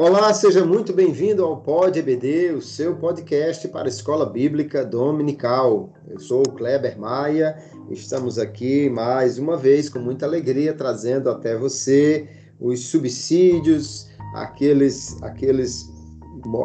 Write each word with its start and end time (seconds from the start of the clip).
Olá, 0.00 0.32
seja 0.32 0.64
muito 0.64 0.92
bem-vindo 0.92 1.44
ao 1.44 1.56
Pod 1.56 1.98
EBD, 1.98 2.52
o 2.52 2.62
seu 2.62 2.94
podcast 2.94 3.66
para 3.66 3.86
a 3.86 3.88
Escola 3.88 4.24
Bíblica 4.24 4.84
Dominical. 4.84 5.92
Eu 6.08 6.20
sou 6.20 6.42
o 6.42 6.52
Kleber 6.52 6.96
Maia, 6.96 7.58
estamos 7.90 8.38
aqui 8.38 8.88
mais 8.88 9.40
uma 9.40 9.56
vez 9.56 9.88
com 9.88 9.98
muita 9.98 10.24
alegria 10.24 10.72
trazendo 10.72 11.28
até 11.28 11.56
você 11.56 12.28
os 12.60 12.86
subsídios, 12.86 14.08
aqueles, 14.36 15.20
aqueles, 15.20 15.90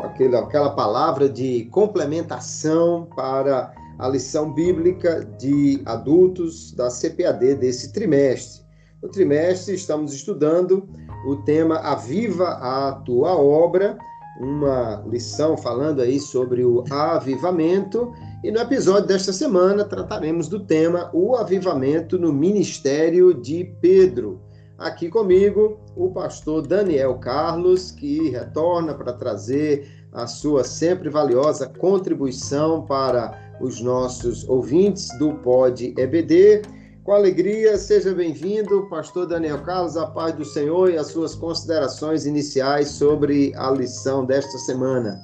aquele, 0.03 0.37
aquela 0.37 0.69
palavra 0.75 1.27
de 1.27 1.65
complementação 1.71 3.09
para 3.15 3.73
a 3.97 4.07
lição 4.09 4.53
bíblica 4.53 5.25
de 5.39 5.81
adultos 5.87 6.71
da 6.73 6.87
CPAD 6.91 7.55
desse 7.55 7.91
trimestre. 7.93 8.61
No 9.01 9.09
trimestre 9.09 9.73
estamos 9.73 10.13
estudando 10.13 10.87
o 11.25 11.35
tema 11.37 11.77
Aviva 11.77 12.49
a 12.61 12.91
tua 13.05 13.35
obra, 13.35 13.97
uma 14.39 15.03
lição 15.07 15.55
falando 15.55 16.01
aí 16.01 16.19
sobre 16.19 16.65
o 16.65 16.83
avivamento. 16.89 18.11
E 18.43 18.51
no 18.51 18.59
episódio 18.59 19.07
desta 19.07 19.31
semana 19.31 19.85
trataremos 19.85 20.47
do 20.47 20.59
tema 20.59 21.09
O 21.13 21.35
avivamento 21.35 22.17
no 22.17 22.33
ministério 22.33 23.33
de 23.33 23.63
Pedro. 23.79 24.41
Aqui 24.77 25.07
comigo 25.07 25.79
o 25.95 26.09
pastor 26.11 26.65
Daniel 26.65 27.15
Carlos, 27.19 27.91
que 27.91 28.29
retorna 28.29 28.93
para 28.93 29.13
trazer 29.13 29.87
a 30.11 30.27
sua 30.27 30.63
sempre 30.63 31.09
valiosa 31.09 31.67
contribuição 31.67 32.85
para 32.85 33.39
os 33.61 33.79
nossos 33.81 34.47
ouvintes 34.49 35.07
do 35.17 35.33
Pod 35.35 35.93
EBD 35.97 36.63
com 37.03 37.11
alegria, 37.11 37.77
seja 37.77 38.13
bem-vindo, 38.15 38.87
pastor 38.89 39.27
Daniel 39.27 39.61
Carlos, 39.63 39.97
a 39.97 40.07
paz 40.07 40.33
do 40.35 40.45
Senhor 40.45 40.89
e 40.89 40.97
as 40.97 41.07
suas 41.07 41.35
considerações 41.35 42.25
iniciais 42.25 42.87
sobre 42.91 43.53
a 43.55 43.69
lição 43.71 44.25
desta 44.25 44.57
semana. 44.59 45.19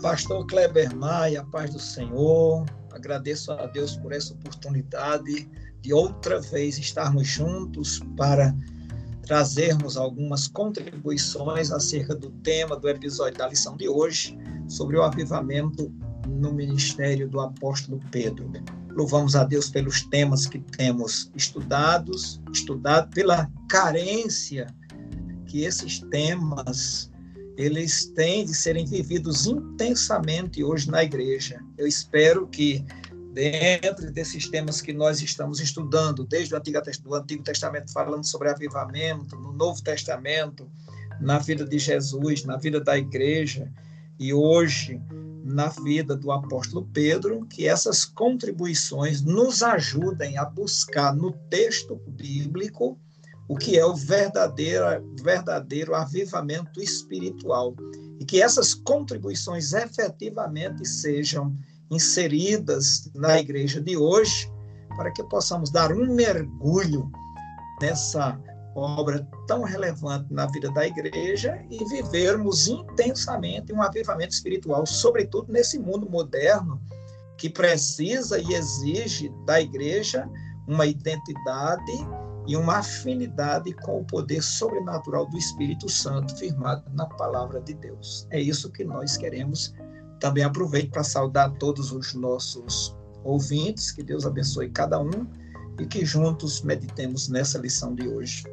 Pastor 0.00 0.46
Kleber 0.46 0.94
Maia, 0.94 1.40
a 1.40 1.44
paz 1.46 1.70
do 1.70 1.80
Senhor, 1.80 2.64
agradeço 2.92 3.50
a 3.50 3.66
Deus 3.66 3.96
por 3.96 4.12
essa 4.12 4.34
oportunidade 4.34 5.50
de 5.80 5.92
outra 5.92 6.40
vez 6.40 6.78
estarmos 6.78 7.26
juntos 7.26 8.00
para 8.16 8.54
trazermos 9.22 9.96
algumas 9.96 10.46
contribuições 10.46 11.72
acerca 11.72 12.14
do 12.14 12.30
tema 12.44 12.76
do 12.76 12.88
episódio 12.88 13.36
da 13.36 13.48
lição 13.48 13.76
de 13.76 13.88
hoje, 13.88 14.38
sobre 14.68 14.96
o 14.96 15.02
avivamento 15.02 15.92
no 16.28 16.52
ministério 16.52 17.28
do 17.28 17.40
apóstolo 17.40 18.00
Pedro. 18.12 18.48
Louvamos 18.94 19.34
a 19.34 19.44
Deus 19.44 19.70
pelos 19.70 20.02
temas 20.02 20.46
que 20.46 20.58
temos 20.58 21.30
estudados, 21.34 22.40
estudado 22.52 23.10
pela 23.10 23.50
carência 23.68 24.66
que 25.46 25.64
esses 25.64 26.00
temas 26.10 27.10
eles 27.56 28.06
têm 28.14 28.44
de 28.44 28.54
serem 28.54 28.86
vividos 28.86 29.46
intensamente 29.46 30.64
hoje 30.64 30.90
na 30.90 31.04
igreja. 31.04 31.60
Eu 31.76 31.86
espero 31.86 32.46
que 32.48 32.84
dentro 33.32 34.10
desses 34.10 34.48
temas 34.48 34.80
que 34.80 34.92
nós 34.92 35.20
estamos 35.20 35.60
estudando, 35.60 36.24
desde 36.24 36.54
o 36.54 36.56
Antigo, 36.56 36.80
do 37.02 37.14
Antigo 37.14 37.42
Testamento 37.42 37.92
falando 37.92 38.24
sobre 38.24 38.48
avivamento, 38.48 39.36
no 39.36 39.52
Novo 39.52 39.82
Testamento, 39.82 40.70
na 41.20 41.38
vida 41.38 41.64
de 41.64 41.78
Jesus, 41.78 42.44
na 42.44 42.56
vida 42.56 42.80
da 42.80 42.96
igreja, 42.96 43.70
e 44.18 44.32
hoje 44.32 45.00
na 45.52 45.68
vida 45.68 46.16
do 46.16 46.32
apóstolo 46.32 46.88
Pedro, 46.92 47.46
que 47.46 47.68
essas 47.68 48.04
contribuições 48.04 49.22
nos 49.22 49.62
ajudem 49.62 50.38
a 50.38 50.44
buscar 50.44 51.14
no 51.14 51.32
texto 51.50 52.00
bíblico 52.08 52.98
o 53.48 53.56
que 53.56 53.78
é 53.78 53.84
o 53.84 53.94
verdadeiro, 53.94 54.86
verdadeiro 55.22 55.94
avivamento 55.94 56.80
espiritual. 56.80 57.74
E 58.18 58.24
que 58.24 58.40
essas 58.40 58.72
contribuições 58.72 59.72
efetivamente 59.72 60.86
sejam 60.86 61.54
inseridas 61.90 63.10
na 63.14 63.38
igreja 63.38 63.80
de 63.80 63.96
hoje, 63.96 64.50
para 64.96 65.10
que 65.12 65.22
possamos 65.24 65.70
dar 65.70 65.92
um 65.92 66.14
mergulho 66.14 67.10
nessa 67.80 68.40
obra 68.74 69.26
tão 69.46 69.62
relevante 69.62 70.32
na 70.32 70.46
vida 70.46 70.70
da 70.72 70.86
igreja 70.86 71.64
e 71.70 71.84
vivermos 71.84 72.68
intensamente 72.68 73.72
um 73.72 73.82
avivamento 73.82 74.32
espiritual, 74.32 74.86
sobretudo 74.86 75.52
nesse 75.52 75.78
mundo 75.78 76.08
moderno 76.08 76.80
que 77.36 77.50
precisa 77.50 78.38
e 78.38 78.54
exige 78.54 79.28
da 79.44 79.60
igreja 79.60 80.28
uma 80.66 80.86
identidade 80.86 81.92
e 82.46 82.56
uma 82.56 82.78
afinidade 82.78 83.72
com 83.72 84.00
o 84.00 84.04
poder 84.04 84.42
sobrenatural 84.42 85.26
do 85.26 85.36
Espírito 85.36 85.88
Santo 85.88 86.36
firmado 86.36 86.84
na 86.92 87.06
palavra 87.06 87.60
de 87.60 87.74
Deus. 87.74 88.26
É 88.30 88.40
isso 88.40 88.70
que 88.70 88.84
nós 88.84 89.16
queremos. 89.16 89.74
Também 90.18 90.44
aproveito 90.44 90.90
para 90.92 91.04
saudar 91.04 91.52
todos 91.58 91.92
os 91.92 92.14
nossos 92.14 92.96
ouvintes, 93.24 93.90
que 93.90 94.02
Deus 94.02 94.26
abençoe 94.26 94.70
cada 94.70 95.00
um 95.00 95.26
e 95.80 95.86
que 95.86 96.04
juntos 96.04 96.62
meditemos 96.62 97.28
nessa 97.28 97.58
lição 97.58 97.94
de 97.94 98.08
hoje. 98.08 98.44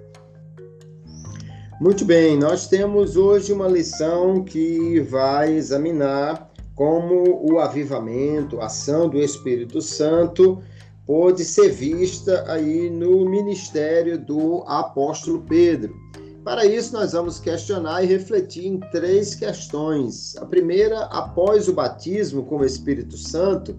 Muito 1.79 2.03
bem, 2.03 2.37
nós 2.37 2.67
temos 2.67 3.15
hoje 3.15 3.53
uma 3.53 3.69
lição 3.69 4.43
que 4.43 4.99
vai 4.99 5.53
examinar 5.53 6.51
como 6.75 7.39
o 7.49 7.57
avivamento, 7.57 8.59
a 8.59 8.65
ação 8.65 9.07
do 9.07 9.17
Espírito 9.17 9.81
Santo 9.81 10.61
pode 11.05 11.45
ser 11.45 11.69
vista 11.69 12.43
aí 12.51 12.89
no 12.89 13.23
ministério 13.23 14.19
do 14.19 14.61
apóstolo 14.67 15.41
Pedro. 15.47 15.95
Para 16.43 16.65
isso, 16.65 16.91
nós 16.91 17.13
vamos 17.13 17.39
questionar 17.39 18.03
e 18.03 18.07
refletir 18.07 18.67
em 18.67 18.79
três 18.91 19.33
questões. 19.33 20.35
A 20.35 20.45
primeira, 20.45 21.05
após 21.05 21.69
o 21.69 21.73
batismo 21.73 22.43
com 22.43 22.57
o 22.57 22.65
Espírito 22.65 23.17
Santo, 23.17 23.73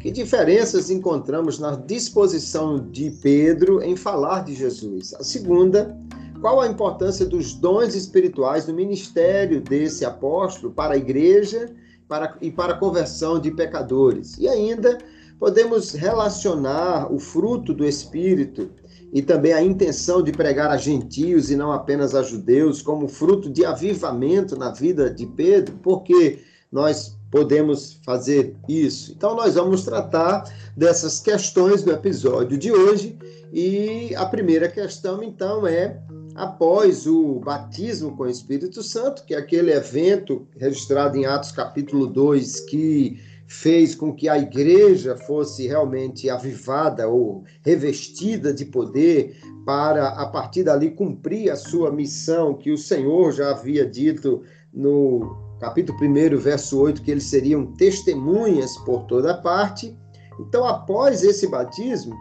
que 0.00 0.10
diferenças 0.10 0.90
encontramos 0.90 1.60
na 1.60 1.76
disposição 1.76 2.90
de 2.90 3.10
Pedro 3.22 3.80
em 3.80 3.94
falar 3.94 4.44
de 4.44 4.54
Jesus? 4.54 5.14
A 5.14 5.22
segunda, 5.22 5.96
qual 6.44 6.60
a 6.60 6.68
importância 6.68 7.24
dos 7.24 7.54
dons 7.54 7.94
espirituais 7.94 8.66
no 8.66 8.74
ministério 8.74 9.62
desse 9.62 10.04
apóstolo 10.04 10.74
para 10.74 10.92
a 10.92 10.96
igreja 10.98 11.74
para, 12.06 12.36
e 12.38 12.50
para 12.50 12.74
a 12.74 12.76
conversão 12.76 13.40
de 13.40 13.50
pecadores. 13.50 14.36
E 14.36 14.46
ainda 14.46 14.98
podemos 15.38 15.92
relacionar 15.92 17.10
o 17.10 17.18
fruto 17.18 17.72
do 17.72 17.82
Espírito 17.82 18.68
e 19.10 19.22
também 19.22 19.54
a 19.54 19.62
intenção 19.62 20.22
de 20.22 20.32
pregar 20.32 20.70
a 20.70 20.76
gentios 20.76 21.50
e 21.50 21.56
não 21.56 21.72
apenas 21.72 22.14
a 22.14 22.22
judeus 22.22 22.82
como 22.82 23.08
fruto 23.08 23.48
de 23.48 23.64
avivamento 23.64 24.54
na 24.54 24.70
vida 24.70 25.08
de 25.08 25.24
Pedro, 25.24 25.78
porque 25.82 26.40
nós 26.70 27.16
podemos 27.30 27.98
fazer 28.04 28.54
isso. 28.68 29.12
Então, 29.16 29.34
nós 29.34 29.54
vamos 29.54 29.82
tratar 29.82 30.44
dessas 30.76 31.20
questões 31.20 31.86
no 31.86 31.92
episódio 31.92 32.58
de 32.58 32.70
hoje. 32.70 33.18
E 33.50 34.14
a 34.14 34.26
primeira 34.26 34.68
questão, 34.68 35.22
então, 35.22 35.66
é 35.66 36.02
após 36.34 37.06
o 37.06 37.40
batismo 37.40 38.16
com 38.16 38.24
o 38.24 38.30
Espírito 38.30 38.82
Santo, 38.82 39.24
que 39.24 39.34
é 39.34 39.38
aquele 39.38 39.72
evento 39.72 40.46
registrado 40.56 41.16
em 41.16 41.24
Atos 41.24 41.52
capítulo 41.52 42.06
2 42.06 42.60
que 42.60 43.20
fez 43.46 43.94
com 43.94 44.12
que 44.12 44.28
a 44.28 44.38
igreja 44.38 45.16
fosse 45.16 45.66
realmente 45.66 46.28
avivada 46.28 47.08
ou 47.08 47.44
revestida 47.62 48.52
de 48.52 48.64
poder 48.64 49.36
para 49.64 50.08
a 50.08 50.26
partir 50.26 50.64
dali 50.64 50.90
cumprir 50.90 51.50
a 51.50 51.56
sua 51.56 51.90
missão 51.92 52.54
que 52.54 52.72
o 52.72 52.78
Senhor 52.78 53.32
já 53.32 53.50
havia 53.50 53.86
dito 53.86 54.42
no 54.72 55.36
capítulo 55.60 55.98
1, 55.98 56.38
verso 56.38 56.80
8, 56.80 57.02
que 57.02 57.10
eles 57.10 57.24
seriam 57.24 57.66
testemunhas 57.74 58.76
por 58.78 59.04
toda 59.04 59.34
parte. 59.34 59.96
Então, 60.40 60.66
após 60.66 61.22
esse 61.22 61.46
batismo, 61.46 62.14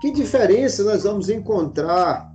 que 0.00 0.10
diferença 0.10 0.84
nós 0.84 1.04
vamos 1.04 1.28
encontrar 1.28 2.27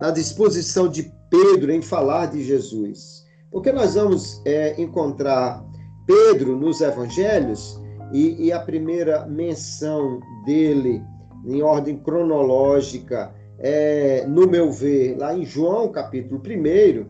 na 0.00 0.10
disposição 0.10 0.88
de 0.88 1.12
Pedro 1.30 1.72
em 1.72 1.82
falar 1.82 2.26
de 2.26 2.42
Jesus. 2.44 3.24
Porque 3.50 3.72
nós 3.72 3.94
vamos 3.94 4.40
é, 4.44 4.80
encontrar 4.80 5.64
Pedro 6.06 6.56
nos 6.56 6.80
evangelhos 6.80 7.80
e, 8.12 8.46
e, 8.46 8.52
a 8.52 8.60
primeira 8.60 9.26
menção 9.26 10.20
dele 10.44 11.02
em 11.44 11.62
ordem 11.62 11.96
cronológica 11.96 13.34
é, 13.58 14.24
no 14.26 14.46
meu 14.46 14.70
ver, 14.70 15.16
lá 15.18 15.36
em 15.36 15.44
João 15.44 15.90
capítulo 15.90 16.40
1, 16.40 17.06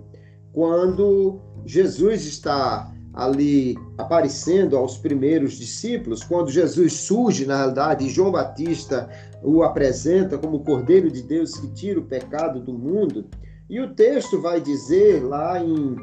quando 0.52 1.40
Jesus 1.66 2.24
está 2.24 2.90
ali 3.12 3.76
aparecendo 3.96 4.76
aos 4.76 4.98
primeiros 4.98 5.54
discípulos, 5.54 6.22
quando 6.22 6.50
Jesus 6.50 6.92
surge, 6.92 7.46
na 7.46 7.56
realidade, 7.56 8.06
e 8.06 8.10
João 8.10 8.30
Batista 8.30 9.08
o 9.46 9.62
apresenta 9.62 10.36
como 10.36 10.56
o 10.56 10.64
Cordeiro 10.64 11.08
de 11.08 11.22
Deus 11.22 11.56
que 11.56 11.68
tira 11.68 12.00
o 12.00 12.04
pecado 12.04 12.60
do 12.60 12.72
mundo. 12.72 13.26
E 13.70 13.80
o 13.80 13.94
texto 13.94 14.42
vai 14.42 14.60
dizer 14.60 15.22
lá 15.22 15.62
em 15.62 15.94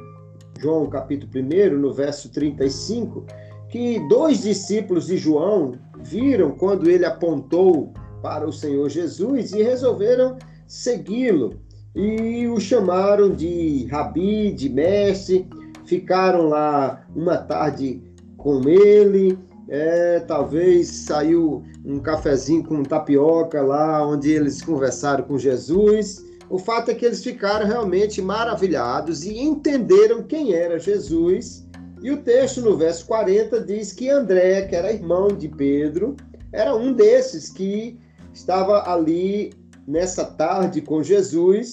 João 0.61 0.87
capítulo 0.87 1.29
1, 1.35 1.77
no 1.77 1.91
verso 1.91 2.31
35, 2.31 3.25
que 3.67 3.99
dois 4.07 4.43
discípulos 4.43 5.07
de 5.07 5.17
João 5.17 5.73
viram 5.99 6.51
quando 6.51 6.89
ele 6.89 7.03
apontou 7.03 7.91
para 8.21 8.47
o 8.47 8.53
Senhor 8.53 8.87
Jesus 8.87 9.51
e 9.51 9.61
resolveram 9.61 10.37
segui-lo. 10.65 11.59
e 11.93 12.47
o 12.47 12.61
chamaram 12.61 13.29
de 13.29 13.87
rabi, 13.91 14.53
de 14.53 14.69
mestre, 14.69 15.49
ficaram 15.83 16.47
lá 16.47 17.05
uma 17.13 17.37
tarde 17.37 18.01
com 18.37 18.61
ele, 18.69 19.37
é, 19.69 20.19
talvez 20.21 20.87
saiu 20.87 21.63
um 21.85 21.99
cafezinho 21.99 22.63
com 22.63 22.83
tapioca 22.83 23.61
lá, 23.61 24.05
onde 24.05 24.31
eles 24.31 24.61
conversaram 24.61 25.23
com 25.23 25.37
Jesus. 25.37 26.23
O 26.49 26.57
fato 26.57 26.91
é 26.91 26.93
que 26.93 27.05
eles 27.05 27.23
ficaram 27.23 27.65
realmente 27.65 28.21
maravilhados 28.21 29.23
e 29.23 29.39
entenderam 29.39 30.23
quem 30.23 30.53
era 30.53 30.77
Jesus. 30.77 31.67
E 32.01 32.11
o 32.11 32.17
texto 32.17 32.61
no 32.61 32.77
verso 32.77 33.05
40 33.05 33.61
diz 33.61 33.93
que 33.93 34.09
André, 34.09 34.63
que 34.63 34.75
era 34.75 34.91
irmão 34.91 35.29
de 35.29 35.47
Pedro, 35.47 36.15
era 36.51 36.75
um 36.75 36.93
desses 36.93 37.49
que 37.49 37.97
estava 38.33 38.89
ali 38.91 39.53
nessa 39.87 40.25
tarde 40.25 40.81
com 40.81 41.01
Jesus 41.01 41.71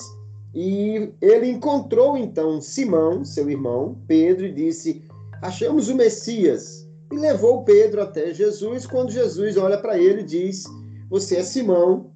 e 0.55 1.13
ele 1.21 1.49
encontrou 1.49 2.17
então 2.17 2.61
Simão, 2.61 3.25
seu 3.25 3.49
irmão, 3.49 3.97
Pedro, 4.07 4.47
e 4.47 4.53
disse: 4.53 5.03
Achamos 5.43 5.89
o 5.89 5.95
Messias. 5.95 6.89
E 7.13 7.17
levou 7.17 7.65
Pedro 7.65 8.03
até 8.03 8.33
Jesus. 8.33 8.87
Quando 8.87 9.11
Jesus 9.11 9.57
olha 9.57 9.79
para 9.79 9.99
ele 9.99 10.21
e 10.21 10.25
diz: 10.25 10.65
Você 11.09 11.37
é 11.37 11.43
Simão, 11.43 12.13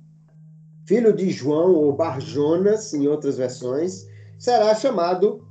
filho 0.87 1.13
de 1.13 1.31
João, 1.31 1.75
ou 1.75 1.93
Barjonas, 1.93 2.95
em 2.95 3.09
outras 3.09 3.37
versões, 3.37 4.07
será 4.39 4.75
chamado 4.75 5.43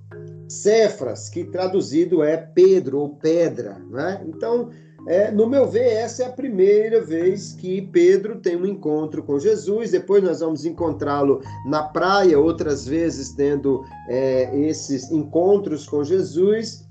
Cefras, 0.47 1.29
que 1.29 1.43
traduzido 1.45 2.23
é 2.23 2.37
Pedro 2.37 2.99
ou 2.99 3.09
Pedra. 3.15 3.79
Né? 3.89 4.23
Então, 4.27 4.69
é, 5.05 5.29
no 5.31 5.47
meu 5.47 5.67
ver, 5.67 5.91
essa 5.91 6.23
é 6.23 6.25
a 6.27 6.31
primeira 6.31 7.01
vez 7.01 7.53
que 7.53 7.81
Pedro 7.81 8.37
tem 8.39 8.55
um 8.55 8.65
encontro 8.65 9.21
com 9.23 9.37
Jesus. 9.37 9.91
Depois 9.91 10.23
nós 10.23 10.39
vamos 10.39 10.65
encontrá-lo 10.65 11.41
na 11.65 11.83
praia, 11.83 12.39
outras 12.39 12.85
vezes 12.85 13.33
tendo 13.33 13.83
é, 14.07 14.57
esses 14.57 15.11
encontros 15.11 15.85
com 15.85 16.03
Jesus. 16.03 16.82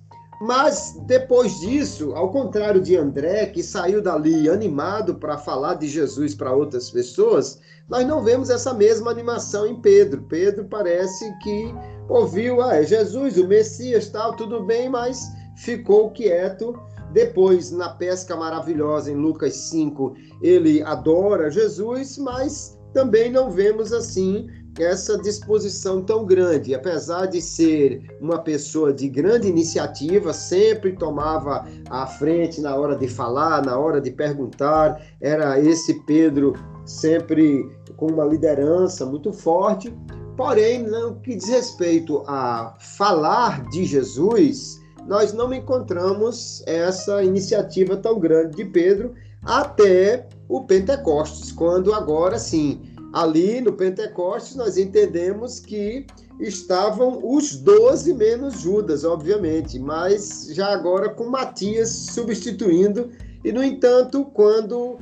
Mas 0.44 0.96
depois 1.06 1.60
disso, 1.60 2.16
ao 2.16 2.28
contrário 2.32 2.80
de 2.80 2.96
André, 2.96 3.46
que 3.46 3.62
saiu 3.62 4.02
dali 4.02 4.48
animado 4.48 5.14
para 5.14 5.38
falar 5.38 5.74
de 5.74 5.86
Jesus 5.86 6.34
para 6.34 6.52
outras 6.52 6.90
pessoas, 6.90 7.60
nós 7.88 8.04
não 8.04 8.24
vemos 8.24 8.50
essa 8.50 8.74
mesma 8.74 9.08
animação 9.08 9.68
em 9.68 9.80
Pedro. 9.80 10.24
Pedro 10.28 10.64
parece 10.64 11.32
que 11.38 11.72
ouviu, 12.08 12.60
ah, 12.60 12.74
é 12.74 12.82
Jesus, 12.82 13.36
o 13.36 13.46
Messias, 13.46 14.08
tal, 14.08 14.34
tudo 14.34 14.64
bem, 14.64 14.88
mas 14.88 15.30
ficou 15.58 16.10
quieto 16.10 16.74
depois, 17.12 17.70
na 17.70 17.90
pesca 17.90 18.34
maravilhosa 18.34 19.12
em 19.12 19.14
Lucas 19.14 19.54
5, 19.54 20.16
ele 20.42 20.82
adora 20.82 21.52
Jesus, 21.52 22.18
mas 22.18 22.76
também 22.92 23.30
não 23.30 23.48
vemos 23.48 23.92
assim 23.92 24.48
essa 24.78 25.18
disposição 25.18 26.02
tão 26.02 26.24
grande. 26.24 26.74
Apesar 26.74 27.26
de 27.26 27.40
ser 27.40 28.16
uma 28.20 28.38
pessoa 28.38 28.92
de 28.92 29.08
grande 29.08 29.48
iniciativa, 29.48 30.32
sempre 30.32 30.92
tomava 30.92 31.66
a 31.90 32.06
frente 32.06 32.60
na 32.60 32.74
hora 32.74 32.96
de 32.96 33.08
falar, 33.08 33.64
na 33.64 33.78
hora 33.78 34.00
de 34.00 34.10
perguntar, 34.10 35.00
era 35.20 35.60
esse 35.60 35.94
Pedro 36.04 36.54
sempre 36.84 37.70
com 37.96 38.06
uma 38.06 38.24
liderança 38.24 39.04
muito 39.04 39.32
forte. 39.32 39.94
Porém, 40.36 40.82
no 40.82 41.16
que 41.16 41.36
diz 41.36 41.48
respeito 41.48 42.24
a 42.26 42.74
falar 42.78 43.62
de 43.68 43.84
Jesus, 43.84 44.80
nós 45.06 45.32
não 45.32 45.52
encontramos 45.52 46.62
essa 46.66 47.22
iniciativa 47.22 47.96
tão 47.96 48.18
grande 48.18 48.56
de 48.56 48.64
Pedro 48.64 49.14
até 49.44 50.28
o 50.48 50.64
Pentecostes, 50.64 51.50
quando 51.50 51.92
agora 51.92 52.38
sim, 52.38 52.80
ali 53.12 53.60
no 53.60 53.72
Pentecostes, 53.72 54.56
nós 54.56 54.76
entendemos 54.76 55.60
que 55.60 56.06
estavam 56.40 57.20
os 57.22 57.56
doze 57.56 58.14
menos 58.14 58.60
Judas, 58.60 59.04
obviamente, 59.04 59.78
mas 59.78 60.48
já 60.52 60.72
agora 60.72 61.10
com 61.10 61.28
Matias 61.28 61.90
substituindo. 61.90 63.10
E, 63.44 63.52
no 63.52 63.62
entanto, 63.62 64.24
quando 64.32 64.98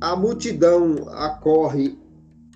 a 0.00 0.14
multidão 0.14 1.08
acorre 1.08 1.98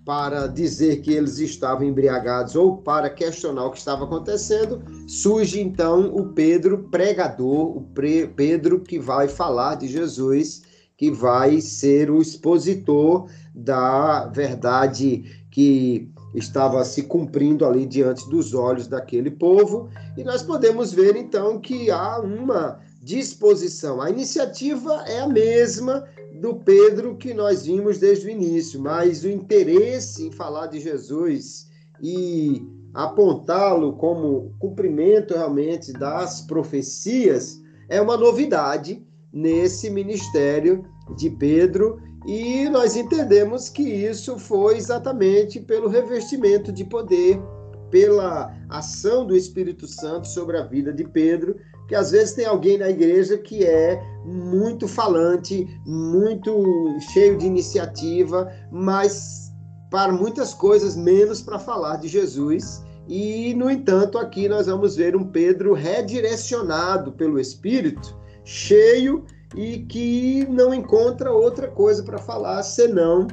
para 0.05 0.47
dizer 0.47 1.03
que 1.03 1.13
eles 1.13 1.39
estavam 1.39 1.87
embriagados 1.87 2.57
ou 2.57 2.79
para 2.79 3.09
questionar 3.09 3.67
o 3.67 3.71
que 3.71 3.79
estava 3.79 4.05
acontecendo, 4.05 4.83
surge 5.07 5.61
então 5.61 6.15
o 6.15 6.33
Pedro 6.33 6.89
pregador, 6.91 7.77
o 7.77 7.87
Pedro 8.35 8.81
que 8.81 8.99
vai 8.99 9.29
falar 9.29 9.77
de 9.77 9.87
Jesus, 9.87 10.63
que 11.01 11.11
vai 11.11 11.63
ser 11.63 12.11
o 12.11 12.21
expositor 12.21 13.27
da 13.55 14.27
verdade 14.27 15.25
que 15.51 16.13
estava 16.35 16.85
se 16.85 17.05
cumprindo 17.05 17.65
ali 17.65 17.87
diante 17.87 18.29
dos 18.29 18.53
olhos 18.53 18.87
daquele 18.87 19.31
povo, 19.31 19.89
e 20.15 20.23
nós 20.23 20.43
podemos 20.43 20.93
ver 20.93 21.17
então 21.17 21.59
que 21.59 21.91
há 21.91 22.21
uma 22.21 22.81
disposição. 23.01 24.03
A 24.03 24.11
iniciativa 24.11 25.03
é 25.07 25.21
a 25.21 25.27
mesma 25.27 26.07
do 26.39 26.57
Pedro 26.57 27.17
que 27.17 27.33
nós 27.33 27.65
vimos 27.65 27.97
desde 27.97 28.27
o 28.27 28.31
início, 28.31 28.79
mas 28.79 29.25
o 29.25 29.31
interesse 29.31 30.27
em 30.27 30.31
falar 30.31 30.67
de 30.67 30.81
Jesus 30.81 31.67
e 32.03 32.63
apontá-lo 32.93 33.95
como 33.95 34.53
cumprimento 34.59 35.33
realmente 35.33 35.95
das 35.95 36.43
profecias 36.43 37.59
é 37.89 38.03
uma 38.03 38.19
novidade 38.19 39.03
nesse 39.33 39.91
ministério 39.91 40.85
de 41.17 41.31
Pedro 41.31 42.01
e 42.27 42.69
nós 42.69 42.97
entendemos 42.97 43.69
que 43.69 43.83
isso 43.83 44.39
foi 44.39 44.77
exatamente 44.77 45.61
pelo 45.61 45.89
revestimento 45.89 46.71
de 46.71 46.85
poder, 46.85 47.41
pela 47.91 48.55
ação 48.69 49.27
do 49.27 49.37
Espírito 49.37 49.87
Santo 49.87 50.29
sobre 50.29 50.59
a 50.59 50.65
vida 50.65 50.93
de 50.93 51.05
Pedro 51.05 51.57
que 51.91 51.97
às 51.97 52.13
vezes 52.13 52.35
tem 52.35 52.47
alguém 52.47 52.79
na 52.79 52.89
igreja 52.89 53.37
que 53.37 53.67
é 53.67 54.01
muito 54.25 54.87
falante, 54.87 55.67
muito 55.85 56.97
cheio 57.13 57.37
de 57.37 57.45
iniciativa, 57.45 58.49
mas 58.71 59.53
para 59.91 60.13
muitas 60.13 60.55
coisas 60.55 60.95
menos 60.95 61.43
para 61.43 61.59
falar 61.59 61.97
de 61.97 62.07
Jesus. 62.07 62.85
E, 63.09 63.53
no 63.55 63.69
entanto, 63.69 64.19
aqui 64.19 64.49
nós 64.49 64.69
vamos 64.69 64.95
ver 64.95 65.17
um 65.17 65.25
Pedro 65.25 65.75
redirecionado 65.75 67.11
pelo 67.11 67.41
Espírito, 67.41 68.17
cheio 68.51 69.25
e 69.55 69.79
que 69.79 70.45
não 70.49 70.75
encontra 70.75 71.31
outra 71.31 71.69
coisa 71.69 72.03
para 72.03 72.19
falar 72.19 72.65
senão 72.65 73.29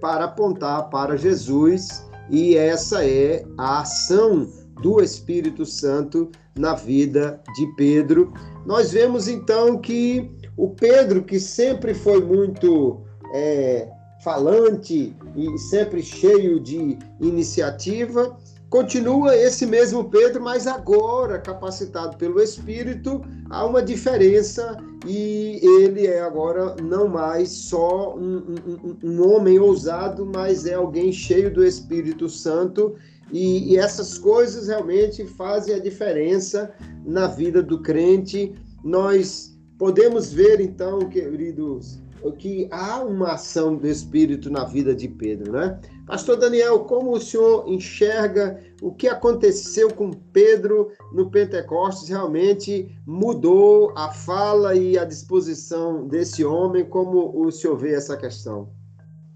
para 0.00 0.24
apontar 0.24 0.90
para 0.90 1.16
Jesus, 1.16 2.04
e 2.28 2.56
essa 2.56 3.04
é 3.06 3.44
a 3.56 3.80
ação 3.80 4.50
do 4.82 5.00
Espírito 5.00 5.64
Santo 5.64 6.30
na 6.56 6.74
vida 6.74 7.40
de 7.54 7.66
Pedro. 7.76 8.32
Nós 8.66 8.90
vemos 8.90 9.28
então 9.28 9.78
que 9.78 10.30
o 10.56 10.70
Pedro, 10.70 11.22
que 11.22 11.38
sempre 11.38 11.94
foi 11.94 12.22
muito 12.22 13.00
é, 13.32 13.88
falante 14.22 15.16
e 15.36 15.58
sempre 15.58 16.02
cheio 16.02 16.58
de 16.60 16.98
iniciativa, 17.20 18.36
continua 18.68 19.36
esse 19.36 19.64
mesmo 19.64 20.10
Pedro, 20.10 20.42
mas 20.42 20.66
agora 20.66 21.38
capacitado 21.38 22.16
pelo 22.16 22.40
Espírito, 22.42 23.22
há 23.48 23.64
uma 23.64 23.82
diferença 23.82 24.76
e 25.06 25.60
ele 25.62 26.06
é 26.06 26.20
agora 26.20 26.76
não 26.82 27.08
mais 27.08 27.50
só 27.50 28.16
um, 28.16 28.56
um, 28.66 28.96
um 29.02 29.28
homem 29.28 29.58
ousado, 29.58 30.26
mas 30.34 30.66
é 30.66 30.74
alguém 30.74 31.12
cheio 31.12 31.52
do 31.52 31.64
Espírito 31.64 32.28
Santo 32.28 32.94
e, 33.32 33.72
e, 33.72 33.76
essas 33.76 34.18
coisas 34.18 34.68
realmente 34.68 35.26
fazem 35.26 35.74
a 35.74 35.80
diferença 35.80 36.72
na 37.04 37.26
vida 37.26 37.60
do 37.60 37.82
crente. 37.82 38.54
Nós 38.84 39.58
podemos 39.78 40.32
ver, 40.32 40.60
então, 40.60 41.00
queridos, 41.00 41.98
que 42.38 42.68
há 42.70 43.02
uma 43.02 43.32
ação 43.32 43.76
do 43.76 43.86
Espírito 43.86 44.50
na 44.50 44.64
vida 44.64 44.94
de 44.94 45.08
Pedro, 45.08 45.52
né? 45.52 45.78
Pastor 46.06 46.36
Daniel, 46.36 46.80
como 46.84 47.12
o 47.12 47.20
senhor 47.20 47.68
enxerga 47.68 48.62
o 48.80 48.94
que 48.94 49.08
aconteceu 49.08 49.92
com 49.92 50.12
Pedro 50.12 50.92
no 51.12 51.28
Pentecostes? 51.28 52.08
Realmente 52.08 52.96
mudou 53.04 53.92
a 53.96 54.12
fala 54.12 54.76
e 54.76 54.96
a 54.96 55.04
disposição 55.04 56.06
desse 56.06 56.44
homem? 56.44 56.84
Como 56.84 57.36
o 57.36 57.50
senhor 57.50 57.76
vê 57.76 57.94
essa 57.94 58.16
questão? 58.16 58.70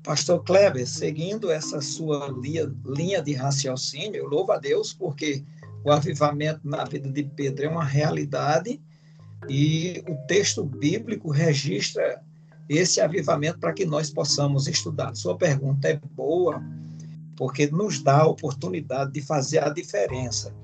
Pastor 0.04 0.44
Kleber, 0.44 0.88
seguindo 0.88 1.50
essa 1.50 1.80
sua 1.80 2.32
linha, 2.86 3.20
de 3.20 3.32
raciocínio, 3.32 4.22
eu 4.22 4.28
louvo 4.28 4.52
a 4.52 4.58
Deus 4.58 4.94
porque 4.94 5.44
o 5.84 5.90
avivamento 5.90 6.60
na 6.62 6.84
vida 6.84 7.10
de 7.10 7.24
Pedro 7.24 7.66
é 7.66 7.68
uma 7.68 7.84
realidade 7.84 8.80
e 9.48 10.04
o 10.08 10.14
texto 10.28 10.64
bíblico 10.64 11.30
registra 11.30 12.22
esse 12.70 13.00
avivamento 13.00 13.58
para 13.58 13.72
que 13.72 13.84
nós 13.84 14.10
possamos 14.10 14.68
estudar. 14.68 15.12
Sua 15.16 15.36
pergunta 15.36 15.88
é 15.88 16.00
boa, 16.14 16.62
porque 17.36 17.66
nos 17.66 18.00
dá 18.00 18.20
a 18.20 18.26
oportunidade 18.28 19.12
de 19.12 19.20
fazer 19.20 19.58
a 19.58 19.70
diferença 19.70 20.54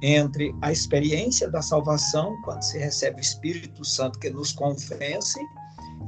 entre 0.00 0.54
a 0.62 0.70
experiência 0.70 1.50
da 1.50 1.60
salvação, 1.60 2.40
quando 2.42 2.62
se 2.62 2.78
recebe 2.78 3.18
o 3.18 3.20
Espírito 3.20 3.84
Santo 3.84 4.18
que 4.20 4.30
nos 4.30 4.52
convence, 4.52 5.40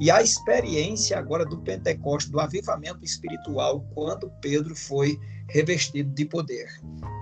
e 0.01 0.11
a 0.11 0.23
experiência 0.23 1.19
agora 1.19 1.45
do 1.45 1.59
Pentecoste, 1.59 2.31
do 2.31 2.41
avivamento 2.41 3.05
espiritual, 3.05 3.85
quando 3.95 4.31
Pedro 4.41 4.75
foi 4.77 5.19
revestido 5.49 6.09
de 6.15 6.25
poder. 6.25 6.69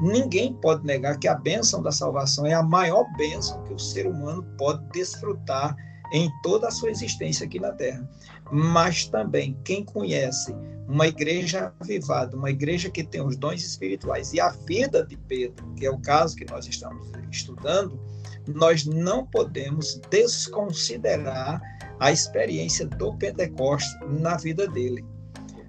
Ninguém 0.02 0.54
pode 0.60 0.84
negar 0.84 1.18
que 1.18 1.26
a 1.26 1.34
bênção 1.34 1.82
da 1.82 1.90
salvação 1.90 2.46
é 2.46 2.52
a 2.52 2.62
maior 2.62 3.04
bênção 3.16 3.64
que 3.64 3.72
o 3.72 3.78
ser 3.78 4.06
humano 4.06 4.44
pode 4.56 4.84
desfrutar 4.90 5.74
em 6.12 6.30
toda 6.42 6.68
a 6.68 6.70
sua 6.70 6.90
existência 6.90 7.46
aqui 7.46 7.58
na 7.58 7.72
Terra. 7.72 8.08
Mas 8.50 9.06
também 9.06 9.56
quem 9.64 9.84
conhece 9.84 10.54
uma 10.88 11.06
igreja 11.06 11.72
avivada, 11.78 12.36
uma 12.36 12.50
igreja 12.50 12.90
que 12.90 13.04
tem 13.04 13.20
os 13.20 13.36
dons 13.36 13.62
espirituais 13.62 14.32
e 14.32 14.40
a 14.40 14.50
vida 14.50 15.06
de 15.06 15.16
Pedro, 15.16 15.72
que 15.74 15.86
é 15.86 15.90
o 15.90 16.00
caso 16.00 16.36
que 16.36 16.44
nós 16.50 16.66
estamos 16.66 17.08
estudando, 17.30 18.00
nós 18.46 18.84
não 18.84 19.24
podemos 19.26 20.00
desconsiderar 20.10 21.60
a 22.00 22.10
experiência 22.10 22.86
do 22.86 23.14
Pentecostes 23.16 23.94
na 24.20 24.36
vida 24.36 24.66
dele. 24.66 25.04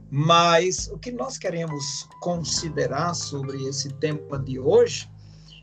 Mas 0.09 0.87
o 0.87 0.97
que 0.97 1.11
nós 1.11 1.37
queremos 1.37 2.07
considerar 2.19 3.13
sobre 3.13 3.63
esse 3.67 3.89
tema 3.93 4.39
de 4.39 4.59
hoje 4.59 5.09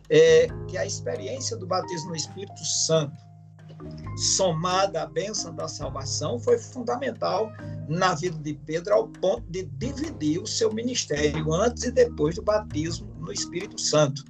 é 0.08 0.46
que 0.66 0.78
a 0.78 0.86
experiência 0.86 1.56
do 1.56 1.66
batismo 1.66 2.10
no 2.10 2.16
Espírito 2.16 2.64
Santo 2.64 3.27
somada 4.16 5.02
à 5.02 5.06
bênção 5.06 5.54
da 5.54 5.68
salvação, 5.68 6.38
foi 6.38 6.58
fundamental 6.58 7.52
na 7.88 8.14
vida 8.14 8.36
de 8.38 8.54
Pedro, 8.54 8.94
ao 8.94 9.08
ponto 9.08 9.44
de 9.50 9.64
dividir 9.64 10.40
o 10.40 10.46
seu 10.46 10.72
ministério 10.72 11.52
antes 11.52 11.84
e 11.84 11.90
depois 11.90 12.36
do 12.36 12.42
batismo 12.42 13.14
no 13.20 13.32
Espírito 13.32 13.80
Santo. 13.80 14.24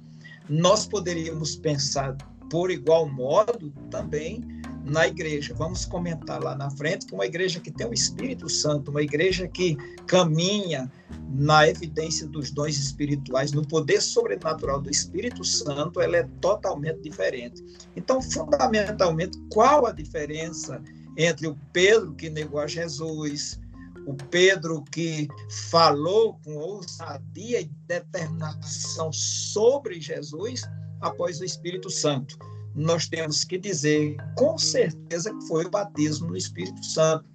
Nós 0.47 0.85
poderíamos 0.85 1.55
pensar 1.55 2.15
por 2.49 2.71
igual 2.71 3.07
modo 3.07 3.71
também 3.91 4.58
na 4.83 5.07
igreja. 5.07 5.53
Vamos 5.53 5.85
comentar 5.85 6.41
lá 6.41 6.55
na 6.55 6.69
frente 6.71 7.05
que 7.05 7.13
uma 7.13 7.25
igreja 7.25 7.59
que 7.59 7.71
tem 7.71 7.87
o 7.87 7.93
Espírito 7.93 8.49
Santo, 8.49 8.91
uma 8.91 9.01
igreja 9.01 9.47
que 9.47 9.75
caminha 10.07 10.91
na 11.29 11.67
evidência 11.67 12.27
dos 12.27 12.51
dons 12.51 12.77
espirituais, 12.77 13.51
no 13.51 13.67
poder 13.67 14.01
sobrenatural 14.01 14.81
do 14.81 14.89
Espírito 14.89 15.43
Santo, 15.43 16.01
ela 16.01 16.17
é 16.17 16.23
totalmente 16.41 17.01
diferente. 17.01 17.63
Então, 17.95 18.21
fundamentalmente, 18.21 19.37
qual 19.51 19.85
a 19.85 19.91
diferença 19.91 20.81
entre 21.17 21.47
o 21.47 21.57
Pedro 21.71 22.13
que 22.13 22.29
negou 22.29 22.59
a 22.59 22.67
Jesus, 22.67 23.59
o 24.05 24.13
Pedro 24.13 24.83
que 24.91 25.27
falou 25.69 26.39
com 26.43 26.55
ousadia 26.55 27.61
e 27.61 27.71
determinação 27.85 29.11
sobre 29.11 29.99
Jesus 30.01 30.61
após 31.01 31.39
o 31.39 31.45
Espírito 31.45 31.89
Santo? 31.89 32.37
Nós 32.75 33.07
temos 33.07 33.43
que 33.43 33.57
dizer 33.57 34.15
com 34.35 34.57
certeza 34.57 35.33
que 35.33 35.47
foi 35.47 35.65
o 35.65 35.69
batismo 35.69 36.27
no 36.27 36.37
Espírito 36.37 36.83
Santo. 36.85 37.25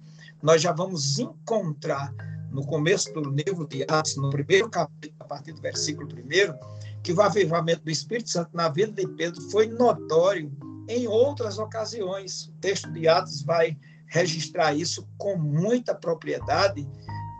Nós 0.41 0.61
já 0.61 0.71
vamos 0.71 1.19
encontrar 1.19 2.13
no 2.51 2.65
começo 2.65 3.11
do 3.13 3.21
livro 3.21 3.67
de 3.67 3.83
Atos, 3.89 4.15
no 4.15 4.29
primeiro 4.29 4.69
capítulo, 4.69 5.17
a 5.19 5.25
partir 5.25 5.51
do 5.51 5.61
versículo 5.61 6.07
primeiro, 6.07 6.55
que 7.03 7.11
o 7.11 7.21
avivamento 7.21 7.83
do 7.83 7.91
Espírito 7.91 8.29
Santo 8.29 8.49
na 8.53 8.69
vida 8.69 8.93
de 8.93 9.07
Pedro 9.07 9.41
foi 9.49 9.67
notório 9.67 10.51
em 10.87 11.07
outras 11.07 11.59
ocasiões. 11.59 12.47
O 12.47 12.53
texto 12.61 12.91
de 12.91 13.07
Atos 13.07 13.43
vai 13.43 13.77
registrar 14.07 14.73
isso 14.73 15.07
com 15.17 15.37
muita 15.37 15.93
propriedade, 15.93 16.87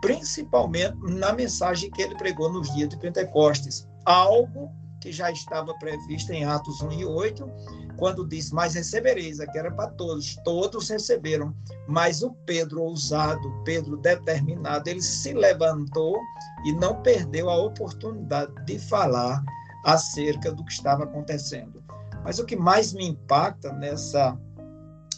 principalmente 0.02 0.96
na 1.02 1.32
mensagem 1.32 1.90
que 1.90 2.02
ele 2.02 2.14
pregou 2.16 2.52
nos 2.52 2.72
dias 2.74 2.88
de 2.88 2.98
Pentecostes. 2.98 3.88
Algo 4.04 4.70
que 5.00 5.12
já 5.12 5.30
estava 5.30 5.72
previsto 5.78 6.32
em 6.32 6.44
Atos 6.44 6.82
1 6.82 6.92
e 6.92 7.04
8, 7.04 7.50
quando 7.96 8.26
diz, 8.26 8.50
mas 8.50 8.74
recebereis, 8.74 9.38
que 9.38 9.58
era 9.58 9.70
para 9.70 9.90
todos, 9.90 10.36
todos 10.44 10.88
receberam, 10.88 11.54
mas 11.88 12.22
o 12.22 12.30
Pedro 12.44 12.82
ousado, 12.82 13.62
Pedro 13.64 13.96
determinado, 13.96 14.88
ele 14.88 15.02
se 15.02 15.32
levantou 15.32 16.18
e 16.64 16.72
não 16.72 17.00
perdeu 17.02 17.48
a 17.48 17.56
oportunidade 17.56 18.52
de 18.64 18.78
falar 18.78 19.42
acerca 19.84 20.52
do 20.52 20.64
que 20.64 20.72
estava 20.72 21.04
acontecendo. 21.04 21.82
Mas 22.24 22.38
o 22.38 22.44
que 22.44 22.56
mais 22.56 22.92
me 22.92 23.06
impacta 23.06 23.72
nessa 23.72 24.36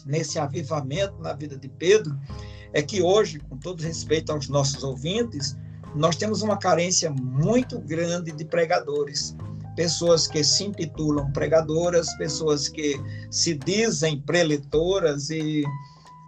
nesse 0.05 0.39
avivamento 0.39 1.15
na 1.19 1.33
vida 1.33 1.57
de 1.57 1.67
Pedro 1.67 2.17
é 2.73 2.81
que 2.81 3.01
hoje, 3.01 3.39
com 3.39 3.57
todo 3.57 3.81
respeito 3.81 4.31
aos 4.31 4.47
nossos 4.47 4.83
ouvintes, 4.83 5.57
nós 5.95 6.15
temos 6.15 6.41
uma 6.41 6.57
carência 6.57 7.09
muito 7.09 7.79
grande 7.79 8.31
de 8.31 8.45
pregadores 8.45 9.35
pessoas 9.79 10.27
que 10.27 10.43
se 10.43 10.65
intitulam 10.65 11.31
pregadoras, 11.31 12.13
pessoas 12.17 12.67
que 12.67 12.99
se 13.31 13.55
dizem 13.55 14.19
preletoras 14.19 15.29
e 15.29 15.63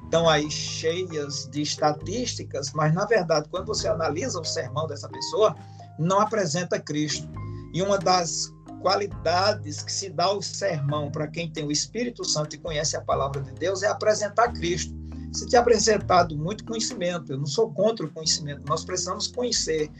estão 0.05 0.29
aí 0.29 0.50
cheias 0.50 1.50
de 1.51 1.62
estatísticas, 1.62 2.72
mas 2.72 2.93
na 2.93 3.03
verdade, 3.05 3.50
quando 3.50 3.65
você 3.65 3.89
analisa 3.89 4.39
o 4.39 4.46
sermão 4.46 4.88
dessa 4.88 5.10
pessoa, 5.10 5.53
não 6.00 6.22
apresenta 6.22 6.79
Cristo. 6.79 7.27
E 7.74 7.81
uma 7.81 7.98
das 7.98 8.53
qualidades 8.81 9.84
que 9.84 9.91
se 9.91 10.10
dá 10.10 10.27
ao 10.27 10.41
sermão 10.41 11.12
para 11.12 11.27
quem 11.27 11.51
tem 11.51 11.65
o 11.65 11.74
Espírito 11.74 12.24
Santo 12.24 12.55
e 12.55 12.58
conhece 12.58 12.96
a 12.96 13.01
palavra 13.01 13.41
de 13.41 13.51
Deus 13.51 13.84
é 13.84 13.88
apresentar 13.88 14.53
Cristo. 14.53 14.96
Se 15.34 15.46
te 15.46 15.58
apresentado 15.58 16.38
muito 16.38 16.63
conhecimento, 16.63 17.34
eu 17.34 17.38
não 17.38 17.46
sou 17.46 17.70
contra 17.74 18.05
o 18.05 18.12
conhecimento, 18.13 18.63
nós 18.65 18.86
precisamos 18.86 19.27
conhecer, 19.27 19.91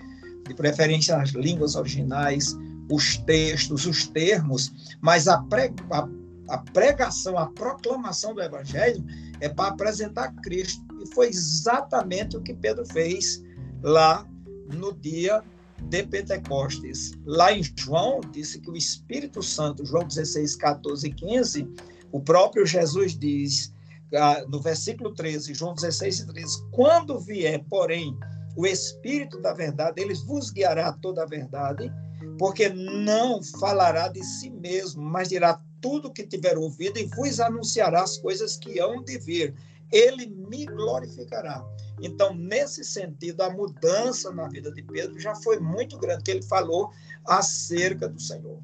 de 0.48 0.54
preferência 0.54 1.18
as 1.18 1.32
línguas 1.32 1.76
originais, 1.76 2.56
os 2.92 3.18
textos, 3.18 3.86
os 3.86 4.06
termos, 4.08 4.96
mas 5.00 5.28
a, 5.28 5.42
pre, 5.44 5.74
a, 5.92 6.08
a 6.50 6.58
pregação, 6.58 7.38
a 7.38 7.48
proclamação 7.48 8.36
do 8.36 8.42
Evangelho 8.42 9.04
é 9.40 9.48
para 9.48 9.70
apresentar 9.70 10.34
Cristo. 10.44 10.84
E 11.02 11.14
foi 11.14 11.30
exatamente 11.30 12.38
o 12.38 12.42
que 12.42 12.54
Pedro 12.54 12.86
fez 12.86 13.42
lá 13.82 14.28
no 14.74 14.94
dia 14.94 15.42
de 15.84 16.04
Pentecostes. 16.04 17.14
Lá 17.26 17.54
em 17.54 17.64
João, 17.78 18.22
disse 18.32 18.60
que 18.60 18.70
o 18.70 18.76
Espírito 18.76 19.42
Santo, 19.42 19.86
João 19.86 20.06
16, 20.06 20.56
14 20.58 21.08
e 21.08 21.14
15, 21.14 21.68
o 22.12 22.20
próprio 22.20 22.66
Jesus 22.66 23.18
diz, 23.18 23.74
ah, 24.14 24.46
no 24.50 24.60
versículo 24.60 25.14
13, 25.14 25.54
João 25.54 25.74
16 25.74 26.20
e 26.20 26.28
13, 26.28 26.64
quando 26.72 27.20
vier, 27.20 27.64
porém, 27.70 28.18
o 28.56 28.68
Espírito 28.68 29.40
da 29.40 29.54
verdade, 29.54 30.02
ele 30.02 30.14
vos 30.14 30.52
guiará 30.52 30.92
toda 30.92 31.24
a 31.24 31.26
verdade, 31.26 31.92
porque 32.42 32.70
não 32.70 33.40
falará 33.44 34.08
de 34.08 34.24
si 34.24 34.50
mesmo, 34.50 35.04
mas 35.04 35.30
dirá 35.30 35.62
tudo 35.80 36.08
o 36.08 36.12
que 36.12 36.26
tiver 36.26 36.58
ouvido 36.58 36.98
e 36.98 37.06
vos 37.06 37.40
anunciará 37.40 38.02
as 38.02 38.18
coisas 38.18 38.58
que 38.58 38.80
hão 38.80 39.04
de 39.04 39.20
vir. 39.20 39.54
Ele 39.92 40.26
me 40.26 40.66
glorificará. 40.66 41.64
Então, 42.02 42.34
nesse 42.34 42.84
sentido, 42.84 43.42
a 43.42 43.52
mudança 43.52 44.32
na 44.32 44.48
vida 44.48 44.72
de 44.72 44.82
Pedro 44.82 45.20
já 45.20 45.36
foi 45.36 45.60
muito 45.60 46.00
grande, 46.00 46.24
que 46.24 46.32
ele 46.32 46.42
falou 46.42 46.90
acerca 47.28 48.10
do 48.10 48.20
Senhor. 48.20 48.60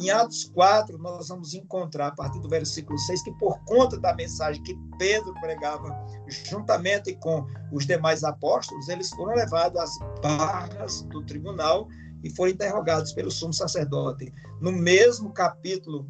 Em 0.00 0.10
Atos 0.10 0.50
4, 0.52 0.98
nós 0.98 1.28
vamos 1.28 1.54
encontrar, 1.54 2.08
a 2.08 2.14
partir 2.16 2.40
do 2.40 2.48
versículo 2.48 2.98
6, 2.98 3.22
que 3.22 3.32
por 3.34 3.62
conta 3.64 3.96
da 3.96 4.12
mensagem 4.12 4.60
que 4.64 4.76
Pedro 4.98 5.32
pregava, 5.34 5.94
juntamente 6.26 7.14
com 7.14 7.46
os 7.70 7.86
demais 7.86 8.24
apóstolos, 8.24 8.88
eles 8.88 9.08
foram 9.10 9.36
levados 9.36 9.78
às 9.78 9.98
barras 10.20 11.02
do 11.02 11.24
tribunal 11.24 11.86
e 12.22 12.30
foram 12.30 12.52
interrogados 12.52 13.12
pelo 13.12 13.30
sumo 13.30 13.52
sacerdote. 13.52 14.32
No 14.60 14.72
mesmo 14.72 15.32
capítulo 15.32 16.06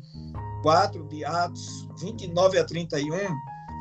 4 0.63 1.09
de 1.09 1.25
Atos, 1.25 1.89
29 2.01 2.59
a 2.59 2.65
31, 2.65 3.11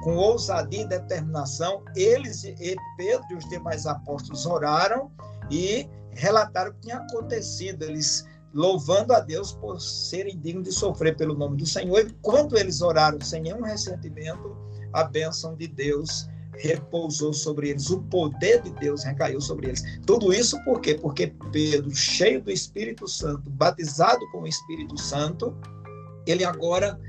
com 0.03 0.15
ousadia 0.15 0.83
e 0.83 0.87
determinação, 0.87 1.83
eles, 1.95 2.43
e 2.43 2.75
Pedro 2.97 3.25
e 3.31 3.35
os 3.35 3.49
demais 3.49 3.85
apóstolos 3.85 4.45
oraram 4.45 5.11
e 5.49 5.89
relataram 6.11 6.71
o 6.71 6.73
que 6.75 6.81
tinha 6.81 6.97
acontecido. 6.97 7.83
Eles 7.83 8.25
louvando 8.53 9.13
a 9.13 9.19
Deus 9.19 9.51
por 9.51 9.79
serem 9.79 10.39
dignos 10.39 10.69
de 10.69 10.73
sofrer 10.73 11.15
pelo 11.17 11.35
nome 11.35 11.57
do 11.57 11.65
Senhor. 11.65 11.99
E 11.99 12.13
quando 12.21 12.57
eles 12.57 12.81
oraram 12.81 13.19
sem 13.21 13.41
nenhum 13.41 13.61
ressentimento, 13.61 14.55
a 14.93 15.03
bênção 15.03 15.55
de 15.55 15.67
Deus 15.67 16.27
repousou 16.59 17.33
sobre 17.33 17.69
eles, 17.69 17.89
o 17.89 18.01
poder 18.03 18.61
de 18.61 18.71
Deus 18.71 19.03
recaiu 19.03 19.41
sobre 19.41 19.67
eles. 19.67 19.83
Tudo 20.05 20.33
isso 20.33 20.61
por 20.63 20.81
quê? 20.81 20.95
Porque 20.95 21.33
Pedro, 21.51 21.93
cheio 21.95 22.41
do 22.41 22.51
Espírito 22.51 23.07
Santo, 23.07 23.49
batizado 23.49 24.19
com 24.31 24.41
o 24.41 24.47
Espírito 24.47 24.97
Santo, 24.97 25.55
ele 26.25 26.43
agora 26.43 26.99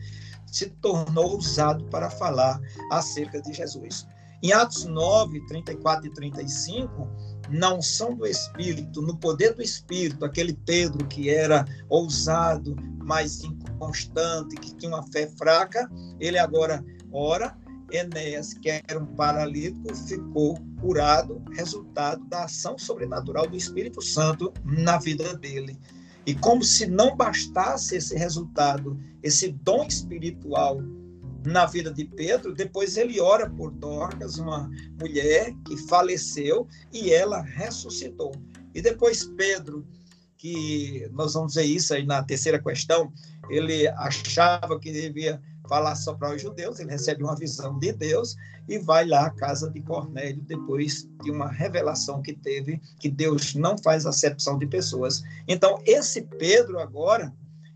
se 0.47 0.67
tornou 0.67 1.37
usado 1.37 1.85
para 1.87 2.11
falar 2.11 2.61
acerca 2.91 3.41
de 3.41 3.53
Jesus. 3.53 4.07
Em 4.43 4.53
Atos 4.53 4.85
9, 4.85 5.47
34 5.47 6.07
e 6.07 6.15
35, 6.15 7.09
na 7.51 7.75
unção 7.75 8.15
do 8.15 8.27
Espírito, 8.27 9.03
no 9.03 9.17
poder 9.17 9.55
do 9.55 9.63
Espírito, 9.63 10.25
aquele 10.25 10.55
Pedro 10.55 11.07
que 11.07 11.29
era 11.29 11.67
ousado, 11.89 12.75
mas 12.99 13.43
inconstante, 13.43 14.57
que 14.57 14.75
tinha 14.77 14.95
uma 14.95 15.07
fé 15.13 15.29
fraca, 15.37 15.91
ele 16.19 16.39
agora 16.39 16.83
ora 17.13 17.57
Enéas, 17.93 18.55
que 18.55 18.71
era 18.71 18.99
um 18.99 19.07
paralítico, 19.07 19.95
ficou 19.95 20.59
curado, 20.81 21.43
resultado 21.53 22.25
da 22.27 22.45
ação 22.45 22.79
sobrenatural 22.79 23.47
do 23.47 23.57
Espírito 23.57 24.01
Santo 24.03 24.53
na 24.65 24.99
vida 24.99 25.37
dele. 25.37 25.79
E 26.27 26.35
como 26.35 26.63
se 26.63 26.87
não 26.87 27.17
bastasse 27.17 27.97
esse 27.97 28.15
resultado, 28.17 28.99
esse 29.23 29.49
dom 29.51 29.85
espiritual 29.85 30.81
na 31.45 31.67
vida 31.67 31.93
de 31.93 32.05
Pedro, 32.05 32.55
depois 32.55 32.97
ele 32.97 33.21
ora 33.21 33.49
por 33.49 33.71
Dorcas, 33.71 34.39
uma 34.39 34.71
mulher 34.99 35.55
que 35.67 35.77
faleceu 35.89 36.69
e 36.93 37.13
ela 37.13 37.41
ressuscitou. 37.41 38.33
E 38.75 38.83
depois 38.83 39.25
Pedro, 39.25 39.87
que 40.37 41.09
nós 41.13 41.35
vamos 41.35 41.55
ver 41.55 41.65
isso 41.65 41.95
aí 41.95 42.05
na 42.05 42.23
terceira 42.23 42.63
questão, 42.63 43.13
ele 43.49 43.89
achava 43.89 44.79
que 44.79 44.93
devia 44.93 45.41
falar 45.71 45.95
só 45.95 46.13
para 46.15 46.35
os 46.35 46.43
judeus, 46.43 46.81
ele 46.81 46.91
recebe 46.91 47.23
uma 47.23 47.37
visão 47.37 47.79
de 47.79 47.93
Deus 47.93 48.37
e 48.69 48.77
vai 48.77 49.07
lá 49.07 49.27
à 49.27 49.31
casa 49.31 49.71
de 49.71 49.81
Cornélio 49.81 50.43
depois 50.43 51.09
de 51.23 51.31
uma 51.31 51.49
revelação 51.49 52.21
que 52.21 52.33
teve 52.35 52.81
que 52.99 53.09
Deus 53.09 53.55
não 53.55 53.79
faz 53.79 54.05
acepção 54.05 54.59
de 54.59 54.67
pessoas. 54.67 55.23
Então, 55.47 55.81
esse 55.87 56.23
Pedro 56.23 56.81
agora, 56.81 57.33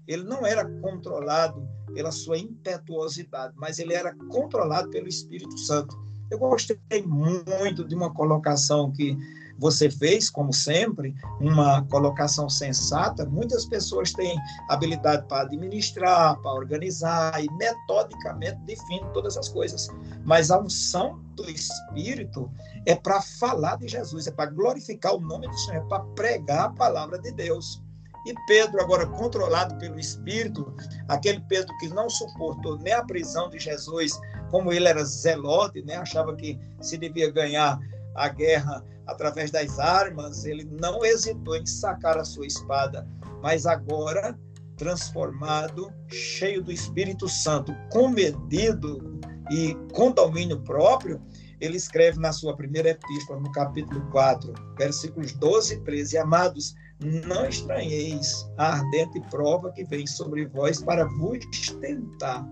ele 0.08 0.24
não 0.24 0.44
era 0.44 0.68
controlado 0.80 1.66
pela 1.94 2.10
sua 2.10 2.36
impetuosidade, 2.36 3.54
mas 3.56 3.78
ele 3.78 3.94
era 3.94 4.12
controlado 4.28 4.90
pelo 4.90 5.06
Espírito 5.06 5.56
Santo. 5.58 5.96
Eu 6.28 6.38
gostei 6.38 6.76
muito 7.06 7.84
de 7.84 7.94
uma 7.94 8.12
colocação 8.12 8.90
que 8.90 9.16
você 9.58 9.90
fez, 9.90 10.28
como 10.28 10.52
sempre, 10.52 11.14
uma 11.40 11.82
colocação 11.87 12.49
sensata. 12.49 13.25
Muitas 13.25 13.64
pessoas 13.66 14.12
têm 14.12 14.37
habilidade 14.68 15.26
para 15.28 15.42
administrar, 15.42 16.40
para 16.40 16.52
organizar 16.52 17.42
e 17.42 17.50
metodicamente 17.56 18.58
definem 18.64 19.04
todas 19.12 19.37
as 19.37 19.49
coisas. 19.49 19.88
Mas 20.25 20.50
a 20.50 20.61
unção 20.61 21.20
do 21.34 21.49
Espírito 21.49 22.50
é 22.87 22.94
para 22.94 23.20
falar 23.20 23.76
de 23.76 23.88
Jesus, 23.88 24.26
é 24.26 24.30
para 24.30 24.50
glorificar 24.50 25.14
o 25.14 25.20
nome 25.20 25.49
do 25.49 25.56
Senhor, 25.58 25.78
é 25.84 25.88
para 25.88 26.04
pregar 26.14 26.66
a 26.66 26.70
palavra 26.70 27.18
de 27.18 27.30
Deus. 27.32 27.82
E 28.26 28.34
Pedro, 28.46 28.80
agora 28.80 29.06
controlado 29.06 29.76
pelo 29.76 30.00
Espírito, 30.00 30.75
aquele 31.08 31.40
Pedro 31.40 31.76
que 31.78 31.88
não 31.88 32.08
suportou 32.08 32.78
nem 32.78 32.94
a 32.94 33.04
prisão 33.04 33.50
de 33.50 33.58
Jesus, 33.58 34.18
como 34.50 34.73
ele 34.73 34.88
era 34.88 35.04
zelote, 35.04 35.82
né? 35.82 35.96
achava 35.96 36.34
que 36.34 36.58
se 36.80 36.96
devia 36.96 37.30
ganhar 37.30 37.78
a 38.14 38.28
guerra 38.28 38.82
através 39.06 39.50
das 39.50 39.78
armas, 39.78 40.44
ele 40.44 40.64
não 40.64 41.04
hesitou 41.04 41.56
em 41.56 41.66
sacar 41.66 42.18
a 42.18 42.25
sua 42.25 42.46
espada, 42.46 43.06
mas 43.42 43.66
agora, 43.66 44.38
transformado, 44.76 45.92
cheio 46.08 46.62
do 46.62 46.73
Espírito 46.73 47.28
Santo, 47.28 47.75
comedido 47.90 49.20
e 49.50 49.75
com 49.92 50.11
domínio 50.11 50.61
próprio, 50.61 51.20
ele 51.61 51.76
escreve 51.76 52.18
na 52.18 52.32
sua 52.32 52.56
primeira 52.56 52.90
epístola, 52.90 53.40
no 53.40 53.50
capítulo 53.52 54.00
4, 54.11 54.52
versículos 54.76 55.32
12 55.32 55.75
e 55.75 55.80
13: 55.80 56.18
Amados, 56.18 56.75
não 57.00 57.46
estranheis 57.46 58.49
a 58.56 58.75
ardente 58.75 59.20
prova 59.30 59.73
que 59.73 59.84
vem 59.84 60.06
sobre 60.06 60.46
vós 60.46 60.82
para 60.82 61.04
vos 61.04 61.38
tentar, 61.80 62.46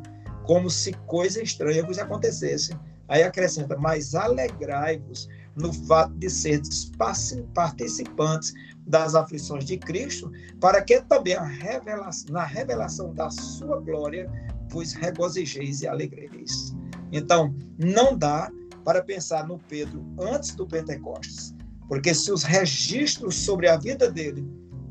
como 0.45 0.71
se 0.71 0.93
coisa 1.07 1.43
estranha 1.43 1.85
vos 1.85 1.99
acontecesse. 1.99 2.77
Aí 3.09 3.23
acrescenta: 3.23 3.77
Mas 3.77 4.15
alegrai-vos 4.15 5.29
no 5.57 5.73
fato 5.73 6.15
de 6.15 6.31
ser 6.31 6.63
participantes 7.55 8.55
das 8.87 9.15
aflições 9.15 9.65
de 9.65 9.77
Cristo, 9.77 10.31
para 10.61 10.83
que 10.83 11.01
também 11.03 11.37
revelação, 11.37 12.33
na 12.33 12.45
revelação 12.45 13.15
da 13.15 13.31
sua 13.31 13.81
glória 13.81 14.31
vos 14.71 14.93
regozijeis 14.93 15.83
e 15.83 15.87
alegreis. 15.87 16.75
Então, 17.13 17.55
não 17.79 18.17
dá 18.17 18.51
para 18.85 19.03
pensar 19.03 19.47
no 19.47 19.59
Pedro 19.59 20.05
antes 20.19 20.55
do 20.55 20.67
Pentecostes, 20.67 21.55
porque 21.89 22.15
se 22.15 22.33
os 22.33 22.43
registros 22.43 23.35
sobre 23.35 23.69
a 23.69 23.77
vida 23.77 24.11
dele 24.11 24.45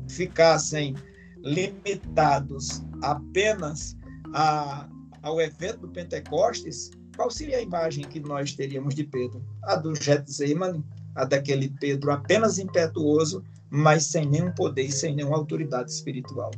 ficassem 0.08 0.94
limitados 1.38 2.82
apenas 3.02 3.96
a, 4.34 4.88
ao 5.22 5.40
evento 5.40 5.80
do 5.80 5.88
Pentecostes, 5.88 6.90
qual 7.22 7.30
seria 7.30 7.58
a 7.58 7.62
imagem 7.62 8.02
que 8.02 8.18
nós 8.18 8.52
teríamos 8.52 8.96
de 8.96 9.04
Pedro? 9.04 9.40
A 9.62 9.76
do 9.76 9.94
Getsemane, 9.94 10.84
a 11.14 11.24
daquele 11.24 11.68
Pedro 11.68 12.10
apenas 12.10 12.58
impetuoso, 12.58 13.44
mas 13.70 14.06
sem 14.06 14.26
nenhum 14.28 14.50
poder 14.50 14.82
e 14.82 14.90
sem 14.90 15.14
nenhuma 15.14 15.36
autoridade 15.36 15.92
espiritual. 15.92 16.50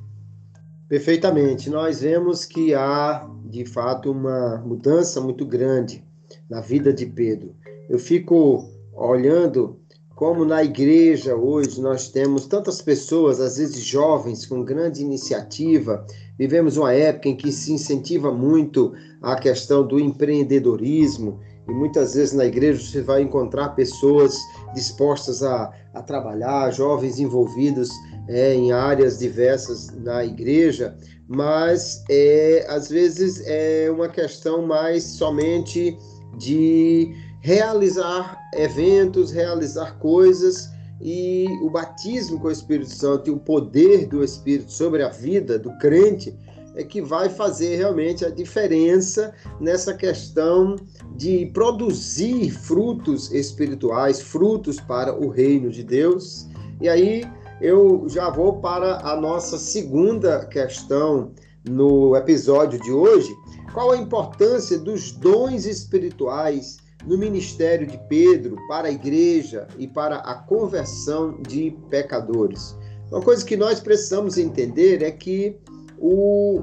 Perfeitamente. 0.88 1.68
Nós 1.68 2.00
vemos 2.00 2.46
que 2.46 2.72
há, 2.72 3.28
de 3.44 3.66
fato, 3.66 4.10
uma 4.10 4.56
mudança 4.56 5.20
muito 5.20 5.44
grande 5.44 6.02
na 6.48 6.62
vida 6.62 6.94
de 6.94 7.04
Pedro. 7.04 7.54
Eu 7.86 7.98
fico 7.98 8.66
olhando 8.94 9.78
como 10.14 10.44
na 10.44 10.62
igreja 10.62 11.34
hoje 11.34 11.80
nós 11.80 12.08
temos 12.08 12.46
tantas 12.46 12.80
pessoas, 12.80 13.40
às 13.40 13.56
vezes 13.56 13.82
jovens, 13.82 14.46
com 14.46 14.62
grande 14.62 15.02
iniciativa. 15.02 16.06
Vivemos 16.38 16.76
uma 16.76 16.92
época 16.92 17.28
em 17.28 17.36
que 17.36 17.50
se 17.50 17.72
incentiva 17.72 18.32
muito 18.32 18.92
a 19.20 19.34
questão 19.36 19.86
do 19.86 19.98
empreendedorismo, 19.98 21.40
e 21.68 21.72
muitas 21.72 22.14
vezes 22.14 22.34
na 22.34 22.44
igreja 22.44 22.80
você 22.80 23.00
vai 23.00 23.22
encontrar 23.22 23.70
pessoas 23.70 24.36
dispostas 24.74 25.42
a, 25.42 25.72
a 25.94 26.02
trabalhar, 26.02 26.70
jovens 26.70 27.18
envolvidos 27.18 27.90
é, 28.28 28.54
em 28.54 28.70
áreas 28.70 29.18
diversas 29.18 29.90
na 30.02 30.24
igreja, 30.24 30.96
mas 31.26 32.04
é, 32.10 32.66
às 32.68 32.88
vezes 32.88 33.42
é 33.46 33.90
uma 33.90 34.08
questão 34.08 34.66
mais 34.66 35.02
somente 35.04 35.96
de 36.36 37.14
realizar 37.44 38.40
eventos, 38.54 39.30
realizar 39.30 39.98
coisas 39.98 40.70
e 40.98 41.46
o 41.62 41.68
batismo 41.68 42.40
com 42.40 42.48
o 42.48 42.50
Espírito 42.50 42.88
Santo 42.88 43.28
e 43.28 43.30
o 43.30 43.36
poder 43.36 44.06
do 44.06 44.24
Espírito 44.24 44.72
sobre 44.72 45.02
a 45.02 45.10
vida 45.10 45.58
do 45.58 45.76
crente 45.76 46.34
é 46.74 46.82
que 46.82 47.02
vai 47.02 47.28
fazer 47.28 47.76
realmente 47.76 48.24
a 48.24 48.30
diferença 48.30 49.34
nessa 49.60 49.92
questão 49.92 50.76
de 51.16 51.44
produzir 51.52 52.50
frutos 52.50 53.30
espirituais, 53.30 54.22
frutos 54.22 54.80
para 54.80 55.14
o 55.14 55.28
reino 55.28 55.68
de 55.68 55.84
Deus. 55.84 56.48
E 56.80 56.88
aí 56.88 57.30
eu 57.60 58.06
já 58.08 58.30
vou 58.30 58.54
para 58.54 59.06
a 59.06 59.20
nossa 59.20 59.58
segunda 59.58 60.46
questão 60.46 61.32
no 61.62 62.16
episódio 62.16 62.80
de 62.80 62.90
hoje. 62.90 63.36
Qual 63.74 63.90
a 63.90 63.98
importância 63.98 64.78
dos 64.78 65.12
dons 65.12 65.66
espirituais 65.66 66.82
no 67.06 67.18
ministério 67.18 67.86
de 67.86 67.98
Pedro 68.08 68.56
para 68.68 68.88
a 68.88 68.90
igreja 68.90 69.66
e 69.78 69.86
para 69.86 70.16
a 70.16 70.34
conversão 70.34 71.40
de 71.42 71.76
pecadores. 71.90 72.76
Uma 73.10 73.20
coisa 73.20 73.44
que 73.44 73.56
nós 73.56 73.80
precisamos 73.80 74.38
entender 74.38 75.02
é 75.02 75.10
que 75.10 75.56
o, 75.98 76.62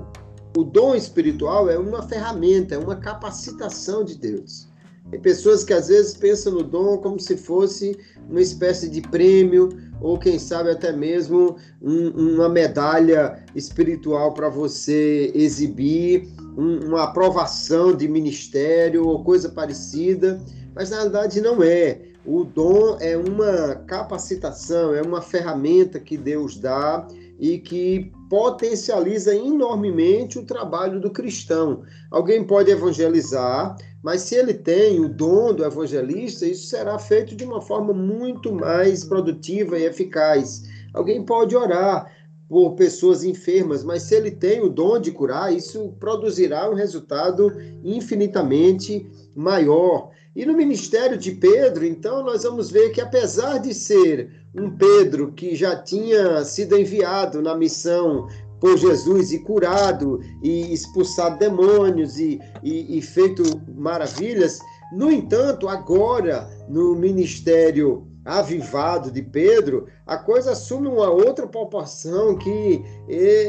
o 0.58 0.64
dom 0.64 0.96
espiritual 0.96 1.70
é 1.70 1.78
uma 1.78 2.04
ferramenta, 2.04 2.76
é 2.76 2.78
uma 2.78 2.96
capacitação 2.96 4.04
de 4.04 4.18
Deus. 4.18 4.70
Tem 5.10 5.20
pessoas 5.20 5.64
que 5.64 5.74
às 5.74 5.90
vezes 5.90 6.14
pensam 6.14 6.54
no 6.54 6.64
dom 6.64 6.98
como 6.98 7.20
se 7.20 7.36
fosse 7.36 7.98
uma 8.30 8.42
espécie 8.42 8.90
de 8.90 9.02
prêmio, 9.02 9.70
ou 10.00 10.18
quem 10.18 10.40
sabe 10.40 10.70
até 10.70 10.92
mesmo 10.92 11.58
um, 11.82 12.36
uma 12.36 12.48
medalha 12.48 13.44
espiritual 13.56 14.34
para 14.34 14.50
você 14.50 15.32
exibir, 15.36 16.30
um, 16.58 16.88
uma 16.88 17.04
aprovação 17.04 17.96
de 17.96 18.08
ministério 18.08 19.08
ou 19.08 19.24
coisa 19.24 19.50
parecida, 19.50 20.42
mas 20.76 20.90
na 20.90 21.02
verdade 21.02 21.42
não 21.42 21.62
é. 21.64 22.02
O 22.26 22.44
dom 22.44 22.98
é 23.00 23.18
uma 23.18 23.76
capacitação, 23.88 24.94
é 24.94 25.02
uma 25.02 25.22
ferramenta 25.22 26.00
que 26.00 26.16
Deus 26.16 26.58
dá 26.58 27.08
e 27.40 27.58
que 27.58 28.12
potencializa 28.30 29.36
enormemente 29.36 30.38
o 30.38 30.46
trabalho 30.46 31.02
do 31.02 31.10
cristão. 31.10 31.82
Alguém 32.12 32.44
pode 32.44 32.70
evangelizar, 32.70 33.76
mas 34.04 34.22
se 34.22 34.36
ele 34.36 34.54
tem 34.54 35.00
o 35.00 35.10
dom 35.10 35.54
do 35.54 35.66
evangelista, 35.66 36.46
isso 36.46 36.68
será 36.68 37.00
feito 37.00 37.36
de 37.36 37.44
uma 37.44 37.60
forma 37.60 37.94
muito 37.94 38.54
mais 38.54 39.04
produtiva 39.04 39.80
e 39.80 39.86
eficaz. 39.86 40.64
Alguém 40.94 41.24
pode 41.24 41.56
orar 41.56 42.12
por 42.52 42.74
pessoas 42.74 43.24
enfermas, 43.24 43.82
mas 43.82 44.04
se 44.04 44.14
ele 44.14 44.30
tem 44.30 44.60
o 44.60 44.68
dom 44.68 45.00
de 45.00 45.10
curar, 45.10 45.56
isso 45.56 45.96
produzirá 45.98 46.70
um 46.70 46.74
resultado 46.74 47.50
infinitamente 47.82 49.10
maior. 49.34 50.10
E 50.36 50.46
no 50.46 50.54
ministério 50.54 51.18
de 51.18 51.32
Pedro, 51.32 51.86
então, 51.86 52.22
nós 52.22 52.44
vamos 52.44 52.70
ver 52.70 52.90
que 52.90 53.00
apesar 53.00 53.60
de 53.60 53.74
ser 53.74 54.30
um 54.54 54.70
Pedro 54.70 55.32
que 55.32 55.56
já 55.56 55.78
tinha 55.78 56.44
sido 56.44 56.78
enviado 56.78 57.42
na 57.42 57.56
missão 57.56 58.28
por 58.60 58.78
Jesus 58.78 59.32
e 59.32 59.40
curado 59.40 60.20
e 60.44 60.74
expulsado 60.74 61.40
demônios 61.40 62.20
e, 62.20 62.38
e, 62.62 62.98
e 62.98 63.02
feito 63.02 63.44
maravilhas. 63.78 64.60
No 64.92 65.10
entanto, 65.10 65.70
agora, 65.70 66.50
no 66.68 66.96
ministério 66.96 68.11
avivado 68.24 69.10
de 69.12 69.22
Pedro, 69.22 69.88
a 70.06 70.18
coisa 70.18 70.52
assume 70.52 70.88
uma 70.88 71.10
outra 71.10 71.48
proporção 71.48 72.38
que 72.38 72.84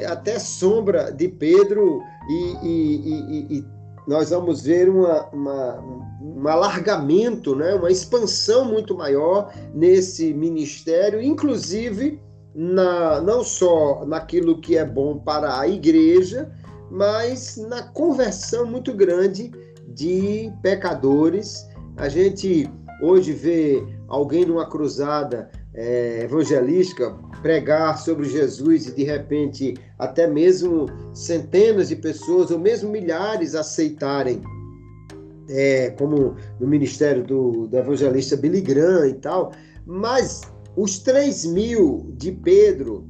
até 0.08 0.38
sombra 0.38 1.12
de 1.12 1.28
Pedro 1.28 2.02
e, 2.28 2.56
e, 2.62 3.58
e 3.58 3.64
nós 4.06 4.30
vamos 4.30 4.62
ver 4.62 4.88
uma, 4.88 5.28
uma, 5.30 5.80
um 6.20 6.48
alargamento, 6.48 7.54
né? 7.54 7.74
uma 7.74 7.90
expansão 7.90 8.64
muito 8.64 8.96
maior 8.96 9.52
nesse 9.74 10.34
ministério, 10.34 11.22
inclusive 11.22 12.20
na, 12.54 13.20
não 13.20 13.44
só 13.44 14.04
naquilo 14.04 14.60
que 14.60 14.76
é 14.76 14.84
bom 14.84 15.18
para 15.18 15.58
a 15.58 15.68
igreja, 15.68 16.50
mas 16.90 17.56
na 17.56 17.82
conversão 17.82 18.66
muito 18.66 18.92
grande 18.92 19.52
de 19.88 20.52
pecadores. 20.62 21.66
A 21.96 22.08
gente 22.08 22.68
hoje 23.02 23.32
vê 23.32 23.82
alguém 24.12 24.44
numa 24.44 24.66
cruzada 24.66 25.50
é, 25.72 26.24
evangelística, 26.24 27.16
pregar 27.40 27.98
sobre 27.98 28.28
Jesus 28.28 28.86
e 28.86 28.92
de 28.92 29.04
repente 29.04 29.74
até 29.98 30.26
mesmo 30.26 30.86
centenas 31.14 31.88
de 31.88 31.96
pessoas 31.96 32.50
ou 32.50 32.58
mesmo 32.58 32.90
milhares 32.90 33.54
aceitarem, 33.54 34.42
é, 35.48 35.90
como 35.98 36.36
no 36.60 36.66
ministério 36.68 37.24
do, 37.24 37.66
do 37.66 37.76
evangelista 37.78 38.36
Billy 38.36 38.60
Graham 38.60 39.08
e 39.08 39.14
tal, 39.14 39.52
mas 39.86 40.42
os 40.76 40.98
3 40.98 41.46
mil 41.46 42.12
de 42.18 42.32
Pedro 42.32 43.06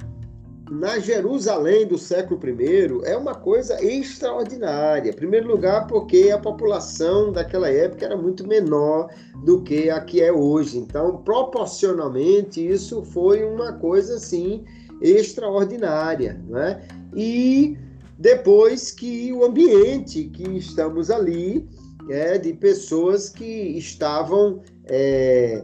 na 0.69 0.97
Jerusalém 0.97 1.85
do 1.85 1.97
século 1.97 2.39
I 2.47 3.01
é 3.03 3.17
uma 3.17 3.35
coisa 3.35 3.83
extraordinária. 3.83 5.09
Em 5.09 5.13
primeiro 5.13 5.47
lugar, 5.47 5.87
porque 5.87 6.31
a 6.31 6.37
população 6.37 7.31
daquela 7.31 7.69
época 7.69 8.05
era 8.05 8.15
muito 8.15 8.47
menor 8.47 9.09
do 9.43 9.61
que 9.61 9.89
a 9.89 9.99
que 9.99 10.21
é 10.21 10.31
hoje. 10.31 10.77
Então, 10.77 11.17
proporcionalmente, 11.17 12.65
isso 12.65 13.03
foi 13.03 13.43
uma 13.43 13.73
coisa 13.73 14.15
assim 14.15 14.63
extraordinária. 15.01 16.41
Né? 16.47 16.81
E 17.13 17.77
depois 18.17 18.91
que 18.91 19.33
o 19.33 19.43
ambiente 19.43 20.25
que 20.25 20.57
estamos 20.57 21.11
ali 21.11 21.67
é 22.09 22.37
de 22.37 22.53
pessoas 22.53 23.29
que 23.29 23.77
estavam. 23.77 24.61
É, 24.85 25.63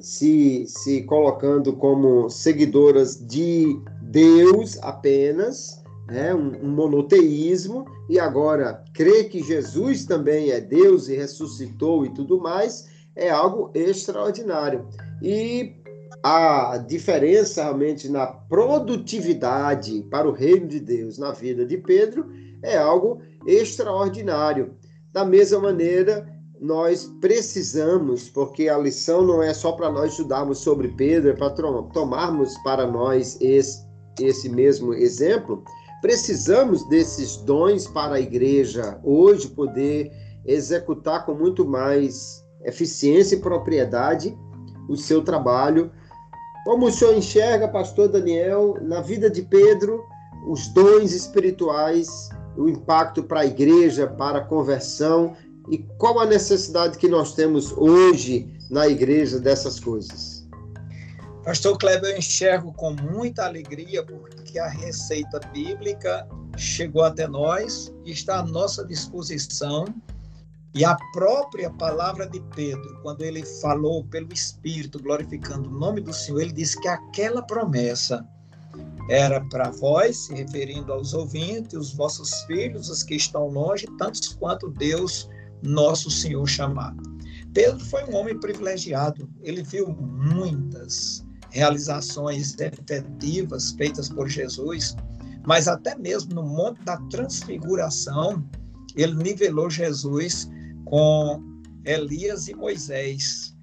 se, 0.00 0.66
se 0.68 1.02
colocando 1.02 1.72
como 1.72 2.30
seguidoras 2.30 3.16
de 3.26 3.76
Deus 4.10 4.76
apenas, 4.82 5.84
né, 6.08 6.34
um, 6.34 6.66
um 6.66 6.68
monoteísmo, 6.68 7.84
e 8.08 8.18
agora 8.18 8.82
crer 8.92 9.28
que 9.28 9.40
Jesus 9.40 10.04
também 10.04 10.50
é 10.50 10.60
Deus 10.60 11.08
e 11.08 11.14
ressuscitou 11.14 12.04
e 12.04 12.10
tudo 12.10 12.40
mais, 12.40 12.88
é 13.14 13.30
algo 13.30 13.70
extraordinário. 13.72 14.88
E 15.22 15.76
a 16.24 16.76
diferença 16.78 17.62
realmente 17.62 18.08
na 18.08 18.26
produtividade 18.26 20.02
para 20.10 20.28
o 20.28 20.32
reino 20.32 20.66
de 20.66 20.80
Deus 20.80 21.16
na 21.16 21.30
vida 21.30 21.64
de 21.64 21.76
Pedro 21.76 22.26
é 22.62 22.76
algo 22.76 23.20
extraordinário. 23.46 24.74
Da 25.12 25.24
mesma 25.24 25.60
maneira, 25.60 26.28
nós 26.60 27.04
precisamos, 27.20 28.28
porque 28.28 28.68
a 28.68 28.76
lição 28.76 29.24
não 29.24 29.40
é 29.40 29.54
só 29.54 29.70
para 29.72 29.90
nós 29.90 30.10
estudarmos 30.10 30.58
sobre 30.58 30.88
Pedro, 30.88 31.30
é 31.30 31.34
para 31.34 31.50
tomarmos 31.50 32.58
para 32.58 32.86
nós 32.86 33.38
esse 33.40 33.88
esse 34.24 34.48
mesmo 34.48 34.94
exemplo, 34.94 35.62
precisamos 36.00 36.88
desses 36.88 37.36
dons 37.36 37.86
para 37.86 38.16
a 38.16 38.20
igreja 38.20 38.98
hoje 39.04 39.48
poder 39.48 40.10
executar 40.44 41.24
com 41.24 41.34
muito 41.34 41.66
mais 41.66 42.44
eficiência 42.64 43.36
e 43.36 43.40
propriedade 43.40 44.36
o 44.88 44.96
seu 44.96 45.22
trabalho. 45.22 45.90
Como 46.64 46.86
o 46.86 46.92
senhor 46.92 47.14
enxerga, 47.14 47.68
pastor 47.68 48.08
Daniel, 48.08 48.76
na 48.82 49.00
vida 49.00 49.30
de 49.30 49.42
Pedro, 49.42 50.04
os 50.48 50.68
dons 50.68 51.12
espirituais, 51.12 52.28
o 52.56 52.68
impacto 52.68 53.22
para 53.22 53.40
a 53.40 53.46
igreja, 53.46 54.06
para 54.06 54.38
a 54.38 54.44
conversão 54.44 55.34
e 55.70 55.78
qual 55.98 56.18
a 56.18 56.26
necessidade 56.26 56.98
que 56.98 57.08
nós 57.08 57.34
temos 57.34 57.72
hoje 57.76 58.52
na 58.70 58.88
igreja 58.88 59.38
dessas 59.38 59.78
coisas? 59.78 60.29
Pastor 61.44 61.78
Kleber, 61.78 62.10
eu 62.10 62.18
enxergo 62.18 62.70
com 62.74 62.92
muita 62.92 63.46
alegria 63.46 64.04
porque 64.04 64.58
a 64.58 64.68
receita 64.68 65.40
bíblica 65.52 66.28
chegou 66.56 67.02
até 67.02 67.26
nós 67.26 67.90
e 68.04 68.12
está 68.12 68.40
à 68.40 68.42
nossa 68.44 68.84
disposição. 68.84 69.86
E 70.74 70.84
a 70.84 70.94
própria 71.12 71.70
palavra 71.70 72.28
de 72.28 72.40
Pedro, 72.54 73.00
quando 73.02 73.22
ele 73.22 73.42
falou 73.42 74.04
pelo 74.04 74.32
Espírito, 74.32 75.02
glorificando 75.02 75.68
o 75.68 75.72
nome 75.72 76.02
do 76.02 76.12
Senhor, 76.12 76.42
ele 76.42 76.52
disse 76.52 76.78
que 76.78 76.86
aquela 76.86 77.42
promessa 77.42 78.24
era 79.08 79.40
para 79.48 79.70
vós, 79.70 80.26
se 80.26 80.34
referindo 80.34 80.92
aos 80.92 81.14
ouvintes, 81.14 81.72
os 81.74 81.94
vossos 81.94 82.42
filhos, 82.42 82.90
os 82.90 83.02
que 83.02 83.16
estão 83.16 83.48
longe, 83.48 83.86
tantos 83.98 84.34
quanto 84.34 84.68
Deus, 84.68 85.28
nosso 85.62 86.10
Senhor, 86.10 86.46
chamar. 86.46 86.94
Pedro 87.52 87.80
foi 87.86 88.04
um 88.04 88.14
homem 88.14 88.38
privilegiado, 88.38 89.28
ele 89.42 89.62
viu 89.62 89.88
muitas 89.88 91.24
realizações 91.50 92.56
efetivas 92.58 93.72
feitas 93.72 94.08
por 94.08 94.28
Jesus, 94.28 94.96
mas 95.46 95.68
até 95.68 95.96
mesmo 95.96 96.34
no 96.34 96.42
Monte 96.42 96.82
da 96.84 96.96
Transfiguração, 97.08 98.44
ele 98.94 99.14
nivelou 99.14 99.70
Jesus 99.70 100.48
com 100.84 101.42
Elias 101.84 102.48
e 102.48 102.54
Moisés. 102.54 103.56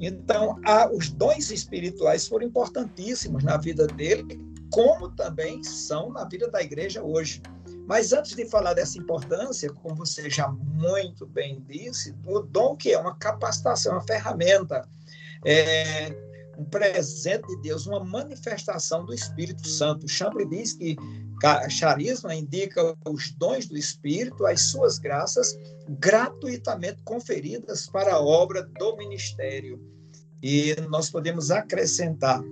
Então, 0.00 0.58
os 0.94 1.10
dons 1.10 1.50
espirituais 1.50 2.26
foram 2.26 2.46
importantíssimos 2.46 3.44
na 3.44 3.58
vida 3.58 3.86
dele, 3.86 4.40
como 4.70 5.10
também 5.10 5.62
são 5.62 6.10
na 6.10 6.24
vida 6.24 6.48
da 6.48 6.62
igreja 6.62 7.02
hoje. 7.02 7.42
Mas 7.86 8.12
antes 8.12 8.36
de 8.36 8.46
falar 8.46 8.74
dessa 8.74 8.98
importância, 8.98 9.68
como 9.68 9.96
você 9.96 10.30
já 10.30 10.48
muito 10.48 11.26
bem 11.26 11.62
disse, 11.68 12.14
o 12.24 12.40
dom 12.40 12.76
que 12.76 12.92
é 12.92 12.98
uma 12.98 13.16
capacitação, 13.16 13.92
uma 13.92 14.00
ferramenta 14.00 14.88
é, 15.44 16.14
um 16.60 16.64
presente 16.66 17.46
de 17.46 17.56
Deus, 17.62 17.86
uma 17.86 18.04
manifestação 18.04 19.06
do 19.06 19.14
Espírito 19.14 19.66
Santo. 19.66 20.06
Champlin 20.06 20.46
diz 20.46 20.74
que 20.74 20.94
charisma 21.70 22.34
indica 22.34 22.94
os 23.08 23.32
dons 23.32 23.66
do 23.66 23.78
Espírito, 23.78 24.44
as 24.44 24.60
suas 24.60 24.98
graças 24.98 25.58
gratuitamente 25.88 27.02
conferidas 27.02 27.86
para 27.86 28.14
a 28.14 28.20
obra 28.20 28.62
do 28.78 28.96
ministério. 28.98 29.80
E 30.42 30.76
nós 30.90 31.08
podemos 31.08 31.50
acrescentar 31.50 32.42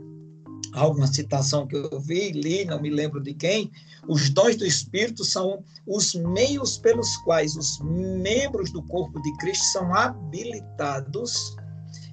alguma 0.72 1.06
citação 1.06 1.66
que 1.66 1.76
eu 1.76 2.00
vi, 2.00 2.30
li, 2.32 2.64
não 2.64 2.80
me 2.80 2.88
lembro 2.88 3.22
de 3.22 3.34
quem, 3.34 3.70
os 4.08 4.30
dons 4.30 4.56
do 4.56 4.64
Espírito 4.64 5.22
são 5.22 5.62
os 5.86 6.14
meios 6.14 6.78
pelos 6.78 7.14
quais 7.18 7.56
os 7.56 7.78
membros 7.80 8.70
do 8.72 8.82
corpo 8.84 9.20
de 9.20 9.36
Cristo 9.36 9.64
são 9.66 9.94
habilitados 9.94 11.56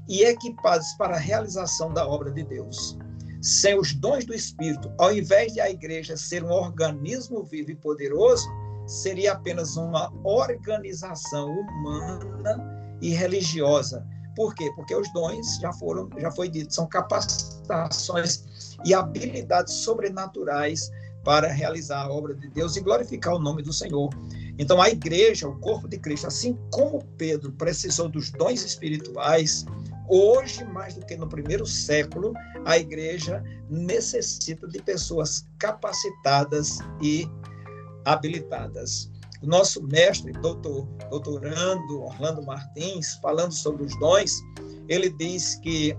e 0.07 0.23
equipados 0.23 0.93
para 0.93 1.15
a 1.15 1.19
realização 1.19 1.93
da 1.93 2.07
obra 2.07 2.31
de 2.31 2.43
Deus. 2.43 2.97
Sem 3.41 3.77
os 3.77 3.93
dons 3.93 4.25
do 4.25 4.33
Espírito, 4.33 4.91
ao 4.97 5.13
invés 5.13 5.53
de 5.53 5.61
a 5.61 5.69
igreja 5.69 6.17
ser 6.17 6.43
um 6.43 6.51
organismo 6.51 7.43
vivo 7.43 7.71
e 7.71 7.75
poderoso, 7.75 8.47
seria 8.87 9.33
apenas 9.33 9.77
uma 9.77 10.11
organização 10.23 11.49
humana 11.51 12.97
e 13.01 13.09
religiosa. 13.09 14.05
Por 14.35 14.53
quê? 14.53 14.71
Porque 14.75 14.93
os 14.93 15.11
dons 15.13 15.59
já 15.59 15.71
foram, 15.73 16.09
já 16.17 16.29
foi 16.31 16.49
dito, 16.49 16.73
são 16.73 16.87
capacitações 16.87 18.77
e 18.83 18.93
habilidades 18.93 19.73
sobrenaturais 19.75 20.91
para 21.23 21.47
realizar 21.51 22.03
a 22.03 22.11
obra 22.11 22.35
de 22.35 22.47
Deus 22.49 22.75
e 22.75 22.81
glorificar 22.81 23.35
o 23.35 23.39
nome 23.39 23.63
do 23.63 23.73
Senhor. 23.73 24.09
Então, 24.57 24.81
a 24.81 24.89
igreja, 24.89 25.47
o 25.47 25.59
corpo 25.59 25.87
de 25.87 25.97
Cristo, 25.97 26.27
assim 26.27 26.57
como 26.71 27.03
Pedro 27.17 27.51
precisou 27.53 28.07
dos 28.07 28.31
dons 28.31 28.63
espirituais, 28.63 29.65
Hoje, 30.07 30.63
mais 30.63 30.93
do 30.93 31.05
que 31.05 31.15
no 31.15 31.27
primeiro 31.27 31.65
século, 31.65 32.33
a 32.65 32.77
igreja 32.77 33.43
necessita 33.69 34.67
de 34.67 34.81
pessoas 34.81 35.47
capacitadas 35.57 36.77
e 37.01 37.27
habilitadas. 38.05 39.11
O 39.41 39.47
nosso 39.47 39.81
mestre, 39.83 40.31
doutor, 40.33 40.85
doutorando 41.09 42.03
Orlando 42.03 42.43
Martins, 42.43 43.15
falando 43.21 43.51
sobre 43.51 43.83
os 43.83 43.97
dons, 43.99 44.31
ele 44.87 45.09
diz 45.09 45.55
que 45.55 45.97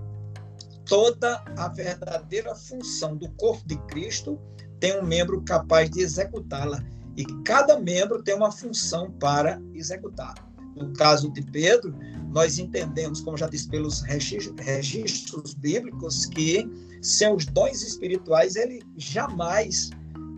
toda 0.85 1.43
a 1.57 1.67
verdadeira 1.67 2.55
função 2.55 3.15
do 3.17 3.29
corpo 3.33 3.67
de 3.67 3.77
Cristo 3.87 4.39
tem 4.79 4.97
um 4.99 5.05
membro 5.05 5.41
capaz 5.43 5.89
de 5.89 6.01
executá-la 6.01 6.83
e 7.17 7.25
cada 7.43 7.77
membro 7.79 8.23
tem 8.23 8.35
uma 8.35 8.51
função 8.51 9.11
para 9.11 9.61
executar. 9.73 10.46
No 10.77 10.93
caso 10.93 11.31
de 11.31 11.41
Pedro, 11.41 11.93
nós 12.29 12.59
entendemos, 12.59 13.21
como 13.21 13.37
já 13.37 13.47
disse 13.47 13.67
pelos 13.67 14.01
registros 14.01 15.53
bíblicos, 15.53 16.25
que 16.25 16.69
sem 17.01 17.33
os 17.33 17.45
dons 17.45 17.81
espirituais 17.81 18.55
ele 18.55 18.81
jamais 18.95 19.89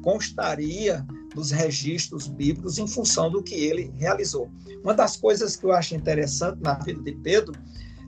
constaria 0.03 1.05
nos 1.35 1.51
registros 1.51 2.27
bíblicos 2.27 2.77
em 2.77 2.87
função 2.87 3.29
do 3.29 3.43
que 3.43 3.55
ele 3.55 3.93
realizou. 3.97 4.49
Uma 4.83 4.93
das 4.93 5.17
coisas 5.17 5.55
que 5.55 5.65
eu 5.65 5.71
acho 5.71 5.95
interessante 5.95 6.59
na 6.61 6.73
vida 6.75 7.01
de 7.01 7.11
Pedro, 7.13 7.53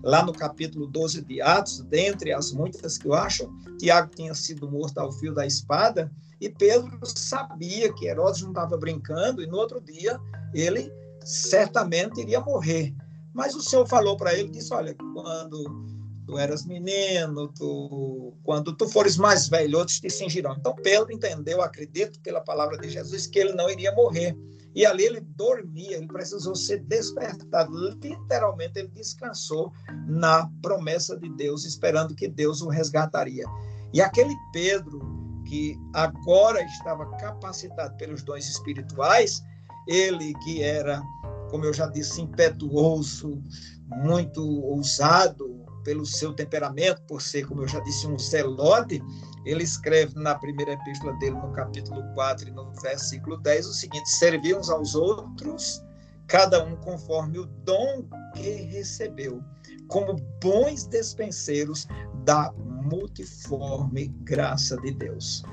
lá 0.04 0.26
no 0.26 0.34
capítulo 0.34 0.88
12 0.88 1.22
de 1.24 1.41
Atos, 1.41 1.82
dentre 1.89 2.34
as 2.34 2.52
muitas 2.52 2.98
que 2.98 3.08
eu 3.08 3.13
acho, 3.13 3.52
Tiago 3.78 4.12
tinha 4.15 4.34
sido 4.34 4.70
morto 4.70 4.98
ao 5.00 5.12
fio 5.12 5.34
da 5.34 5.46
espada, 5.46 6.12
e 6.39 6.50
Pedro 6.50 7.00
sabia 7.06 7.94
que 7.94 8.08
Herodes 8.08 8.41
não 8.41 8.50
estava 8.50 8.78
brincando, 8.78 9.44
e 9.44 9.48
no 9.48 9.58
outro 9.58 9.80
dia 9.80 10.20
ele 10.54 10.91
certamente 11.24 12.22
iria 12.22 12.40
morrer. 12.40 12.94
Mas 13.34 13.56
o 13.56 13.62
Senhor 13.62 13.88
falou 13.88 14.18
para 14.18 14.34
ele, 14.34 14.50
disse, 14.50 14.74
olha, 14.74 14.96
quando 15.14 15.86
tu 16.26 16.38
eras 16.38 16.66
menino, 16.66 17.48
tu, 17.50 18.34
quando 18.44 18.76
tu 18.76 18.88
fores 18.88 19.18
mais 19.18 19.48
velho, 19.48 19.80
outros 19.80 20.00
te 20.00 20.10
cingirão. 20.10 20.56
Então 20.58 20.76
Pedro 20.76 21.12
entendeu, 21.12 21.62
acredito 21.62 22.20
pela 22.22 22.42
palavra 22.42 22.78
de 22.78 22.90
Jesus, 22.90 23.28
que 23.28 23.40
ele 23.40 23.54
não 23.54 23.70
iria 23.70 23.94
morrer. 23.94 24.36
E 24.74 24.86
ali 24.86 25.04
ele 25.04 25.20
dormia, 25.20 25.98
ele 25.98 26.08
precisou 26.08 26.56
ser 26.56 26.80
despertado. 26.84 27.72
Literalmente, 28.02 28.80
ele 28.80 28.88
descansou 28.90 29.74
na 30.08 30.50
promessa 30.62 31.18
de 31.18 31.30
Deus, 31.30 31.66
esperando 31.66 32.16
que 32.16 32.28
Deus 32.28 32.62
o 32.62 32.70
resgataria. 32.70 33.46
E 33.94 34.02
aquele 34.02 34.34
Pedro, 34.54 35.02
que 35.46 35.78
agora 35.94 36.64
estava 36.64 37.06
capacitado 37.18 37.98
pelos 37.98 38.24
dons 38.24 38.48
espirituais, 38.48 39.44
ele 39.88 40.34
que 40.44 40.62
era, 40.62 41.02
como 41.50 41.65
eu 41.65 41.74
já 41.74 41.88
disse, 41.88 42.22
impetuoso, 42.22 43.41
muito 43.88 44.41
ousado 44.63 45.62
pelo 45.84 46.06
seu 46.06 46.34
temperamento, 46.34 47.02
por 47.04 47.22
ser, 47.22 47.46
como 47.48 47.63
eu 47.63 47.67
já 47.67 47.80
disse, 47.80 48.08
um 48.08 48.17
zelote, 48.17 49.02
ele 49.46 49.63
escreve 49.63 50.13
na 50.15 50.36
primeira 50.36 50.74
epístola 50.74 51.13
dele, 51.17 51.36
no 51.36 51.52
capítulo 51.54 52.04
4 52.13 52.50
e 52.50 52.52
no 52.52 52.72
versículo 52.82 53.38
10, 53.38 53.67
o 53.67 53.74
seguinte: 53.74 54.10
servir 54.10 54.56
uns 54.56 54.70
aos 54.70 54.96
outros, 54.96 55.84
cada 56.28 56.63
um 56.63 56.76
conforme 56.78 57.39
o 57.39 57.46
dom 57.46 58.08
que 58.36 58.50
recebeu, 58.50 59.44
como 59.88 60.15
bons 60.41 60.86
despenseiros 60.86 61.88
da 62.24 62.54
multiforme 62.58 64.08
graça 64.24 64.78
de 64.78 64.91
Deus. 64.91 65.44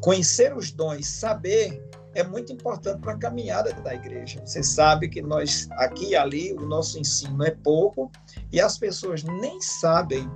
Conhecer 0.00 0.56
os 0.56 0.70
dons, 0.72 1.06
saber 1.06 1.82
é 2.14 2.22
muito 2.22 2.52
importante 2.52 3.00
para 3.00 3.12
a 3.12 3.18
caminhada 3.18 3.72
da 3.72 3.94
igreja. 3.94 4.40
Você 4.44 4.62
sabe 4.62 5.08
que 5.08 5.20
nós, 5.20 5.68
aqui 5.72 6.10
e 6.10 6.16
ali, 6.16 6.52
o 6.52 6.66
nosso 6.66 6.98
ensino 6.98 7.42
é 7.44 7.50
pouco 7.50 8.10
e 8.52 8.60
as 8.60 8.78
pessoas 8.78 9.22
nem 9.24 9.60
sabem, 9.60 10.28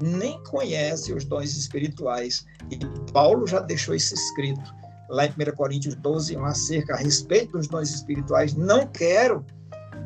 nem 0.00 0.42
conhecem 0.44 1.14
os 1.14 1.24
dons 1.24 1.56
espirituais. 1.56 2.44
E 2.70 2.78
Paulo 3.12 3.46
já 3.46 3.60
deixou 3.60 3.94
isso 3.94 4.14
escrito 4.14 4.74
lá 5.08 5.26
em 5.26 5.30
1 5.30 5.56
Coríntios 5.56 5.94
12, 5.96 6.36
1, 6.36 6.44
acerca 6.44 6.94
a 6.94 6.96
respeito 6.96 7.52
dos 7.52 7.68
dons 7.68 7.90
espirituais. 7.90 8.54
Não 8.54 8.86
quero 8.86 9.44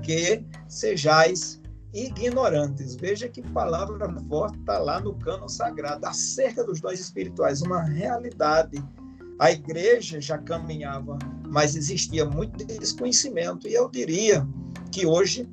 que 0.03 0.45
sejais 0.69 1.61
ignorantes. 1.93 2.95
Veja 2.95 3.29
que 3.29 3.43
palavra 3.43 4.09
forte 4.29 4.59
está 4.59 4.79
lá 4.79 5.01
no 5.01 5.15
cano 5.17 5.49
sagrado, 5.49 6.07
acerca 6.07 6.65
dos 6.65 6.81
dons 6.81 7.01
espirituais, 7.01 7.61
uma 7.63 7.83
realidade 7.83 8.83
a 9.41 9.51
igreja 9.51 10.21
já 10.21 10.37
caminhava, 10.37 11.19
mas 11.49 11.75
existia 11.75 12.27
muito 12.27 12.63
desconhecimento. 12.63 13.67
E 13.67 13.73
eu 13.73 13.89
diria 13.89 14.47
que 14.93 15.07
hoje 15.07 15.49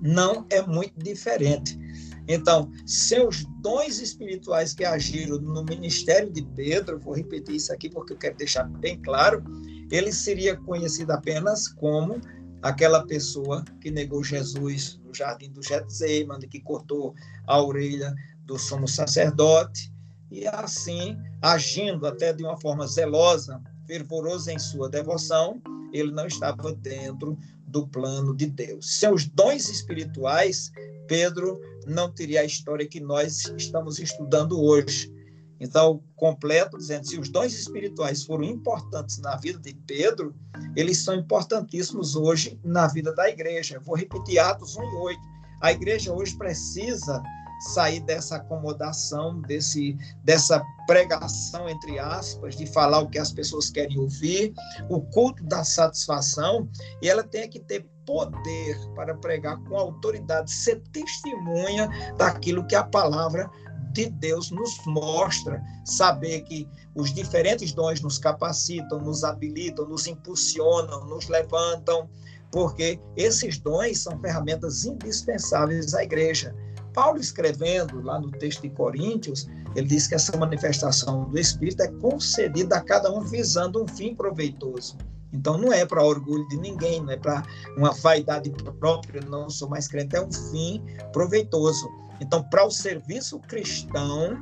não 0.00 0.46
é 0.48 0.62
muito 0.62 0.98
diferente. 0.98 1.78
Então, 2.26 2.72
seus 2.86 3.44
dons 3.60 4.00
espirituais 4.00 4.72
que 4.72 4.86
agiram 4.86 5.38
no 5.38 5.62
ministério 5.64 6.32
de 6.32 6.42
Pedro, 6.56 6.98
vou 6.98 7.14
repetir 7.14 7.56
isso 7.56 7.70
aqui 7.70 7.90
porque 7.90 8.14
eu 8.14 8.16
quero 8.16 8.36
deixar 8.38 8.64
bem 8.64 8.98
claro, 9.02 9.44
ele 9.90 10.12
seria 10.12 10.56
conhecido 10.56 11.10
apenas 11.10 11.68
como 11.68 12.18
aquela 12.62 13.06
pessoa 13.06 13.62
que 13.82 13.90
negou 13.90 14.24
Jesus 14.24 14.98
no 15.04 15.14
jardim 15.14 15.50
do 15.50 15.62
Getsemane, 15.62 16.48
que 16.48 16.60
cortou 16.60 17.14
a 17.46 17.62
orelha 17.62 18.14
do 18.46 18.58
sumo 18.58 18.88
sacerdote, 18.88 19.92
e 20.30 20.46
assim, 20.46 21.16
agindo 21.42 22.06
até 22.06 22.32
de 22.32 22.44
uma 22.44 22.58
forma 22.60 22.86
zelosa, 22.86 23.60
fervorosa 23.86 24.52
em 24.52 24.58
sua 24.58 24.88
devoção, 24.88 25.60
ele 25.92 26.12
não 26.12 26.26
estava 26.26 26.72
dentro 26.72 27.36
do 27.66 27.86
plano 27.88 28.36
de 28.36 28.46
Deus. 28.46 28.98
Seus 28.98 29.26
dons 29.26 29.68
espirituais, 29.68 30.70
Pedro 31.08 31.60
não 31.86 32.12
teria 32.12 32.42
a 32.42 32.44
história 32.44 32.86
que 32.86 33.00
nós 33.00 33.52
estamos 33.56 33.98
estudando 33.98 34.60
hoje. 34.60 35.12
Então, 35.58 36.02
completo, 36.16 36.78
dizendo, 36.78 37.06
se 37.06 37.18
os 37.18 37.28
dons 37.28 37.52
espirituais 37.52 38.24
foram 38.24 38.44
importantes 38.44 39.18
na 39.18 39.36
vida 39.36 39.58
de 39.58 39.74
Pedro, 39.86 40.34
eles 40.76 40.98
são 40.98 41.14
importantíssimos 41.16 42.16
hoje 42.16 42.58
na 42.64 42.86
vida 42.86 43.12
da 43.14 43.28
igreja. 43.28 43.80
vou 43.80 43.96
repetir 43.96 44.38
Atos 44.38 44.76
1 44.76 44.82
e 44.82 44.94
8. 44.94 45.20
A 45.60 45.72
igreja 45.72 46.14
hoje 46.14 46.36
precisa 46.38 47.22
sair 47.60 48.00
dessa 48.00 48.36
acomodação, 48.36 49.40
desse, 49.42 49.96
dessa 50.24 50.62
pregação, 50.86 51.68
entre 51.68 51.98
aspas, 51.98 52.56
de 52.56 52.66
falar 52.66 53.00
o 53.00 53.08
que 53.08 53.18
as 53.18 53.32
pessoas 53.32 53.70
querem 53.70 53.98
ouvir, 53.98 54.52
o 54.88 55.00
culto 55.00 55.44
da 55.44 55.62
satisfação, 55.62 56.68
e 57.02 57.08
ela 57.08 57.22
tem 57.22 57.48
que 57.48 57.60
ter 57.60 57.86
poder 58.06 58.76
para 58.96 59.14
pregar 59.14 59.56
com 59.64 59.76
autoridade, 59.76 60.50
ser 60.50 60.82
testemunha 60.92 61.88
daquilo 62.16 62.66
que 62.66 62.74
a 62.74 62.82
palavra 62.82 63.48
de 63.92 64.08
Deus 64.08 64.50
nos 64.50 64.84
mostra, 64.86 65.62
saber 65.84 66.42
que 66.42 66.68
os 66.94 67.12
diferentes 67.12 67.72
dons 67.72 68.00
nos 68.00 68.18
capacitam, 68.18 69.00
nos 69.00 69.24
habilitam, 69.24 69.86
nos 69.86 70.06
impulsionam, 70.06 71.04
nos 71.06 71.28
levantam, 71.28 72.08
porque 72.50 73.00
esses 73.16 73.58
dons 73.58 74.02
são 74.02 74.18
ferramentas 74.20 74.84
indispensáveis 74.84 75.94
à 75.94 76.02
igreja. 76.02 76.54
Paulo 76.92 77.18
escrevendo 77.18 78.00
lá 78.02 78.18
no 78.20 78.30
texto 78.30 78.62
de 78.62 78.70
Coríntios, 78.70 79.48
ele 79.74 79.86
diz 79.86 80.06
que 80.06 80.14
essa 80.14 80.36
manifestação 80.36 81.24
do 81.24 81.38
Espírito 81.38 81.82
é 81.82 81.88
concedida 81.88 82.76
a 82.76 82.80
cada 82.80 83.12
um 83.12 83.20
visando 83.20 83.82
um 83.82 83.88
fim 83.88 84.14
proveitoso. 84.14 84.96
Então 85.32 85.56
não 85.56 85.72
é 85.72 85.86
para 85.86 86.04
orgulho 86.04 86.46
de 86.48 86.56
ninguém, 86.56 87.00
não 87.00 87.12
é 87.12 87.16
para 87.16 87.42
uma 87.76 87.92
vaidade 87.92 88.50
própria, 88.78 89.20
não 89.22 89.48
sou 89.48 89.68
mais 89.68 89.86
crente, 89.86 90.16
é 90.16 90.20
um 90.20 90.32
fim 90.32 90.82
proveitoso. 91.12 91.88
Então, 92.20 92.42
para 92.42 92.66
o 92.66 92.70
serviço 92.70 93.38
cristão, 93.40 94.38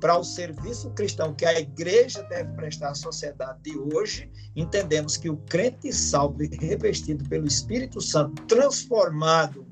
para 0.00 0.16
o 0.16 0.24
serviço 0.24 0.90
cristão 0.90 1.34
que 1.34 1.44
a 1.44 1.60
igreja 1.60 2.22
deve 2.24 2.52
prestar 2.54 2.90
à 2.90 2.94
sociedade 2.94 3.58
de 3.62 3.78
hoje, 3.78 4.30
entendemos 4.56 5.16
que 5.16 5.28
o 5.28 5.36
crente 5.36 5.92
salvo 5.92 6.42
e 6.42 6.48
revestido 6.56 7.28
pelo 7.28 7.46
Espírito 7.46 8.00
Santo, 8.00 8.42
transformado 8.46 9.66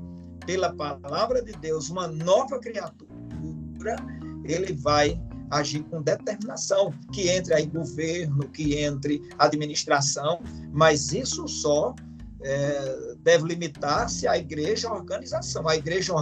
pela 0.47 0.73
palavra 0.73 1.43
de 1.43 1.53
Deus, 1.53 1.89
uma 1.89 2.09
nova 2.09 2.59
criatura, 2.59 3.97
ele 4.45 4.73
vai 4.73 5.21
agir 5.51 5.83
com 5.85 6.01
determinação, 6.03 6.93
que 7.13 7.29
entre 7.29 7.55
aí 7.55 7.67
governo, 7.67 8.49
que 8.49 8.77
entre 8.77 9.21
administração, 9.39 10.41
mas 10.73 11.13
isso 11.13 11.47
só 11.49 11.95
é, 12.43 13.15
deve 13.19 13.49
limitar-se 13.49 14.27
à 14.27 14.39
igreja 14.39 14.89
à 14.89 14.95
organização. 14.95 15.69
A 15.69 15.77
igreja 15.77 16.15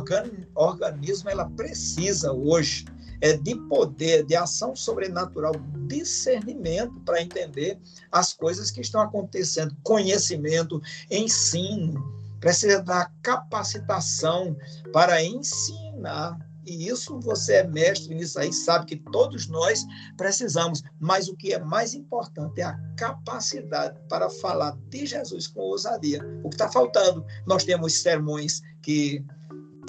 organismo, 0.54 1.31
ela 1.31 1.48
precisa 1.50 2.33
hoje 2.33 2.85
é 3.20 3.37
de 3.37 3.54
poder, 3.68 4.24
de 4.24 4.37
ação 4.37 4.76
sobrenatural, 4.76 5.52
discernimento 5.88 7.00
para 7.00 7.20
entender 7.20 7.78
as 8.12 8.33
coisas 8.33 8.70
que 8.70 8.81
estão 8.81 9.00
acontecendo, 9.00 9.76
conhecimento, 9.83 10.81
ensino, 11.11 12.18
precisa 12.40 12.83
da 12.83 13.11
capacitação 13.22 14.57
para 14.92 15.22
ensinar. 15.22 16.38
E 16.66 16.87
isso 16.88 17.18
você 17.20 17.55
é 17.55 17.66
mestre 17.66 18.14
nisso 18.14 18.38
aí, 18.38 18.53
sabe 18.53 18.85
que 18.85 18.96
todos 19.11 19.48
nós 19.48 19.87
precisamos. 20.18 20.83
Mas 21.01 21.29
o 21.29 21.37
que 21.37 21.55
é 21.55 21.59
mais 21.59 21.94
importante 21.94 22.61
é 22.61 22.64
a 22.64 22.79
capacidade 22.96 23.98
para 24.09 24.29
falar 24.29 24.77
de 24.90 25.07
Jesus 25.07 25.46
com 25.46 25.61
ousadia. 25.61 26.22
O 26.44 26.51
que 26.51 26.57
está 26.57 26.70
faltando? 26.70 27.24
Nós 27.46 27.64
temos 27.64 28.03
sermões 28.03 28.61
que 28.83 29.24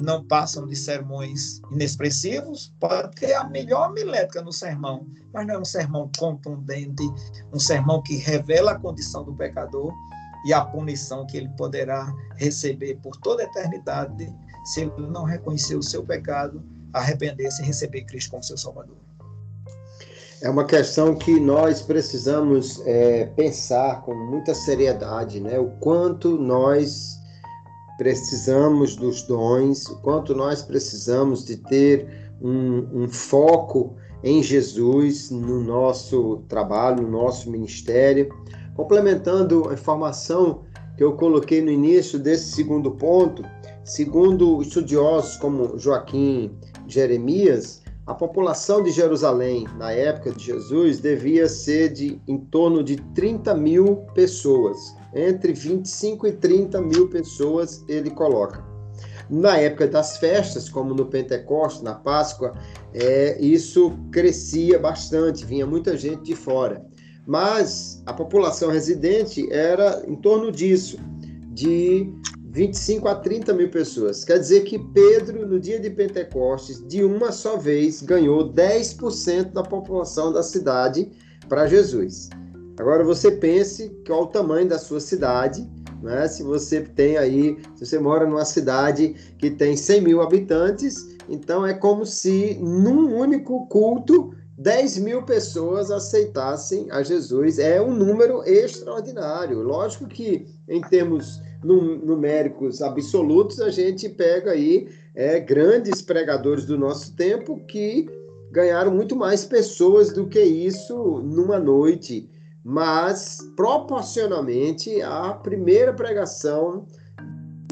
não 0.02 0.24
passam 0.24 0.66
de 0.66 0.74
sermões 0.74 1.60
inexpressivos, 1.70 2.72
pode 2.80 3.14
ter 3.16 3.34
a 3.34 3.44
melhor 3.44 3.92
milética 3.92 4.42
no 4.42 4.52
sermão, 4.52 5.06
mas 5.32 5.46
não 5.46 5.56
é 5.56 5.58
um 5.58 5.64
sermão 5.64 6.10
contundente, 6.18 7.02
um 7.52 7.58
sermão 7.58 8.02
que 8.02 8.16
revela 8.16 8.72
a 8.72 8.78
condição 8.78 9.24
do 9.24 9.34
pecador 9.34 9.92
e 10.44 10.52
a 10.52 10.64
punição 10.64 11.26
que 11.26 11.36
ele 11.36 11.48
poderá 11.56 12.12
receber 12.36 12.96
por 13.02 13.16
toda 13.16 13.42
a 13.42 13.46
eternidade 13.46 14.32
se 14.64 14.82
ele 14.82 14.92
não 15.08 15.24
reconhecer 15.24 15.76
o 15.76 15.82
seu 15.82 16.04
pecado, 16.04 16.62
arrepender-se 16.92 17.62
e 17.62 17.66
receber 17.66 18.02
Cristo 18.04 18.30
como 18.30 18.42
seu 18.42 18.56
Salvador. 18.56 18.96
É 20.42 20.48
uma 20.48 20.64
questão 20.64 21.14
que 21.14 21.38
nós 21.38 21.82
precisamos 21.82 22.80
é, 22.86 23.26
pensar 23.26 24.02
com 24.02 24.14
muita 24.14 24.54
seriedade, 24.54 25.38
né? 25.38 25.58
O 25.58 25.70
quanto 25.72 26.38
nós 26.38 27.18
precisamos 27.98 28.96
dos 28.96 29.22
dons, 29.22 29.86
o 29.86 29.96
quanto 30.00 30.34
nós 30.34 30.62
precisamos 30.62 31.44
de 31.44 31.58
ter 31.58 32.32
um, 32.40 33.02
um 33.02 33.08
foco 33.08 33.96
em 34.24 34.42
Jesus 34.42 35.30
no 35.30 35.60
nosso 35.60 36.42
trabalho, 36.48 37.02
no 37.02 37.10
nosso 37.10 37.50
ministério, 37.50 38.34
Complementando 38.80 39.68
a 39.68 39.74
informação 39.74 40.62
que 40.96 41.04
eu 41.04 41.12
coloquei 41.12 41.60
no 41.60 41.70
início 41.70 42.18
desse 42.18 42.52
segundo 42.52 42.92
ponto, 42.92 43.44
segundo 43.84 44.62
estudiosos 44.62 45.36
como 45.36 45.78
Joaquim 45.78 46.50
Jeremias, 46.86 47.82
a 48.06 48.14
população 48.14 48.82
de 48.82 48.90
Jerusalém 48.90 49.66
na 49.76 49.92
época 49.92 50.32
de 50.32 50.46
Jesus 50.46 50.98
devia 50.98 51.46
ser 51.46 51.92
de 51.92 52.22
em 52.26 52.38
torno 52.38 52.82
de 52.82 52.96
30 53.14 53.54
mil 53.54 53.96
pessoas. 54.14 54.96
Entre 55.14 55.52
25 55.52 56.26
e 56.28 56.32
30 56.32 56.80
mil 56.80 57.06
pessoas 57.10 57.84
ele 57.86 58.08
coloca. 58.08 58.64
Na 59.28 59.58
época 59.58 59.86
das 59.88 60.16
festas, 60.16 60.70
como 60.70 60.94
no 60.94 61.04
Pentecostes, 61.04 61.82
na 61.82 61.94
Páscoa, 61.94 62.54
é, 62.94 63.38
isso 63.40 63.92
crescia 64.10 64.78
bastante, 64.78 65.44
vinha 65.44 65.66
muita 65.66 65.98
gente 65.98 66.22
de 66.22 66.34
fora. 66.34 66.82
Mas 67.30 68.02
a 68.06 68.12
população 68.12 68.72
residente 68.72 69.48
era 69.52 70.02
em 70.04 70.16
torno 70.16 70.50
disso, 70.50 70.98
de 71.52 72.12
25 72.46 73.06
a 73.06 73.14
30 73.14 73.52
mil 73.52 73.70
pessoas. 73.70 74.24
Quer 74.24 74.40
dizer 74.40 74.64
que 74.64 74.76
Pedro, 74.76 75.46
no 75.46 75.60
dia 75.60 75.78
de 75.78 75.88
Pentecostes, 75.90 76.84
de 76.88 77.04
uma 77.04 77.30
só 77.30 77.56
vez, 77.56 78.02
ganhou 78.02 78.52
10% 78.52 79.52
da 79.52 79.62
população 79.62 80.32
da 80.32 80.42
cidade 80.42 81.08
para 81.48 81.68
Jesus. 81.68 82.30
Agora 82.80 83.04
você 83.04 83.30
pense 83.30 83.96
qual 84.04 84.24
o 84.24 84.26
tamanho 84.26 84.68
da 84.68 84.80
sua 84.80 84.98
cidade, 84.98 85.70
né? 86.02 86.26
Se 86.26 86.42
você 86.42 86.80
tem 86.80 87.16
aí, 87.16 87.56
se 87.76 87.86
você 87.86 88.00
mora 88.00 88.26
numa 88.26 88.44
cidade 88.44 89.14
que 89.38 89.52
tem 89.52 89.76
100 89.76 90.00
mil 90.00 90.20
habitantes, 90.20 91.16
então 91.28 91.64
é 91.64 91.74
como 91.74 92.04
se 92.04 92.58
num 92.60 93.16
único 93.16 93.68
culto 93.68 94.34
10 94.60 94.98
mil 94.98 95.22
pessoas 95.22 95.90
aceitassem 95.90 96.90
a 96.90 97.02
Jesus. 97.02 97.58
É 97.58 97.80
um 97.80 97.94
número 97.94 98.42
extraordinário. 98.44 99.62
Lógico 99.62 100.06
que 100.06 100.46
em 100.68 100.80
termos 100.82 101.40
numéricos 101.62 102.80
absolutos, 102.80 103.60
a 103.60 103.70
gente 103.70 104.08
pega 104.08 104.52
aí 104.52 104.88
é, 105.14 105.40
grandes 105.40 106.00
pregadores 106.00 106.64
do 106.64 106.78
nosso 106.78 107.14
tempo 107.16 107.58
que 107.66 108.08
ganharam 108.52 108.92
muito 108.92 109.16
mais 109.16 109.44
pessoas 109.44 110.12
do 110.12 110.26
que 110.26 110.40
isso 110.40 111.20
numa 111.22 111.58
noite 111.58 112.30
mas 112.64 113.38
proporcionalmente 113.56 115.00
a 115.02 115.32
primeira 115.32 115.92
pregação 115.92 116.86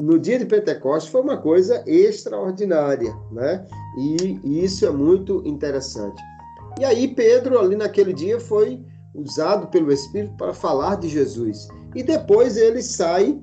no 0.01 0.17
dia 0.17 0.39
de 0.39 0.45
Pentecostes 0.45 1.11
foi 1.11 1.21
uma 1.21 1.37
coisa 1.37 1.83
extraordinária, 1.85 3.13
né? 3.31 3.65
E 3.97 4.63
isso 4.63 4.85
é 4.85 4.89
muito 4.89 5.43
interessante. 5.45 6.21
E 6.79 6.85
aí 6.85 7.07
Pedro 7.09 7.59
ali 7.59 7.75
naquele 7.75 8.13
dia 8.13 8.39
foi 8.39 8.79
usado 9.13 9.67
pelo 9.67 9.91
Espírito 9.91 10.33
para 10.37 10.53
falar 10.53 10.95
de 10.95 11.09
Jesus. 11.09 11.67
E 11.93 12.01
depois 12.01 12.57
ele 12.57 12.81
sai 12.81 13.39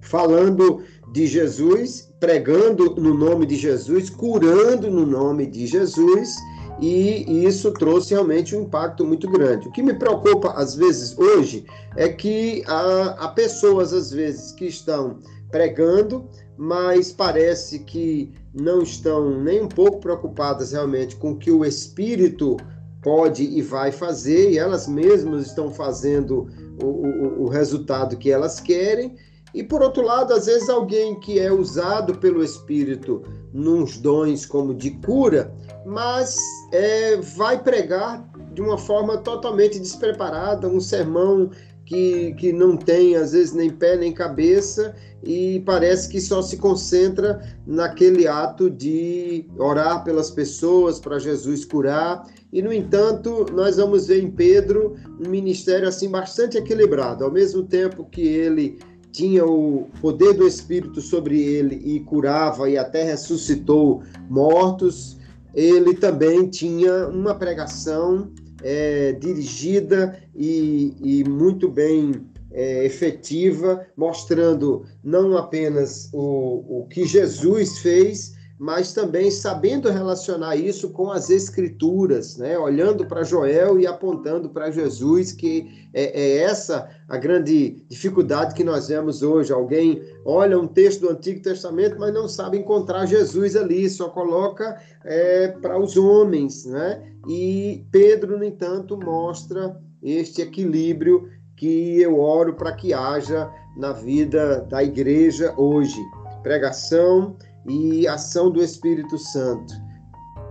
falando 0.00 0.82
de 1.12 1.26
Jesus, 1.26 2.12
pregando 2.18 2.94
no 2.94 3.14
nome 3.14 3.46
de 3.46 3.56
Jesus, 3.56 4.08
curando 4.08 4.90
no 4.90 5.04
nome 5.04 5.46
de 5.46 5.66
Jesus 5.66 6.36
e 6.80 7.44
isso 7.46 7.72
trouxe 7.72 8.12
realmente 8.12 8.54
um 8.54 8.62
impacto 8.62 9.04
muito 9.04 9.28
grande. 9.28 9.68
O 9.68 9.72
que 9.72 9.82
me 9.82 9.94
preocupa 9.94 10.50
às 10.50 10.74
vezes 10.74 11.16
hoje 11.18 11.64
é 11.96 12.08
que 12.08 12.62
há, 12.66 13.16
há 13.18 13.28
pessoas 13.28 13.92
às 13.92 14.10
vezes 14.10 14.52
que 14.52 14.66
estão 14.66 15.18
pregando, 15.50 16.28
mas 16.56 17.12
parece 17.12 17.80
que 17.80 18.32
não 18.54 18.82
estão 18.82 19.42
nem 19.42 19.62
um 19.62 19.68
pouco 19.68 20.00
preocupadas 20.00 20.72
realmente 20.72 21.16
com 21.16 21.32
o 21.32 21.36
que 21.36 21.50
o 21.50 21.64
Espírito 21.64 22.56
pode 23.02 23.44
e 23.44 23.62
vai 23.62 23.92
fazer, 23.92 24.52
e 24.52 24.58
elas 24.58 24.88
mesmas 24.88 25.46
estão 25.46 25.70
fazendo 25.70 26.48
o, 26.82 26.86
o, 26.86 27.42
o 27.44 27.48
resultado 27.48 28.16
que 28.16 28.30
elas 28.30 28.58
querem, 28.58 29.16
e 29.54 29.62
por 29.62 29.80
outro 29.82 30.02
lado, 30.02 30.34
às 30.34 30.46
vezes 30.46 30.68
alguém 30.68 31.18
que 31.20 31.38
é 31.38 31.50
usado 31.50 32.18
pelo 32.18 32.44
Espírito 32.44 33.22
nos 33.52 33.96
dons 33.96 34.44
como 34.44 34.74
de 34.74 34.90
cura, 34.90 35.50
mas 35.84 36.36
é, 36.72 37.16
vai 37.16 37.62
pregar 37.62 38.28
de 38.52 38.60
uma 38.60 38.76
forma 38.76 39.18
totalmente 39.18 39.78
despreparada, 39.78 40.68
um 40.68 40.80
sermão 40.80 41.50
que, 41.86 42.34
que 42.34 42.52
não 42.52 42.76
tem, 42.76 43.14
às 43.14 43.32
vezes, 43.32 43.54
nem 43.54 43.70
pé 43.70 43.96
nem 43.96 44.12
cabeça, 44.12 44.94
e 45.22 45.62
parece 45.64 46.08
que 46.08 46.20
só 46.20 46.42
se 46.42 46.56
concentra 46.56 47.40
naquele 47.64 48.26
ato 48.26 48.68
de 48.68 49.46
orar 49.56 50.04
pelas 50.04 50.30
pessoas, 50.30 50.98
para 50.98 51.18
Jesus 51.18 51.64
curar. 51.64 52.26
E, 52.52 52.60
no 52.60 52.72
entanto, 52.72 53.46
nós 53.52 53.76
vamos 53.76 54.08
ver 54.08 54.22
em 54.22 54.30
Pedro 54.30 54.96
um 55.24 55.30
ministério 55.30 55.88
assim 55.88 56.10
bastante 56.10 56.58
equilibrado. 56.58 57.24
Ao 57.24 57.30
mesmo 57.30 57.62
tempo 57.62 58.04
que 58.10 58.22
ele 58.22 58.78
tinha 59.12 59.46
o 59.46 59.88
poder 60.00 60.34
do 60.34 60.46
Espírito 60.46 61.00
sobre 61.00 61.40
ele 61.40 61.80
e 61.84 62.00
curava 62.00 62.68
e 62.68 62.76
até 62.76 63.04
ressuscitou 63.04 64.02
mortos, 64.28 65.16
ele 65.54 65.94
também 65.94 66.48
tinha 66.48 67.08
uma 67.08 67.34
pregação 67.34 68.30
é, 68.62 69.12
dirigida 69.12 70.20
e, 70.34 70.94
e, 71.00 71.24
muito 71.28 71.68
bem 71.68 72.12
é, 72.52 72.84
efetiva, 72.84 73.86
mostrando 73.96 74.84
não 75.02 75.36
apenas 75.36 76.08
o, 76.12 76.80
o 76.82 76.86
que 76.88 77.06
Jesus 77.06 77.78
fez, 77.78 78.35
mas 78.58 78.94
também 78.94 79.30
sabendo 79.30 79.90
relacionar 79.90 80.56
isso 80.56 80.88
com 80.90 81.10
as 81.10 81.28
escrituras, 81.28 82.38
né? 82.38 82.58
olhando 82.58 83.04
para 83.04 83.22
Joel 83.22 83.78
e 83.78 83.86
apontando 83.86 84.48
para 84.48 84.70
Jesus, 84.70 85.32
que 85.32 85.88
é, 85.92 86.20
é, 86.20 86.38
essa 86.38 86.88
a 87.06 87.18
grande 87.18 87.84
dificuldade 87.88 88.54
que 88.54 88.64
nós 88.64 88.88
vemos 88.88 89.22
hoje. 89.22 89.52
Alguém 89.52 90.02
olha 90.24 90.58
um 90.58 90.66
texto 90.66 91.02
do 91.02 91.10
Antigo 91.10 91.42
Testamento, 91.42 91.96
mas 91.98 92.14
não 92.14 92.28
sabe 92.28 92.58
encontrar 92.58 93.04
Jesus 93.04 93.56
ali, 93.56 93.88
só 93.90 94.08
coloca 94.08 94.80
é, 95.04 95.48
para 95.48 95.78
os 95.78 95.96
homens. 95.96 96.64
Né? 96.64 97.12
E 97.28 97.84
Pedro, 97.90 98.38
no 98.38 98.44
entanto, 98.44 98.96
mostra 98.96 99.78
este 100.02 100.40
equilíbrio 100.40 101.28
que 101.56 102.00
eu 102.00 102.18
oro 102.18 102.54
para 102.54 102.72
que 102.72 102.94
haja 102.94 103.50
na 103.76 103.92
vida 103.92 104.62
da 104.62 104.82
igreja 104.82 105.52
hoje. 105.58 105.98
Pregação 106.42 107.36
e 107.68 108.06
ação 108.06 108.50
do 108.50 108.62
Espírito 108.62 109.18
Santo. 109.18 109.74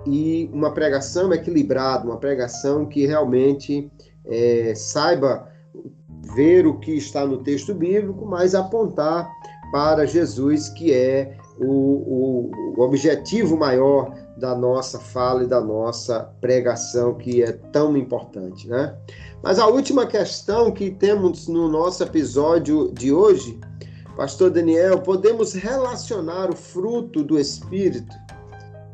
E 0.05 0.49
uma 0.53 0.71
pregação 0.71 1.33
equilibrada, 1.33 2.05
uma 2.05 2.17
pregação 2.17 2.85
que 2.85 3.05
realmente 3.05 3.91
é, 4.25 4.73
saiba 4.75 5.51
ver 6.35 6.65
o 6.65 6.79
que 6.79 6.91
está 6.91 7.25
no 7.25 7.43
texto 7.43 7.73
bíblico, 7.73 8.25
mas 8.25 8.55
apontar 8.55 9.29
para 9.71 10.05
Jesus, 10.05 10.69
que 10.69 10.93
é 10.93 11.37
o, 11.59 12.51
o, 12.77 12.81
objetivo 12.81 13.57
maior 13.57 14.13
da 14.37 14.55
nossa 14.55 14.99
fala 14.99 15.43
e 15.43 15.47
da 15.47 15.61
nossa 15.61 16.31
pregação, 16.41 17.15
que 17.15 17.41
é 17.41 17.51
tão 17.51 17.95
importante, 17.95 18.67
né? 18.67 18.95
Mas 19.41 19.59
a 19.59 19.67
última 19.67 20.05
questão 20.05 20.71
que 20.71 20.91
temos 20.91 21.47
no 21.47 21.67
nosso 21.67 22.03
episódio 22.03 22.91
de 22.93 23.13
hoje 23.13 23.59
Pastor 24.15 24.49
Daniel, 24.49 25.01
podemos 25.01 25.53
relacionar 25.53 26.49
o 26.49 26.55
fruto 26.55 27.21
do 27.21 27.37
Espírito, 27.37 28.15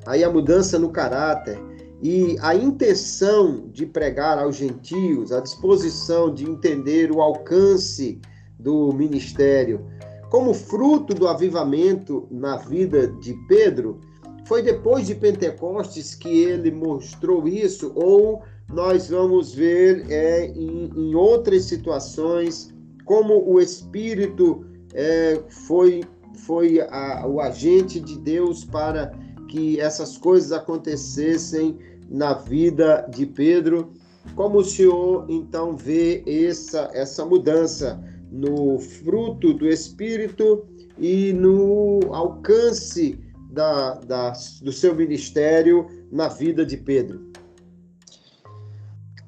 aí 0.08 0.24
a 0.24 0.32
mudança 0.32 0.80
no 0.80 0.90
caráter 0.90 1.60
e 2.02 2.38
a 2.42 2.56
intenção 2.56 3.70
de 3.72 3.86
pregar 3.86 4.40
aos 4.40 4.56
gentios, 4.56 5.32
a 5.32 5.40
disposição 5.40 6.34
de 6.34 6.50
entender 6.50 7.12
o 7.12 7.22
alcance 7.22 8.20
do 8.60 8.92
ministério, 8.94 9.86
como 10.32 10.56
fruto 10.56 11.14
do 11.14 11.28
avivamento 11.28 12.28
na 12.32 12.58
vida 12.58 13.08
de 13.08 13.36
Pedro, 13.48 14.00
foi 14.48 14.64
depois 14.64 15.06
de 15.06 15.14
Pentecostes 15.14 16.16
que 16.16 16.30
ele 16.30 16.72
mostrou 16.72 17.48
isso, 17.48 17.92
ou 17.94 18.42
nós 18.68 19.10
vamos 19.10 19.54
ver 19.54 20.10
é, 20.10 20.48
em, 20.48 20.90
em 20.96 21.14
outras 21.14 21.66
situações 21.66 22.74
como 23.06 23.48
o 23.48 23.60
Espírito 23.60 24.66
é, 24.94 25.42
foi, 25.50 26.04
foi 26.46 26.82
a, 26.82 27.26
o 27.28 27.40
agente 27.40 28.00
de 28.00 28.18
Deus 28.18 28.64
para 28.64 29.12
que 29.50 29.80
essas 29.80 30.18
coisas 30.18 30.52
acontecessem 30.52 31.78
na 32.10 32.34
vida 32.34 33.08
de 33.10 33.26
Pedro. 33.26 33.94
Como 34.36 34.60
o 34.60 34.64
senhor 34.64 35.26
então 35.30 35.76
vê 35.76 36.24
essa, 36.26 36.90
essa 36.94 37.26
mudança 37.26 38.02
no 38.32 38.80
fruto 38.80 39.54
do 39.54 39.68
Espírito 39.68 40.66
e 40.98 41.34
no 41.34 42.00
alcance 42.14 43.20
da, 43.52 43.96
da, 43.96 44.34
do 44.62 44.72
seu 44.72 44.96
ministério 44.96 45.88
na 46.12 46.28
vida 46.28 46.66
de 46.66 46.78
Pedro? 46.78 47.32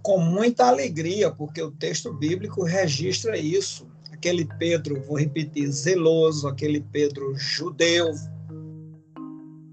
Com 0.01 0.19
muita 0.19 0.67
alegria, 0.67 1.31
porque 1.31 1.61
o 1.61 1.71
texto 1.71 2.13
bíblico 2.13 2.63
registra 2.63 3.38
isso 3.38 3.92
aquele 4.24 4.45
Pedro, 4.57 5.01
vou 5.01 5.17
repetir, 5.17 5.69
zeloso, 5.69 6.47
aquele 6.47 6.80
Pedro 6.80 7.36
judeu, 7.36 8.09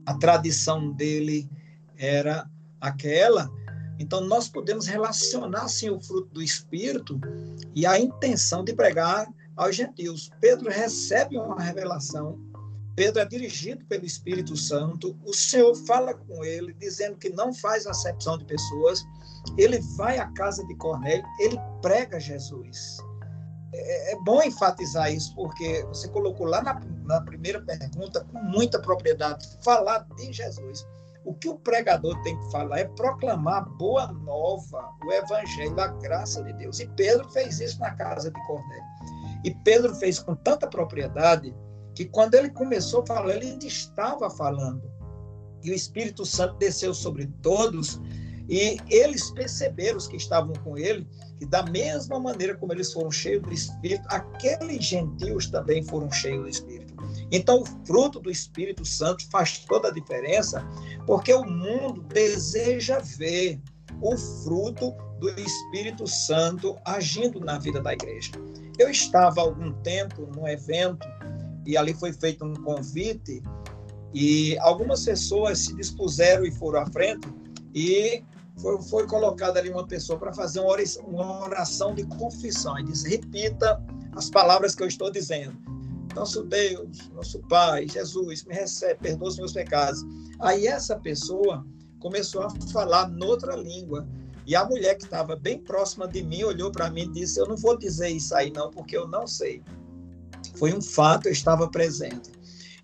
a 0.05 0.15
tradição 0.15 0.91
dele 0.91 1.49
era 1.97 2.51
aquela. 2.81 3.49
Então, 3.97 4.23
nós 4.23 4.49
podemos 4.49 4.89
relacionar 4.89 5.69
sim 5.69 5.89
o 5.91 6.01
fruto 6.01 6.35
do 6.35 6.43
Espírito 6.43 7.21
e 7.77 7.87
a 7.87 7.97
intenção 8.01 8.65
de 8.65 8.73
pregar 8.73 9.33
aos 9.57 9.77
gentios. 9.77 10.33
Pedro 10.41 10.69
recebe 10.69 11.39
uma 11.39 11.63
revelação, 11.63 12.37
Pedro 12.97 13.21
é 13.21 13.25
dirigido 13.25 13.85
pelo 13.85 14.05
Espírito 14.05 14.57
Santo, 14.57 15.17
o 15.25 15.33
Senhor 15.33 15.77
fala 15.87 16.13
com 16.13 16.45
ele, 16.45 16.75
dizendo 16.75 17.17
que 17.17 17.31
não 17.31 17.55
faz 17.55 17.87
acepção 17.87 18.37
de 18.37 18.45
pessoas. 18.47 19.07
Ele 19.57 19.79
vai 19.97 20.19
à 20.19 20.27
casa 20.33 20.67
de 20.67 20.75
Cornélio, 20.75 21.25
ele 21.39 21.57
prega 21.81 22.19
Jesus. 22.19 22.99
É, 23.73 24.13
é, 24.13 24.17
bom 24.23 24.43
enfatizar 24.43 25.13
isso, 25.13 25.35
porque 25.35 25.85
você 25.85 26.09
colocou 26.09 26.47
lá 26.47 26.63
na, 26.63 26.81
na 27.05 27.21
primeira 27.21 27.61
pergunta, 27.61 28.25
com 28.25 28.39
muita 28.43 28.81
propriedade, 28.81 29.49
falar 29.63 30.07
de 30.17 30.33
Jesus. 30.33 30.87
O 31.25 31.35
que 31.35 31.49
o 31.49 31.59
pregador 31.59 32.21
tem 32.23 32.39
que 32.39 32.51
falar 32.51 32.81
é 32.81 32.85
proclamar 32.85 33.59
a 33.59 33.61
boa 33.61 34.07
nova, 34.11 34.91
o 35.05 35.13
evangelho, 35.13 35.79
a 35.79 35.89
graça 35.89 36.43
de 36.43 36.53
Deus. 36.55 36.81
E 36.81 36.87
Pedro 36.97 37.29
fez 37.31 37.61
isso 37.61 37.79
na 37.79 37.91
casa 37.95 38.31
de 38.31 38.47
Cornélio. 38.47 38.85
E 39.45 39.55
Pedro 39.63 39.95
fez 39.95 40.19
com 40.19 40.35
tanta 40.35 40.67
propriedade 40.67 41.55
que 41.95 42.07
quando 42.07 42.35
ele 42.35 42.51
começou 42.51 43.03
a 43.03 43.07
falar, 43.07 43.37
ele 43.37 43.59
estava 43.67 44.31
falando. 44.31 44.91
E 45.63 45.71
o 45.71 45.75
Espírito 45.75 46.25
Santo 46.25 46.57
desceu 46.57 46.95
sobre 46.95 47.27
todos 47.43 48.01
e 48.49 48.79
eles 48.89 49.31
perceberam, 49.31 49.99
os 49.99 50.09
que 50.09 50.17
estavam 50.17 50.55
com 50.65 50.77
ele, 50.77 51.07
que 51.41 51.47
da 51.47 51.63
mesma 51.63 52.21
maneira 52.21 52.55
como 52.55 52.71
eles 52.71 52.93
foram 52.93 53.11
cheios 53.11 53.43
do 53.43 53.51
Espírito, 53.51 54.05
aqueles 54.09 54.85
gentios 54.85 55.47
também 55.47 55.83
foram 55.83 56.13
cheios 56.13 56.43
do 56.43 56.49
Espírito. 56.51 56.95
Então, 57.33 57.63
o 57.63 57.87
fruto 57.87 58.21
do 58.21 58.31
Espírito 58.31 58.85
Santo 58.85 59.27
faz 59.31 59.61
toda 59.61 59.89
a 59.89 59.91
diferença, 59.91 60.63
porque 61.07 61.33
o 61.33 61.43
mundo 61.43 62.03
deseja 62.03 62.99
ver 63.17 63.59
o 64.03 64.19
fruto 64.19 64.93
do 65.19 65.31
Espírito 65.31 66.07
Santo 66.07 66.77
agindo 66.85 67.41
na 67.41 67.59
vida 67.59 67.81
da 67.81 67.95
igreja. 67.95 68.33
Eu 68.79 68.91
estava 68.91 69.41
há 69.41 69.45
algum 69.45 69.73
tempo 69.81 70.29
num 70.37 70.47
evento 70.47 71.09
e 71.65 71.75
ali 71.75 71.95
foi 71.95 72.13
feito 72.13 72.45
um 72.45 72.55
convite 72.55 73.43
e 74.13 74.59
algumas 74.59 75.07
pessoas 75.07 75.61
se 75.61 75.75
dispuseram 75.75 76.45
e 76.45 76.53
foram 76.53 76.81
à 76.81 76.87
frente 76.87 77.27
e 77.75 78.23
foi, 78.61 78.81
foi 78.83 79.07
colocada 79.07 79.59
ali 79.59 79.71
uma 79.71 79.87
pessoa 79.87 80.19
para 80.19 80.33
fazer 80.33 80.61
uma 80.61 81.45
oração, 81.45 81.95
de 81.95 82.05
confissão. 82.05 82.79
E 82.79 82.85
disse: 82.85 83.09
repita 83.09 83.83
as 84.15 84.31
palavras 84.31 84.75
que 84.75 84.83
eu 84.83 84.87
estou 84.87 85.11
dizendo. 85.11 85.57
Nosso 86.15 86.43
Deus, 86.43 87.09
nosso 87.15 87.39
Pai, 87.49 87.89
Jesus, 87.89 88.45
me 88.45 88.55
recebe, 88.55 89.01
perdoa 89.01 89.29
os 89.29 89.39
meus 89.39 89.53
pecados. 89.53 90.03
Aí 90.41 90.67
essa 90.67 90.97
pessoa 90.97 91.65
começou 92.01 92.43
a 92.43 92.51
falar 92.73 93.09
noutra 93.09 93.55
língua. 93.57 94.07
E 94.47 94.57
a 94.57 94.65
mulher 94.65 94.97
que 94.97 95.05
estava 95.05 95.37
bem 95.37 95.59
próxima 95.59 96.09
de 96.09 96.23
mim 96.23 96.43
olhou 96.43 96.73
para 96.73 96.91
mim 96.91 97.03
e 97.03 97.13
disse: 97.13 97.39
Eu 97.39 97.47
não 97.47 97.57
vou 97.57 97.79
dizer 97.79 98.09
isso 98.09 98.35
aí, 98.35 98.51
não, 98.51 98.71
porque 98.71 98.97
eu 98.97 99.07
não 99.07 99.27
sei. 99.27 99.63
Foi 100.57 100.75
um 100.75 100.83
fato, 100.83 101.27
eu 101.27 101.33
estava 101.33 101.69
presente. 101.69 102.33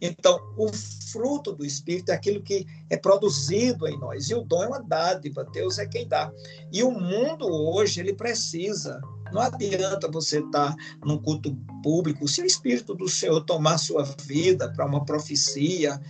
Então, 0.01 0.39
o 0.57 0.71
fruto 1.17 1.53
do 1.53 1.65
Espírito 1.65 2.11
é 2.11 2.15
aquilo 2.15 2.43
que 2.43 2.67
é 2.91 2.97
produzido 2.97 3.89
em 3.89 3.99
nós. 3.99 4.29
E 4.29 4.35
o 4.35 4.43
dom 4.43 4.65
é 4.65 4.69
uma 4.69 4.83
dádiva, 4.83 5.49
Deus 5.51 5.79
é 5.79 5.87
quem 5.87 6.07
dá. 6.07 6.31
E 6.71 6.83
o 6.83 6.91
mundo 6.91 7.47
hoje, 7.47 8.01
ele 8.01 8.13
precisa. 8.13 9.01
Não 9.33 9.41
adianta 9.41 10.11
você 10.11 10.41
estar 10.41 10.75
num 11.05 11.19
culto 11.19 11.57
público, 11.83 12.29
se 12.29 12.43
o 12.43 12.47
Espírito 12.47 12.95
do 12.95 13.09
Senhor 13.09 13.41
tomar 13.41 13.79
sua 13.79 14.05
vida 14.27 14.71
para 14.73 14.85
uma 14.85 15.05
profecia, 15.05 16.01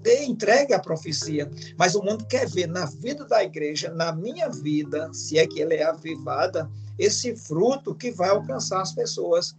dê 0.00 0.24
entregue 0.24 0.72
a 0.72 0.78
profecia. 0.78 1.50
Mas 1.76 1.94
o 1.94 2.02
mundo 2.02 2.24
quer 2.26 2.48
ver 2.48 2.68
na 2.68 2.86
vida 2.86 3.24
da 3.26 3.42
igreja, 3.42 3.92
na 3.92 4.12
minha 4.12 4.48
vida, 4.48 5.12
se 5.12 5.36
é 5.36 5.46
que 5.46 5.60
ela 5.60 5.74
é 5.74 5.82
avivada, 5.82 6.70
esse 6.98 7.34
fruto 7.34 7.94
que 7.94 8.12
vai 8.12 8.30
alcançar 8.30 8.80
as 8.80 8.92
pessoas. 8.92 9.56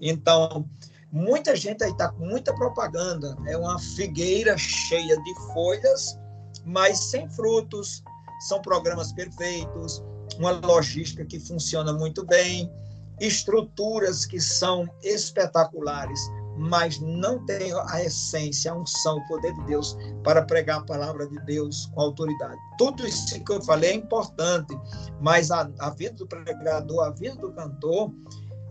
Então, 0.00 0.66
Muita 1.12 1.54
gente 1.54 1.84
aí 1.84 1.90
está 1.90 2.08
com 2.08 2.26
muita 2.26 2.54
propaganda. 2.54 3.36
É 3.46 3.56
uma 3.56 3.78
figueira 3.78 4.56
cheia 4.58 5.16
de 5.22 5.34
folhas, 5.52 6.18
mas 6.64 6.98
sem 6.98 7.28
frutos. 7.30 8.02
São 8.48 8.60
programas 8.60 9.12
perfeitos, 9.12 10.02
uma 10.38 10.50
logística 10.50 11.24
que 11.24 11.40
funciona 11.40 11.92
muito 11.92 12.24
bem, 12.26 12.70
estruturas 13.18 14.26
que 14.26 14.38
são 14.38 14.86
espetaculares, 15.02 16.20
mas 16.58 16.98
não 17.00 17.44
tem 17.46 17.72
a 17.88 18.02
essência, 18.02 18.72
a 18.72 18.76
unção, 18.76 19.18
o 19.18 19.28
poder 19.28 19.54
de 19.54 19.64
Deus 19.64 19.96
para 20.22 20.42
pregar 20.42 20.80
a 20.80 20.84
palavra 20.84 21.26
de 21.26 21.38
Deus 21.44 21.86
com 21.94 22.00
autoridade. 22.00 22.58
Tudo 22.78 23.06
isso 23.06 23.42
que 23.42 23.52
eu 23.52 23.62
falei 23.62 23.90
é 23.90 23.94
importante, 23.94 24.78
mas 25.20 25.50
a, 25.50 25.70
a 25.78 25.90
vida 25.90 26.14
do 26.16 26.26
pregador, 26.26 27.04
a 27.04 27.10
vida 27.10 27.36
do 27.36 27.52
cantor, 27.52 28.12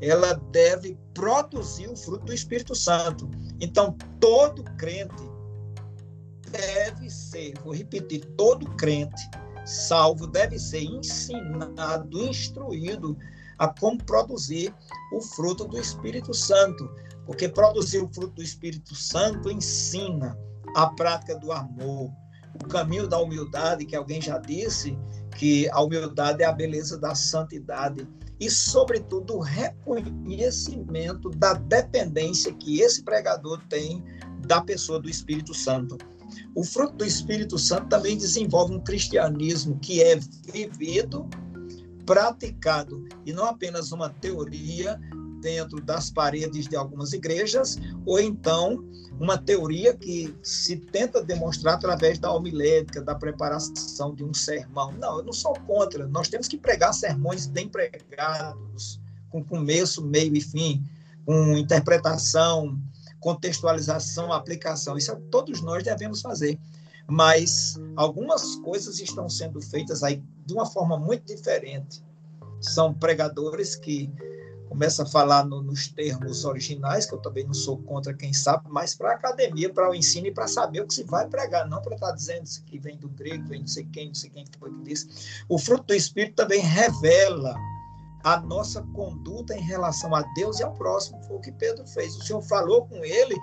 ela 0.02 0.34
deve 0.52 0.98
produzir 1.14 1.88
o 1.88 1.96
fruto 1.96 2.26
do 2.26 2.34
Espírito 2.34 2.76
Santo. 2.76 3.30
Então, 3.60 3.96
todo 4.20 4.64
crente 4.78 5.24
deve 6.52 7.10
ser, 7.10 7.54
vou 7.64 7.74
repetir, 7.74 8.26
todo 8.38 8.70
crente 8.76 9.30
salvo 9.66 10.28
deve 10.28 10.60
ser 10.60 10.84
ensinado, 10.84 12.20
instruído 12.20 13.18
a 13.58 13.68
como 13.68 14.02
produzir 14.04 14.74
o 15.12 15.22
fruto 15.22 15.66
do 15.66 15.80
Espírito 15.80 16.34
Santo, 16.34 16.90
porque 17.26 17.50
produzir 17.50 18.00
o 18.00 18.14
fruto 18.14 18.36
do 18.36 18.44
Espírito 18.44 18.94
Santo 18.94 19.50
ensina 19.50 20.38
a 20.76 20.88
prática 20.88 21.38
do 21.40 21.52
amor, 21.52 22.12
o 22.54 22.68
caminho 22.68 23.08
da 23.08 23.18
humildade, 23.18 23.86
que 23.86 23.96
alguém 23.96 24.22
já 24.22 24.38
disse 24.38 24.98
que 25.38 25.68
a 25.70 25.82
humildade 25.82 26.44
é 26.44 26.46
a 26.46 26.52
beleza 26.52 26.98
da 26.98 27.16
santidade 27.16 28.08
e, 28.40 28.50
sobretudo, 28.50 29.38
o 29.38 29.40
reconhecimento 29.40 31.30
da 31.30 31.54
dependência 31.54 32.54
que 32.54 32.82
esse 32.82 33.04
pregador 33.04 33.62
tem 33.70 34.04
da 34.46 34.62
pessoa 34.62 35.00
do 35.00 35.10
Espírito 35.10 35.54
Santo. 35.54 35.98
O 36.54 36.64
fruto 36.64 36.96
do 36.96 37.06
Espírito 37.06 37.58
Santo 37.58 37.88
também 37.88 38.18
desenvolve 38.18 38.76
um 38.76 38.80
cristianismo 38.80 39.80
que 39.80 40.02
é 40.02 40.18
vivido, 40.52 41.28
praticado, 42.06 43.06
e 43.26 43.34
não 43.34 43.46
apenas 43.46 43.92
uma 43.92 44.10
teoria 44.10 45.00
dentro 45.46 45.80
das 45.80 46.10
paredes 46.10 46.68
de 46.68 46.76
algumas 46.76 47.14
igrejas, 47.14 47.78
ou 48.04 48.20
então 48.20 48.84
uma 49.20 49.38
teoria 49.38 49.96
que 49.96 50.36
se 50.42 50.76
tenta 50.76 51.24
demonstrar 51.24 51.76
através 51.76 52.18
da 52.18 52.32
homilética, 52.34 53.00
da 53.00 53.14
preparação 53.14 54.16
de 54.16 54.24
um 54.24 54.34
sermão. 54.34 54.92
Não, 54.94 55.20
eu 55.20 55.24
não 55.24 55.32
sou 55.32 55.54
contra. 55.68 56.08
Nós 56.08 56.30
temos 56.30 56.48
que 56.48 56.58
pregar 56.58 56.96
sermões 56.96 57.46
bem 57.46 57.70
pregados, 57.70 59.00
com 59.30 59.44
começo, 59.44 60.04
meio 60.04 60.36
e 60.36 60.42
fim, 60.42 60.84
com 61.24 61.56
interpretação, 61.56 62.76
contextualização, 63.20 64.34
aplicação. 64.34 64.98
Isso 64.98 65.12
é 65.12 65.16
todos 65.30 65.62
nós 65.62 65.84
devemos 65.84 66.22
fazer. 66.22 66.60
Mas 67.08 67.80
algumas 67.96 68.56
coisas 68.56 69.00
estão 69.00 69.30
sendo 69.30 69.62
feitas 69.62 70.02
aí 70.02 70.24
de 70.44 70.56
uma 70.56 70.66
forma 70.66 70.98
muito 70.98 71.24
diferente. 71.36 72.04
São 72.60 72.92
pregadores 72.92 73.76
que 73.76 74.12
começa 74.76 75.04
a 75.04 75.06
falar 75.06 75.46
no, 75.46 75.62
nos 75.62 75.88
termos 75.88 76.44
originais, 76.44 77.06
que 77.06 77.16
eu 77.16 77.20
também 77.20 77.46
não 77.46 77.54
sou 77.54 77.78
contra 77.78 78.14
quem 78.14 78.34
sabe, 78.34 78.66
mas 78.70 78.94
para 78.94 79.12
a 79.12 79.14
academia, 79.14 79.72
para 79.72 79.90
o 79.90 79.96
ensino 79.96 80.28
e 80.28 80.32
para 80.32 80.48
saber 80.48 80.82
o 80.82 80.88
que 80.88 80.94
se 80.94 81.04
vai 81.06 81.26
pregar, 81.28 81.66
não 81.66 81.82
para 81.82 81.96
estar 81.96 82.08
tá 82.08 82.14
dizendo 82.14 82.44
que 82.66 82.78
vem 82.78 82.98
do 82.98 83.08
grego, 83.08 83.48
vem 83.48 83.62
não 83.62 83.68
sei 83.68 83.86
quem, 83.86 84.10
não 84.10 84.16
sei 84.16 84.30
quem 84.30 84.46
foi 84.60 84.70
que 84.72 84.84
disse. 84.84 85.08
O 85.48 85.58
fruto 85.58 85.86
do 85.86 85.94
Espírito 85.94 86.36
também 86.36 86.60
revela 86.60 87.56
a 88.26 88.40
nossa 88.42 88.82
conduta 88.96 89.54
em 89.56 89.62
relação 89.62 90.14
a 90.16 90.24
Deus 90.34 90.60
e 90.60 90.64
ao 90.64 90.74
próximo. 90.74 91.22
Foi 91.26 91.38
o 91.38 91.40
que 91.40 91.52
Pedro 91.52 91.86
fez. 91.86 92.16
O 92.16 92.24
Senhor 92.24 92.42
falou 92.42 92.88
com 92.88 93.06
ele 93.06 93.36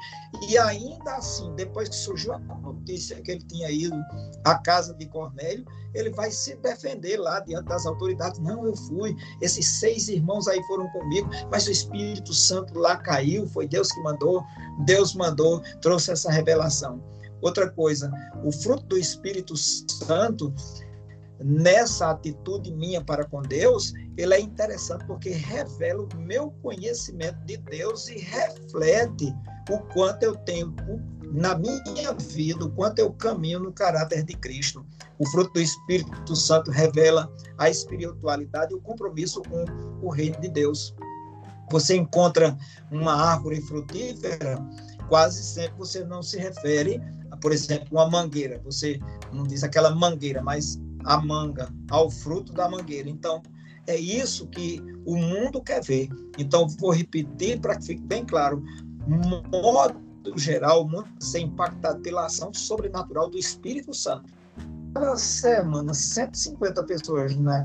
e 0.49 0.59
ainda 0.59 1.15
assim, 1.15 1.55
depois 1.55 1.89
que 1.89 1.95
surgiu 1.95 2.33
a 2.33 2.39
notícia 2.39 3.23
que 3.23 3.31
ele 3.31 3.45
tinha 3.45 3.71
ido 3.71 3.97
à 4.45 4.57
casa 4.57 4.93
de 4.95 5.07
Cornélio, 5.07 5.65
ele 5.95 6.11
vai 6.11 6.33
se 6.33 6.57
defender 6.57 7.17
lá 7.17 7.39
diante 7.39 7.67
das 7.67 7.87
autoridades. 7.87 8.41
Não, 8.41 8.67
eu 8.67 8.75
fui. 8.75 9.17
Esses 9.41 9.65
seis 9.79 10.09
irmãos 10.09 10.49
aí 10.49 10.61
foram 10.65 10.89
comigo, 10.89 11.31
mas 11.49 11.69
o 11.69 11.71
Espírito 11.71 12.35
Santo 12.35 12.77
lá 12.77 12.97
caiu. 12.97 13.47
Foi 13.47 13.69
Deus 13.69 13.93
que 13.93 14.03
mandou. 14.03 14.43
Deus 14.85 15.15
mandou, 15.15 15.63
trouxe 15.81 16.11
essa 16.11 16.29
revelação. 16.29 17.01
Outra 17.41 17.71
coisa, 17.71 18.11
o 18.43 18.51
fruto 18.51 18.85
do 18.87 18.99
Espírito 18.99 19.57
Santo 19.57 20.53
nessa 21.45 22.11
atitude 22.11 22.73
minha 22.73 23.03
para 23.03 23.25
com 23.25 23.43
Deus, 23.43 23.93
ele 24.17 24.35
é 24.35 24.41
interessante 24.41 25.05
porque 25.07 25.31
revela 25.31 26.03
o 26.03 26.17
meu 26.17 26.51
conhecimento 26.63 27.39
de 27.45 27.57
Deus 27.57 28.09
e 28.09 28.19
reflete 28.19 29.35
o 29.71 29.79
quanto 29.93 30.23
eu 30.23 30.37
tenho 30.37 30.75
na 31.33 31.57
minha 31.57 32.13
vida, 32.13 32.65
o 32.65 32.71
quanto 32.71 32.99
eu 32.99 33.13
caminho 33.13 33.61
no 33.61 33.73
caráter 33.73 34.23
de 34.23 34.35
Cristo. 34.35 34.85
O 35.19 35.27
fruto 35.27 35.53
do 35.55 35.61
Espírito 35.61 36.37
Santo 36.37 36.71
revela 36.71 37.33
a 37.59 37.71
espiritualidade 37.71 38.73
e 38.73 38.77
o 38.77 38.81
compromisso 38.81 39.41
com 39.43 39.65
o 40.07 40.11
reino 40.11 40.39
de 40.41 40.49
Deus. 40.49 40.95
Você 41.71 41.97
encontra 41.97 42.57
uma 42.91 43.15
árvore 43.15 43.63
frutífera, 43.63 44.59
quase 45.09 45.43
sempre 45.43 45.79
você 45.79 46.05
não 46.05 46.23
se 46.23 46.39
refere, 46.39 47.01
a, 47.31 47.37
por 47.37 47.51
exemplo, 47.51 47.89
uma 47.93 48.11
mangueira. 48.11 48.61
Você 48.65 49.01
não 49.33 49.45
diz 49.45 49.65
aquela 49.65 49.95
mangueira, 49.95 50.43
mas 50.43 50.79
a 51.05 51.21
manga, 51.21 51.73
ao 51.91 52.11
fruto 52.11 52.53
da 52.53 52.69
mangueira. 52.69 53.09
Então, 53.09 53.43
é 53.87 53.97
isso 53.97 54.47
que 54.47 54.81
o 55.05 55.17
mundo 55.17 55.61
quer 55.61 55.83
ver. 55.83 56.09
Então, 56.39 56.69
vou 56.69 56.93
repetir 56.93 57.61
para 57.61 57.77
que 57.77 57.87
fique 57.87 58.03
bem 58.03 58.25
claro: 58.25 58.63
modo 59.51 60.01
geral, 60.37 60.83
o 60.83 60.89
mundo 60.89 61.09
ser 61.21 61.41
impactado 61.41 62.01
pela 62.01 62.27
ação 62.27 62.53
sobrenatural 62.55 63.29
do 63.29 63.39
Espírito 63.39 63.93
Santo. 63.93 64.31
semana, 65.17 65.93
150 65.93 66.83
pessoas 66.85 67.37
na, 67.37 67.65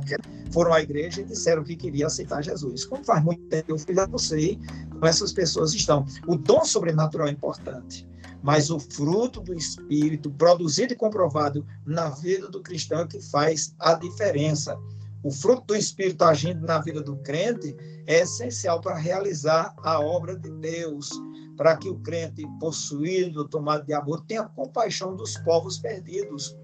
foram 0.52 0.74
à 0.74 0.82
igreja 0.82 1.22
e 1.22 1.26
disseram 1.26 1.64
que 1.64 1.76
queriam 1.76 2.08
aceitar 2.08 2.42
Jesus. 2.42 2.86
Como 2.86 3.04
faz 3.04 3.24
muito 3.24 3.44
tempo, 3.44 3.76
eu 3.76 3.96
já 3.96 4.08
não 4.08 4.18
sei 4.18 4.60
como 4.92 5.06
essas 5.06 5.32
pessoas 5.34 5.74
estão. 5.74 6.06
O 6.28 6.36
dom 6.36 6.66
sobrenatural 6.66 7.28
é 7.28 7.32
importante, 7.32 8.07
mas 8.44 8.70
o 8.70 8.80
fruto 8.80 9.42
do 9.42 9.54
Espírito, 9.54 10.32
produzido 10.32 10.94
e 10.94 10.96
comprovado 10.96 11.66
na 11.86 12.10
vida 12.10 12.48
do 12.48 12.62
cristão, 12.62 13.02
é 13.02 13.08
que 13.08 13.22
faz 13.22 13.76
a 13.80 13.94
diferença. 13.94 14.78
O 15.24 15.32
fruto 15.32 15.68
do 15.68 15.76
Espírito 15.76 16.24
agindo 16.24 16.66
na 16.66 16.80
vida 16.80 17.02
do 17.02 17.18
crente 17.18 17.76
é 18.06 18.22
essencial 18.22 18.80
para 18.80 18.96
realizar 18.96 19.76
a 19.84 20.00
obra 20.00 20.38
de 20.38 20.50
Deus, 20.50 21.10
para 21.58 21.76
que 21.76 21.90
o 21.90 22.00
crente, 22.00 22.46
possuído, 22.60 23.48
tomado 23.48 23.86
de 23.86 23.94
amor, 23.94 24.24
tenha 24.28 24.44
compaixão 24.44 25.16
dos 25.16 25.38
povos 25.40 25.78
perdidos 25.78 26.56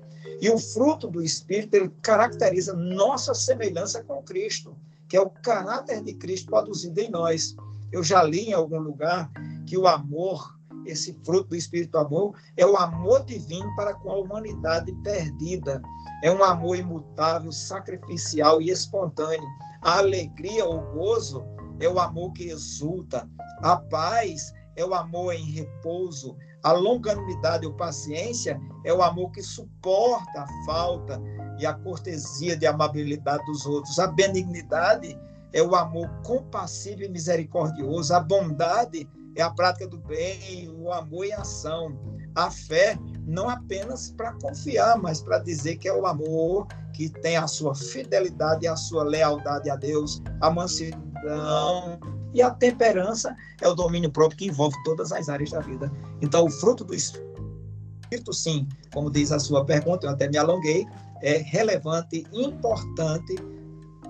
e 0.42 0.50
o 0.50 0.58
fruto 0.58 1.08
do 1.08 1.22
Espírito 1.22 1.76
ele 1.76 1.92
caracteriza 2.02 2.74
nossa 2.74 3.34
semelhança 3.34 4.04
com 4.04 4.22
Cristo, 4.24 4.76
que 5.08 5.18
é 5.18 5.22
o 5.22 5.30
caráter 5.30 6.04
de 6.04 6.14
Cristo 6.14 6.48
produzido 6.48 7.00
em 7.00 7.10
nós. 7.10 7.56
Eu 7.92 8.04
já 8.04 8.24
li 8.24 8.50
em 8.50 8.54
algum 8.54 8.80
lugar 8.80 9.32
que 9.66 9.78
o 9.78 9.88
amor, 9.88 10.58
esse 10.86 11.14
fruto 11.24 11.50
do 11.50 11.56
Espírito 11.56 11.98
amor, 11.98 12.36
é 12.58 12.66
o 12.66 12.76
amor 12.78 13.24
divino 13.26 13.74
para 13.76 13.94
com 13.94 14.12
a 14.12 14.18
humanidade 14.18 14.92
perdida. 15.04 15.82
É 16.24 16.32
um 16.32 16.44
amor 16.44 16.78
imutável, 16.78 17.52
sacrificial 17.52 18.62
e 18.62 18.70
espontâneo. 18.70 19.48
A 19.82 20.00
alegria, 20.00 20.66
o 20.66 20.80
gozo, 20.94 21.44
é 21.80 21.88
o 21.88 22.00
amor 22.00 22.32
que 22.34 22.46
exulta. 22.46 23.28
A 23.62 23.76
paz 23.76 24.54
é 24.76 24.86
o 24.86 24.94
amor 24.94 25.34
em 25.34 25.52
repouso. 25.52 26.36
A 26.64 26.72
longanimidade 26.72 27.66
ou 27.66 27.74
paciência 27.74 28.60
é 28.86 28.94
o 28.94 29.02
amor 29.02 29.32
que 29.32 29.42
suporta 29.42 30.42
a 30.42 30.66
falta 30.66 31.22
e 31.60 31.66
a 31.66 31.74
cortesia 31.74 32.56
de 32.56 32.66
amabilidade 32.66 33.46
dos 33.46 33.66
outros. 33.66 34.00
A 34.00 34.08
benignidade 34.08 35.20
é 35.52 35.62
o 35.62 35.76
amor 35.76 36.10
compassivo 36.26 37.04
e 37.04 37.10
misericordioso. 37.10 38.14
A 38.14 38.20
bondade 38.20 39.02
é 39.02 39.23
a 39.42 39.50
prática 39.50 39.88
do 39.88 39.98
bem, 39.98 40.70
o 40.70 40.92
amor 40.92 41.26
em 41.26 41.34
ação. 41.34 41.98
A 42.36 42.50
fé, 42.50 42.98
não 43.26 43.50
apenas 43.50 44.12
para 44.12 44.34
confiar, 44.34 44.98
mas 44.98 45.22
para 45.22 45.40
dizer 45.40 45.78
que 45.78 45.88
é 45.88 45.94
o 45.94 46.06
amor 46.06 46.68
que 46.94 47.10
tem 47.10 47.38
a 47.38 47.48
sua 47.48 47.76
fidelidade 47.76 48.66
e 48.66 48.68
a 48.68 48.76
sua 48.76 49.04
lealdade 49.04 49.70
a 49.70 49.76
Deus, 49.76 50.22
a 50.42 50.50
mansidão, 50.50 52.00
e 52.34 52.42
a 52.42 52.50
temperança 52.50 53.36
é 53.62 53.68
o 53.68 53.76
domínio 53.76 54.12
próprio 54.12 54.38
que 54.38 54.48
envolve 54.48 54.76
todas 54.84 55.12
as 55.12 55.30
áreas 55.30 55.52
da 55.52 55.60
vida. 55.60 55.92
Então, 56.22 56.46
o 56.46 56.50
fruto 56.50 56.84
do 56.84 56.94
Espírito, 56.96 58.34
sim, 58.34 58.68
como 58.92 59.12
diz 59.12 59.32
a 59.32 59.40
sua 59.40 59.64
pergunta, 59.64 60.08
eu 60.08 60.12
até 60.12 60.28
me 60.28 60.38
alonguei, 60.38 60.86
é 61.22 61.38
relevante, 61.38 62.26
importante 62.34 63.36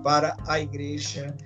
para 0.02 0.36
a 0.46 0.58
igreja. 0.58 1.36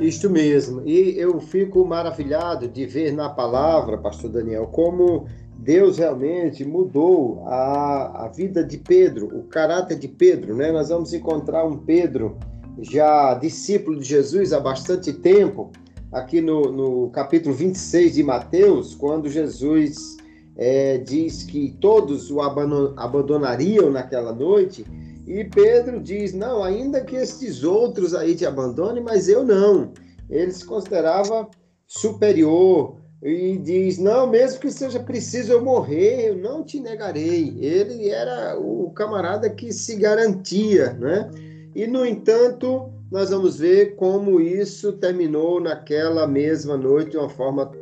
Isto 0.00 0.28
mesmo. 0.28 0.82
E 0.84 1.16
eu 1.18 1.40
fico 1.40 1.84
maravilhado 1.84 2.68
de 2.68 2.84
ver 2.84 3.12
na 3.12 3.28
palavra, 3.28 3.96
pastor 3.96 4.30
Daniel, 4.30 4.66
como 4.66 5.26
Deus 5.56 5.98
realmente 5.98 6.64
mudou 6.64 7.44
a, 7.46 8.24
a 8.24 8.28
vida 8.28 8.64
de 8.64 8.76
Pedro, 8.76 9.26
o 9.26 9.44
caráter 9.44 9.98
de 9.98 10.08
Pedro, 10.08 10.54
né? 10.56 10.72
Nós 10.72 10.88
vamos 10.88 11.14
encontrar 11.14 11.64
um 11.64 11.78
Pedro 11.78 12.36
já 12.80 13.34
discípulo 13.34 14.00
de 14.00 14.04
Jesus 14.04 14.52
há 14.52 14.58
bastante 14.58 15.12
tempo, 15.12 15.70
aqui 16.10 16.40
no, 16.40 16.72
no 16.72 17.10
capítulo 17.10 17.54
26 17.54 18.14
de 18.14 18.22
Mateus, 18.22 18.94
quando 18.94 19.28
Jesus 19.28 20.16
é, 20.56 20.98
diz 20.98 21.44
que 21.44 21.76
todos 21.80 22.30
o 22.30 22.40
abandonariam 22.40 23.90
naquela 23.90 24.32
noite, 24.32 24.84
e 25.26 25.44
Pedro 25.44 26.00
diz: 26.00 26.32
Não, 26.32 26.62
ainda 26.62 27.00
que 27.00 27.16
estes 27.16 27.64
outros 27.64 28.14
aí 28.14 28.34
te 28.34 28.44
abandonem, 28.44 29.02
mas 29.02 29.28
eu 29.28 29.44
não. 29.44 29.92
Ele 30.28 30.52
se 30.52 30.64
considerava 30.64 31.48
superior 31.86 32.96
e 33.22 33.56
diz: 33.58 33.98
Não, 33.98 34.26
mesmo 34.26 34.60
que 34.60 34.70
seja 34.70 35.00
preciso 35.00 35.52
eu 35.52 35.64
morrer, 35.64 36.28
eu 36.28 36.36
não 36.36 36.62
te 36.62 36.78
negarei. 36.78 37.56
Ele 37.58 38.10
era 38.10 38.58
o 38.58 38.90
camarada 38.90 39.48
que 39.48 39.72
se 39.72 39.96
garantia, 39.96 40.92
né? 40.94 41.30
E, 41.74 41.86
no 41.86 42.04
entanto, 42.04 42.92
nós 43.10 43.30
vamos 43.30 43.58
ver 43.58 43.96
como 43.96 44.40
isso 44.40 44.92
terminou 44.92 45.60
naquela 45.60 46.26
mesma 46.26 46.76
noite 46.76 47.12
de 47.12 47.16
uma 47.16 47.28
forma 47.28 47.72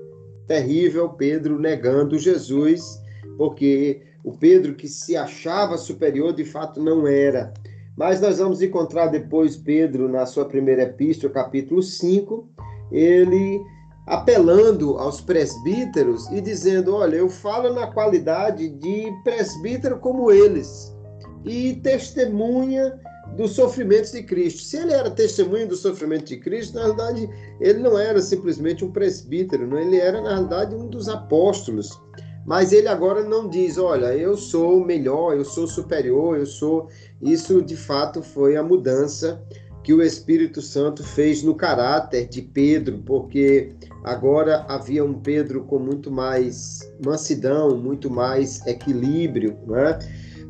terrível, 0.46 1.08
Pedro 1.10 1.58
negando 1.58 2.18
Jesus, 2.18 3.00
porque 3.36 4.02
o 4.22 4.32
Pedro 4.32 4.74
que 4.74 4.88
se 4.88 5.16
achava 5.16 5.76
superior 5.76 6.32
de 6.32 6.44
fato 6.44 6.82
não 6.82 7.06
era. 7.06 7.52
Mas 7.96 8.20
nós 8.20 8.38
vamos 8.38 8.62
encontrar 8.62 9.08
depois 9.08 9.56
Pedro 9.56 10.08
na 10.08 10.24
sua 10.24 10.46
primeira 10.46 10.82
epístola, 10.82 11.32
capítulo 11.32 11.82
5, 11.82 12.48
ele 12.90 13.60
apelando 14.06 14.96
aos 14.98 15.20
presbíteros 15.20 16.28
e 16.30 16.40
dizendo: 16.40 16.94
Olha, 16.94 17.16
eu 17.16 17.28
falo 17.28 17.72
na 17.72 17.86
qualidade 17.86 18.68
de 18.68 19.12
presbítero 19.22 19.98
como 19.98 20.30
eles, 20.30 20.96
e 21.44 21.74
testemunha 21.76 22.98
dos 23.36 23.52
sofrimentos 23.52 24.12
de 24.12 24.22
Cristo. 24.22 24.62
Se 24.62 24.76
ele 24.76 24.92
era 24.92 25.10
testemunho 25.10 25.68
do 25.68 25.76
sofrimento 25.76 26.26
de 26.26 26.36
Cristo, 26.38 26.74
na 26.74 26.86
verdade, 26.86 27.28
ele 27.60 27.78
não 27.78 27.98
era 27.98 28.20
simplesmente 28.20 28.84
um 28.84 28.90
presbítero, 28.90 29.66
não? 29.66 29.78
ele 29.78 29.96
era, 29.96 30.20
na 30.20 30.40
verdade, 30.40 30.74
um 30.74 30.86
dos 30.86 31.08
apóstolos. 31.08 32.00
Mas 32.44 32.72
ele 32.72 32.88
agora 32.88 33.22
não 33.22 33.48
diz, 33.48 33.78
olha, 33.78 34.14
eu 34.16 34.36
sou 34.36 34.84
melhor, 34.84 35.36
eu 35.36 35.44
sou 35.44 35.66
superior, 35.66 36.36
eu 36.36 36.46
sou. 36.46 36.88
Isso, 37.20 37.62
de 37.62 37.76
fato, 37.76 38.22
foi 38.22 38.56
a 38.56 38.62
mudança 38.62 39.42
que 39.82 39.92
o 39.92 40.02
Espírito 40.02 40.62
Santo 40.62 41.02
fez 41.02 41.42
no 41.42 41.54
caráter 41.54 42.28
de 42.28 42.42
Pedro, 42.42 42.98
porque 43.04 43.72
agora 44.04 44.64
havia 44.68 45.04
um 45.04 45.14
Pedro 45.14 45.64
com 45.64 45.78
muito 45.78 46.10
mais 46.10 46.80
mansidão, 47.04 47.76
muito 47.76 48.08
mais 48.08 48.64
equilíbrio, 48.66 49.58
né? 49.66 49.98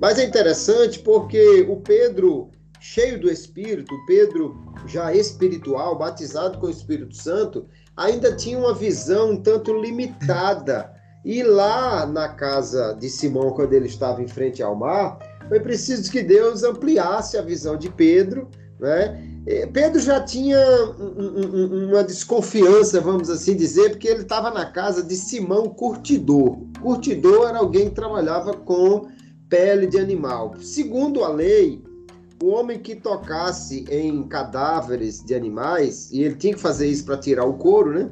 Mas 0.01 0.19
é 0.19 0.25
interessante 0.25 0.99
porque 0.99 1.67
o 1.69 1.77
Pedro 1.77 2.51
cheio 2.83 3.19
do 3.19 3.31
Espírito, 3.31 3.95
Pedro, 4.07 4.61
já 4.87 5.15
espiritual, 5.15 5.97
batizado 5.97 6.59
com 6.59 6.67
o 6.67 6.71
Espírito 6.71 7.15
Santo, 7.15 7.65
ainda 7.97 8.35
tinha 8.35 8.59
uma 8.59 8.75
visão 8.75 9.31
um 9.31 9.37
tanto 9.37 9.73
limitada. 9.73 10.93
E 11.25 11.43
lá 11.43 12.05
na 12.05 12.29
casa 12.29 12.97
de 12.99 13.09
Simão, 13.09 13.51
quando 13.51 13.73
ele 13.73 13.87
estava 13.87 14.23
em 14.23 14.29
frente 14.29 14.63
ao 14.63 14.75
mar, 14.75 15.19
foi 15.49 15.61
preciso 15.61 16.11
que 16.11 16.23
Deus 16.23 16.63
ampliasse 16.63 17.37
a 17.37 17.43
visão 17.43 17.77
de 17.77 17.89
Pedro, 17.89 18.49
né? 18.81 19.29
Pedro 19.73 20.01
já 20.01 20.21
tinha 20.21 20.59
uma 21.91 22.05
desconfiança, 22.05 23.01
vamos 23.01 23.29
assim 23.29 23.57
dizer, 23.57 23.91
porque 23.91 24.07
ele 24.07 24.23
estava 24.23 24.51
na 24.51 24.67
casa 24.67 25.03
de 25.03 25.17
Simão 25.17 25.69
Curtidor. 25.69 26.59
Curtidor 26.81 27.49
era 27.49 27.59
alguém 27.59 27.89
que 27.89 27.97
trabalhava 27.97 28.55
com 28.55 29.09
pele 29.49 29.89
de 29.89 29.99
animal. 29.99 30.55
Segundo 30.61 31.25
a 31.25 31.29
lei, 31.29 31.83
o 32.43 32.49
homem 32.49 32.79
que 32.79 32.95
tocasse 32.95 33.85
em 33.91 34.23
cadáveres 34.29 35.25
de 35.25 35.35
animais, 35.35 36.11
e 36.13 36.23
ele 36.23 36.37
tinha 36.37 36.55
que 36.55 36.61
fazer 36.61 36.87
isso 36.87 37.05
para 37.05 37.17
tirar 37.17 37.45
o 37.45 37.55
couro, 37.55 37.93
né? 37.93 38.11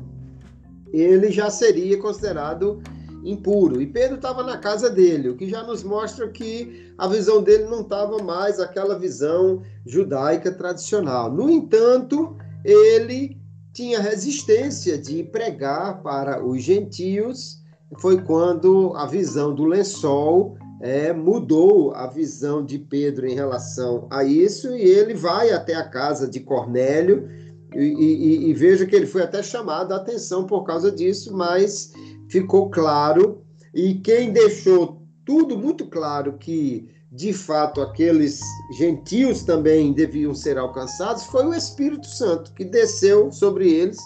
Ele 0.92 1.30
já 1.30 1.48
seria 1.48 1.96
considerado 1.98 2.82
impuro. 3.24 3.80
E 3.80 3.86
Pedro 3.86 4.16
estava 4.16 4.42
na 4.42 4.58
casa 4.58 4.88
dele, 4.90 5.28
o 5.28 5.36
que 5.36 5.48
já 5.48 5.62
nos 5.62 5.82
mostra 5.82 6.28
que 6.28 6.92
a 6.96 7.06
visão 7.06 7.42
dele 7.42 7.64
não 7.64 7.80
estava 7.80 8.22
mais 8.22 8.60
aquela 8.60 8.98
visão 8.98 9.62
judaica 9.86 10.50
tradicional. 10.50 11.32
No 11.32 11.50
entanto, 11.50 12.36
ele 12.64 13.38
tinha 13.72 14.00
resistência 14.00 14.98
de 14.98 15.22
pregar 15.22 16.02
para 16.02 16.44
os 16.44 16.62
gentios. 16.62 17.60
Foi 17.98 18.20
quando 18.22 18.92
a 18.96 19.06
visão 19.06 19.54
do 19.54 19.64
lençol 19.64 20.56
é, 20.80 21.12
mudou 21.12 21.92
a 21.94 22.06
visão 22.06 22.64
de 22.64 22.78
Pedro 22.78 23.26
em 23.26 23.34
relação 23.34 24.06
a 24.10 24.24
isso 24.24 24.74
e 24.74 24.82
ele 24.82 25.14
vai 25.14 25.50
até 25.50 25.74
a 25.74 25.88
casa 25.88 26.26
de 26.26 26.40
Cornélio 26.40 27.28
e, 27.74 27.78
e, 27.78 28.50
e, 28.50 28.54
veja 28.54 28.84
que 28.84 28.96
ele 28.96 29.06
foi 29.06 29.22
até 29.22 29.42
chamado 29.42 29.92
a 29.92 29.96
atenção 29.96 30.44
por 30.44 30.64
causa 30.64 30.90
disso, 30.90 31.32
mas 31.32 31.92
ficou 32.30 32.70
claro 32.70 33.42
e 33.74 33.94
quem 33.94 34.32
deixou 34.32 35.02
tudo 35.24 35.58
muito 35.58 35.86
claro 35.86 36.34
que 36.38 36.88
de 37.12 37.32
fato 37.32 37.80
aqueles 37.80 38.40
gentios 38.78 39.42
também 39.42 39.92
deviam 39.92 40.34
ser 40.34 40.56
alcançados 40.56 41.24
foi 41.24 41.44
o 41.46 41.54
Espírito 41.54 42.06
Santo 42.06 42.52
que 42.54 42.64
desceu 42.64 43.32
sobre 43.32 43.68
eles 43.68 43.98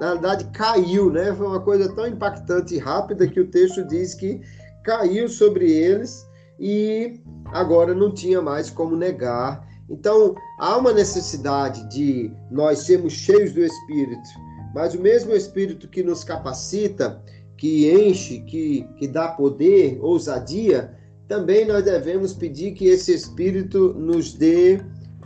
na 0.00 0.12
verdade 0.12 0.46
caiu, 0.54 1.10
né? 1.10 1.34
Foi 1.34 1.46
uma 1.46 1.60
coisa 1.60 1.94
tão 1.94 2.06
impactante 2.06 2.74
e 2.74 2.78
rápida 2.78 3.28
que 3.28 3.38
o 3.38 3.46
texto 3.46 3.84
diz 3.86 4.14
que 4.14 4.40
caiu 4.82 5.28
sobre 5.28 5.70
eles 5.70 6.26
e 6.58 7.20
agora 7.52 7.94
não 7.94 8.10
tinha 8.10 8.40
mais 8.40 8.70
como 8.70 8.96
negar. 8.96 9.68
Então, 9.90 10.34
há 10.58 10.78
uma 10.78 10.94
necessidade 10.94 11.86
de 11.90 12.32
nós 12.50 12.80
sermos 12.80 13.12
cheios 13.12 13.52
do 13.52 13.60
Espírito, 13.60 14.28
mas 14.74 14.94
o 14.94 15.00
mesmo 15.02 15.34
Espírito 15.34 15.86
que 15.86 16.02
nos 16.02 16.24
capacita, 16.24 17.22
que 17.60 17.92
enche, 17.92 18.40
que, 18.40 18.88
que 18.96 19.06
dá 19.06 19.28
poder, 19.28 19.98
ousadia, 20.00 20.96
também 21.28 21.66
nós 21.66 21.84
devemos 21.84 22.32
pedir 22.32 22.72
que 22.72 22.86
esse 22.86 23.12
Espírito 23.12 23.92
nos 23.98 24.32
dê 24.32 24.80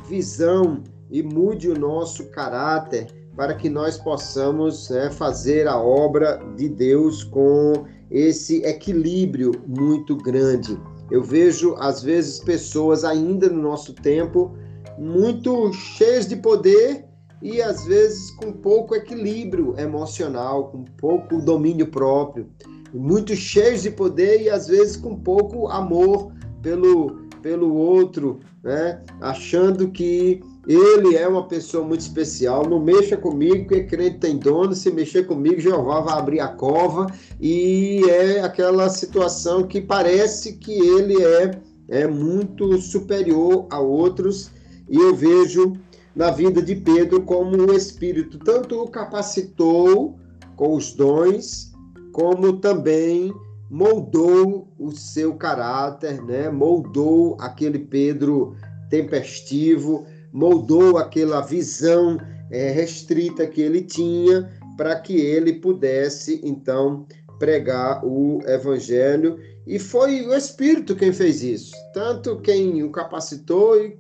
visão 0.09 0.83
e 1.09 1.23
mude 1.23 1.69
o 1.69 1.79
nosso 1.79 2.29
caráter 2.31 3.07
para 3.37 3.55
que 3.55 3.71
nós 3.71 3.97
possamos 3.97 4.91
né, 4.91 5.13
fazer 5.13 5.69
a 5.69 5.79
obra 5.81 6.41
de 6.57 6.69
Deus 6.69 7.23
com 7.23 7.85
esse 8.11 8.65
equilíbrio 8.65 9.53
muito 9.65 10.17
grande. 10.17 10.77
Eu 11.13 11.23
vejo, 11.23 11.77
às 11.79 12.03
vezes, 12.03 12.41
pessoas 12.41 13.05
ainda 13.05 13.49
no 13.49 13.63
nosso 13.63 13.95
tempo 13.95 14.53
muito 14.99 15.73
cheias 15.73 16.27
de 16.27 16.35
poder 16.35 17.04
e, 17.45 17.61
às 17.61 17.85
vezes, 17.85 18.31
com 18.31 18.51
pouco 18.51 18.95
equilíbrio 18.95 19.79
emocional, 19.79 20.71
com 20.71 20.83
pouco 20.97 21.43
domínio 21.43 21.87
próprio, 21.89 22.49
muito 22.91 23.37
cheios 23.37 23.83
de 23.83 23.91
poder 23.91 24.41
e, 24.41 24.49
às 24.49 24.67
vezes, 24.67 24.97
com 24.97 25.15
pouco 25.15 25.69
amor 25.69 26.33
pelo, 26.63 27.19
pelo 27.43 27.75
outro, 27.75 28.41
né? 28.63 29.03
achando 29.21 29.91
que 29.91 30.41
ele 30.67 31.17
é 31.17 31.29
uma 31.29 31.47
pessoa 31.47 31.85
muito 31.85 32.01
especial. 32.01 32.67
Não 32.67 32.83
mexa 32.83 33.15
comigo, 33.15 33.69
que 33.69 33.83
crente 33.83 34.21
tem 34.21 34.39
dono. 34.39 34.75
Se 34.75 34.91
mexer 34.91 35.27
comigo, 35.27 35.61
Jeová 35.61 36.01
vai 36.01 36.19
abrir 36.19 36.41
a 36.41 36.49
cova. 36.49 37.09
E 37.39 38.03
é 38.09 38.41
aquela 38.41 38.89
situação 38.89 39.65
que 39.65 39.83
parece 39.83 40.55
que 40.55 40.73
ele 40.73 41.23
é, 41.23 41.61
é 41.91 42.07
muito 42.07 42.81
superior 42.81 43.67
a 43.69 43.79
outros. 43.79 44.51
E 44.89 44.97
eu 44.97 45.15
vejo 45.15 45.75
na 46.15 46.31
vida 46.31 46.63
de 46.63 46.77
Pedro 46.77 47.23
como 47.23 47.57
o 47.57 47.73
Espírito. 47.75 48.39
Tanto 48.39 48.83
o 48.83 48.89
capacitou 48.89 50.19
com 50.57 50.77
os 50.77 50.93
dons, 50.93 51.73
como 52.13 52.55
também 52.55 53.33
moldou 53.71 54.69
o 54.79 54.93
seu 54.93 55.35
caráter, 55.35 56.23
né? 56.23 56.49
moldou 56.49 57.37
aquele 57.41 57.79
Pedro 57.79 58.55
tempestivo 58.91 60.07
moldou 60.35 60.99
aquela 60.99 61.41
visão 61.41 62.19
é, 62.51 62.69
restrita 62.71 63.47
que 63.47 63.61
ele 63.61 63.83
tinha 63.83 64.51
para 64.77 64.99
que 64.99 65.17
ele 65.17 65.53
pudesse 65.53 66.41
então 66.43 67.07
pregar 67.39 68.05
o 68.05 68.41
evangelho. 68.45 69.39
E 69.65 69.79
foi 69.79 70.27
o 70.27 70.35
Espírito 70.35 70.97
quem 70.97 71.13
fez 71.13 71.43
isso, 71.43 71.73
tanto 71.95 72.41
quem 72.41 72.83
o 72.83 72.91
capacitou 72.91 73.81
e 73.81 73.97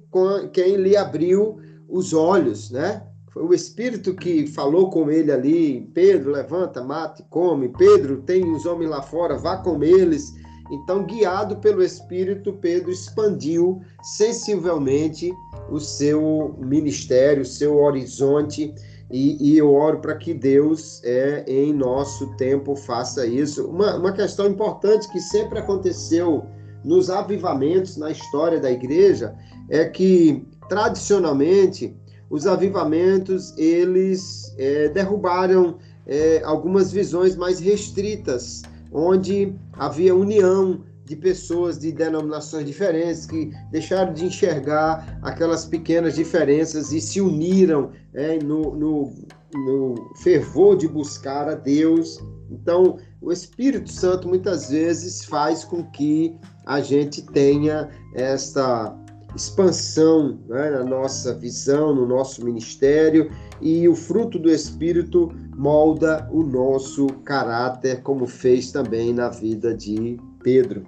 quem 0.53 0.75
lhe 0.77 0.97
abriu 0.97 1.61
os 1.95 2.13
olhos, 2.13 2.71
né? 2.73 3.03
Foi 3.33 3.45
o 3.45 3.55
Espírito 3.55 4.15
que 4.15 4.49
falou 4.49 4.91
com 4.91 5.11
ele 5.11 5.31
ali: 5.31 5.81
Pedro, 5.95 6.33
levanta, 6.33 6.83
mate, 6.83 7.25
come. 7.31 7.69
Pedro, 7.69 8.23
tem 8.23 8.45
os 8.53 8.67
homens 8.67 8.91
lá 8.91 9.01
fora, 9.01 9.39
vá 9.39 9.57
com 9.57 9.83
eles. 9.83 10.33
Então, 10.73 11.05
guiado 11.05 11.57
pelo 11.57 11.83
Espírito, 11.83 12.53
Pedro 12.55 12.91
expandiu 12.91 13.81
sensivelmente 14.17 15.31
o 15.71 15.79
seu 15.79 16.57
ministério, 16.59 17.43
o 17.43 17.47
seu 17.47 17.77
horizonte, 17.77 18.75
e, 19.11 19.53
e 19.53 19.59
eu 19.59 19.73
oro 19.73 20.01
para 20.01 20.17
que 20.17 20.33
Deus, 20.35 21.03
é, 21.05 21.45
em 21.47 21.73
nosso 21.73 22.35
tempo, 22.37 22.75
faça 22.75 23.27
isso. 23.27 23.69
Uma, 23.69 23.97
uma 23.97 24.13
questão 24.13 24.47
importante 24.47 25.09
que 25.13 25.21
sempre 25.21 25.59
aconteceu 25.59 26.45
nos 26.83 27.09
avivamentos 27.09 27.97
na 27.97 28.11
história 28.11 28.61
da 28.61 28.71
igreja 28.71 29.35
é 29.69 29.85
que, 29.87 30.47
tradicionalmente, 30.69 31.97
os 32.31 32.47
avivamentos 32.47 33.57
eles 33.57 34.55
é, 34.59 34.89
derrubaram 34.89 35.79
é, 36.07 36.43
algumas 36.45 36.93
visões 36.93 37.37
mais 37.37 37.61
restritas, 37.61 38.63
onde 38.93 39.55
havia 39.75 40.15
união 40.15 40.83
de 41.05 41.17
pessoas 41.17 41.79
de 41.79 41.93
denominações 41.93 42.65
diferentes 42.65 43.27
que 43.27 43.53
deixaram 43.71 44.13
de 44.13 44.25
enxergar 44.25 45.19
aquelas 45.23 45.67
pequenas 45.67 46.15
diferenças 46.15 46.93
e 46.93 47.01
se 47.01 47.21
uniram 47.21 47.91
é, 48.15 48.39
no, 48.39 48.75
no, 48.75 49.13
no 49.53 50.15
fervor 50.17 50.77
de 50.77 50.89
buscar 50.89 51.49
a 51.49 51.55
Deus. 51.55 52.19
Então, 52.51 52.99
o 53.21 53.31
Espírito 53.31 53.93
Santo 53.93 54.29
muitas 54.29 54.71
vezes 54.71 55.25
faz 55.25 55.63
com 55.63 55.85
que 55.85 56.35
a 56.65 56.81
gente 56.81 57.23
tenha 57.23 57.91
esta 58.15 58.97
expansão 59.35 60.39
né, 60.49 60.71
na 60.71 60.85
nossa 60.85 61.35
visão, 61.35 61.95
no 61.95 62.07
nosso 62.07 62.45
ministério, 62.45 63.31
e 63.61 63.89
o 63.89 63.95
fruto 63.95 64.39
do 64.39 64.51
Espírito 64.51 65.33
molda 65.57 66.29
o 66.31 66.43
nosso 66.43 67.07
caráter, 67.25 68.03
como 68.03 68.27
fez 68.27 68.71
também 68.71 69.13
na 69.13 69.29
vida 69.29 69.75
de 69.75 70.19
Pedro. 70.43 70.87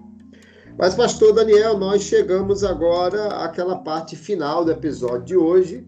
Mas, 0.79 0.95
pastor 0.95 1.33
Daniel, 1.33 1.79
nós 1.79 2.03
chegamos 2.03 2.63
agora 2.63 3.29
àquela 3.45 3.77
parte 3.77 4.15
final 4.15 4.65
do 4.65 4.71
episódio 4.71 5.25
de 5.25 5.37
hoje, 5.37 5.87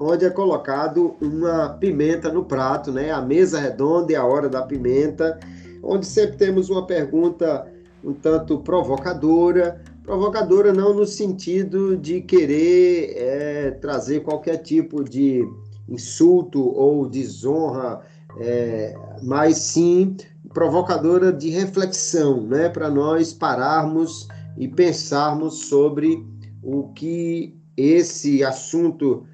onde 0.00 0.24
é 0.24 0.30
colocado 0.30 1.16
uma 1.20 1.70
pimenta 1.70 2.32
no 2.32 2.44
prato, 2.44 2.92
né? 2.92 3.10
A 3.10 3.20
mesa 3.20 3.58
redonda 3.58 4.12
e 4.12 4.16
a 4.16 4.24
hora 4.24 4.48
da 4.48 4.62
pimenta, 4.62 5.38
onde 5.82 6.06
sempre 6.06 6.36
temos 6.36 6.70
uma 6.70 6.86
pergunta 6.86 7.66
um 8.02 8.12
tanto 8.12 8.58
provocadora, 8.60 9.82
provocadora 10.08 10.72
não 10.72 10.94
no 10.94 11.04
sentido 11.04 11.94
de 11.94 12.22
querer 12.22 13.12
é, 13.14 13.70
trazer 13.72 14.20
qualquer 14.20 14.56
tipo 14.56 15.04
de 15.04 15.46
insulto 15.86 16.60
ou 16.74 17.06
desonra, 17.06 18.00
é, 18.40 18.96
mas 19.22 19.58
sim 19.58 20.16
provocadora 20.54 21.30
de 21.30 21.50
reflexão, 21.50 22.40
né, 22.40 22.70
para 22.70 22.88
nós 22.88 23.34
pararmos 23.34 24.26
e 24.56 24.66
pensarmos 24.66 25.66
sobre 25.66 26.24
o 26.62 26.88
que 26.94 27.54
esse 27.76 28.42
assunto 28.42 29.26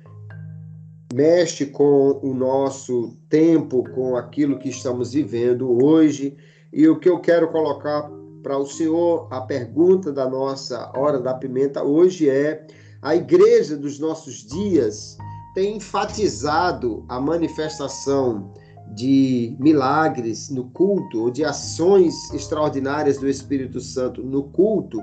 mexe 1.15 1.67
com 1.67 2.19
o 2.21 2.35
nosso 2.35 3.17
tempo, 3.29 3.85
com 3.95 4.17
aquilo 4.17 4.59
que 4.59 4.71
estamos 4.71 5.13
vivendo 5.13 5.85
hoje. 5.85 6.37
E 6.73 6.89
o 6.89 6.99
que 6.99 7.09
eu 7.09 7.21
quero 7.21 7.53
colocar 7.53 8.11
para 8.45 8.59
o 8.59 8.67
senhor, 8.67 9.27
a 9.31 9.41
pergunta 9.41 10.13
da 10.13 10.29
nossa 10.29 10.93
Hora 10.95 11.19
da 11.19 11.33
Pimenta 11.33 11.83
hoje 11.83 12.29
é: 12.29 12.67
a 13.01 13.17
igreja 13.17 13.75
dos 13.75 13.99
nossos 13.99 14.47
dias 14.47 15.17
tem 15.55 15.79
enfatizado 15.79 17.05
a 17.09 17.19
manifestação 17.19 18.53
de 18.95 19.57
milagres 19.59 20.51
no 20.51 20.65
culto, 20.71 21.23
ou 21.23 21.31
de 21.31 21.43
ações 21.43 22.15
extraordinárias 22.35 23.17
do 23.17 23.27
Espírito 23.27 23.81
Santo 23.81 24.23
no 24.23 24.45
culto, 24.45 25.01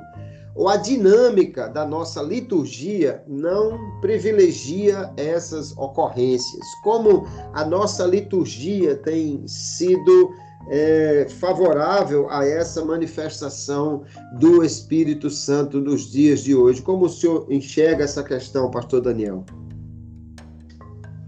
ou 0.55 0.69
a 0.69 0.77
dinâmica 0.77 1.67
da 1.67 1.83
nossa 1.83 2.21
liturgia 2.21 3.23
não 3.27 3.99
privilegia 4.01 5.11
essas 5.17 5.75
ocorrências. 5.77 6.65
Como 6.83 7.25
a 7.53 7.65
nossa 7.65 8.05
liturgia 8.05 8.95
tem 8.97 9.47
sido 9.47 10.31
é, 10.69 11.27
favorável 11.39 12.29
a 12.29 12.45
essa 12.45 12.83
manifestação 12.83 14.03
do 14.39 14.63
Espírito 14.63 15.29
Santo 15.29 15.79
nos 15.79 16.11
dias 16.11 16.41
de 16.43 16.55
hoje? 16.55 16.81
Como 16.81 17.05
o 17.05 17.09
senhor 17.09 17.45
enxerga 17.49 18.03
essa 18.03 18.23
questão, 18.23 18.69
Pastor 18.69 19.01
Daniel? 19.01 19.45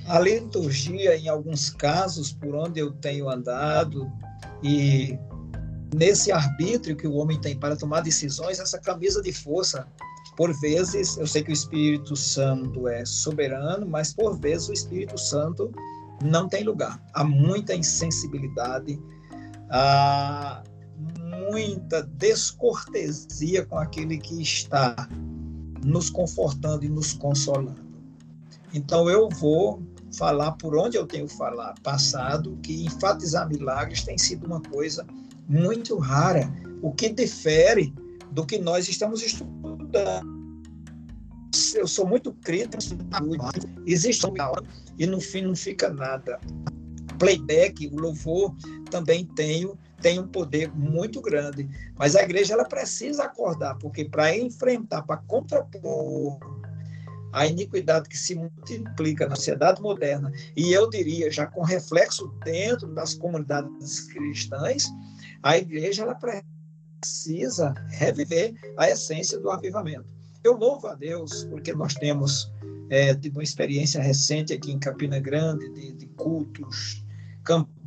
A 0.07 0.19
liturgia, 0.19 1.15
em 1.17 1.29
alguns 1.29 1.69
casos, 1.69 2.33
por 2.33 2.53
onde 2.55 2.79
eu 2.79 2.91
tenho 2.91 3.29
andado, 3.29 4.11
e 4.61 5.17
nesse 5.95 6.31
arbítrio 6.31 6.95
que 6.95 7.07
o 7.07 7.13
homem 7.13 7.39
tem 7.39 7.57
para 7.57 7.75
tomar 7.75 8.01
decisões, 8.01 8.59
essa 8.59 8.79
camisa 8.79 9.21
de 9.21 9.31
força, 9.31 9.87
por 10.35 10.51
vezes, 10.59 11.17
eu 11.17 11.27
sei 11.27 11.43
que 11.43 11.51
o 11.51 11.53
Espírito 11.53 12.15
Santo 12.15 12.87
é 12.87 13.05
soberano, 13.05 13.85
mas 13.85 14.13
por 14.13 14.37
vezes 14.39 14.69
o 14.69 14.73
Espírito 14.73 15.17
Santo 15.17 15.71
não 16.23 16.47
tem 16.47 16.63
lugar. 16.63 17.01
Há 17.13 17.23
muita 17.23 17.75
insensibilidade, 17.75 18.99
muita 21.49 22.03
descortesia 22.03 23.65
com 23.65 23.77
aquele 23.77 24.17
que 24.17 24.41
está 24.41 25.07
nos 25.83 26.09
confortando 26.09 26.85
e 26.85 26.89
nos 26.89 27.13
consolando. 27.13 27.83
Então 28.73 29.09
eu 29.09 29.29
vou 29.29 29.81
falar 30.17 30.53
por 30.53 30.77
onde 30.77 30.97
eu 30.97 31.05
tenho 31.05 31.27
falar, 31.27 31.73
passado, 31.81 32.57
que 32.61 32.85
enfatizar 32.85 33.47
milagres 33.47 34.03
tem 34.03 34.17
sido 34.17 34.45
uma 34.45 34.61
coisa 34.61 35.05
muito 35.47 35.97
rara, 35.97 36.51
o 36.81 36.91
que 36.91 37.09
difere 37.09 37.93
do 38.31 38.45
que 38.45 38.57
nós 38.57 38.87
estamos 38.87 39.21
estudando. 39.21 40.33
Eu 41.75 41.87
sou 41.87 42.07
muito 42.07 42.33
crítico, 42.33 42.77
existe 43.85 44.25
e 44.97 45.05
no 45.05 45.19
fim 45.19 45.41
não 45.41 45.55
fica 45.55 45.89
nada. 45.89 46.39
Playback, 47.19 47.87
o 47.87 47.95
louvor 47.99 48.55
também 48.93 49.25
tem, 49.25 49.73
tem 50.03 50.19
um 50.19 50.27
poder 50.27 50.71
muito 50.71 51.19
grande, 51.19 51.67
mas 51.97 52.15
a 52.15 52.21
igreja 52.21 52.53
ela 52.53 52.63
precisa 52.63 53.23
acordar, 53.23 53.75
porque 53.79 54.05
para 54.05 54.37
enfrentar, 54.37 55.01
para 55.01 55.17
contrapor 55.17 56.37
a 57.31 57.47
iniquidade 57.47 58.07
que 58.07 58.15
se 58.15 58.35
multiplica 58.35 59.27
na 59.27 59.35
sociedade 59.35 59.81
moderna, 59.81 60.31
e 60.55 60.71
eu 60.71 60.87
diria 60.87 61.31
já 61.31 61.47
com 61.47 61.63
reflexo 61.63 62.27
dentro 62.45 62.93
das 62.93 63.15
comunidades 63.15 64.01
cristãs, 64.01 64.85
a 65.41 65.57
igreja 65.57 66.03
ela 66.03 66.15
precisa 67.01 67.73
reviver 67.89 68.53
a 68.77 68.87
essência 68.91 69.39
do 69.39 69.49
avivamento. 69.49 70.13
Eu 70.43 70.55
louvo 70.55 70.85
a 70.85 70.93
Deus 70.93 71.45
porque 71.45 71.73
nós 71.73 71.95
temos 71.95 72.51
é, 72.91 73.15
tido 73.15 73.37
uma 73.37 73.43
experiência 73.43 73.99
recente 73.99 74.53
aqui 74.53 74.71
em 74.71 74.77
Campina 74.77 75.19
Grande 75.19 75.67
de, 75.69 75.93
de 75.93 76.05
cultos, 76.09 77.03
campanhas 77.43 77.82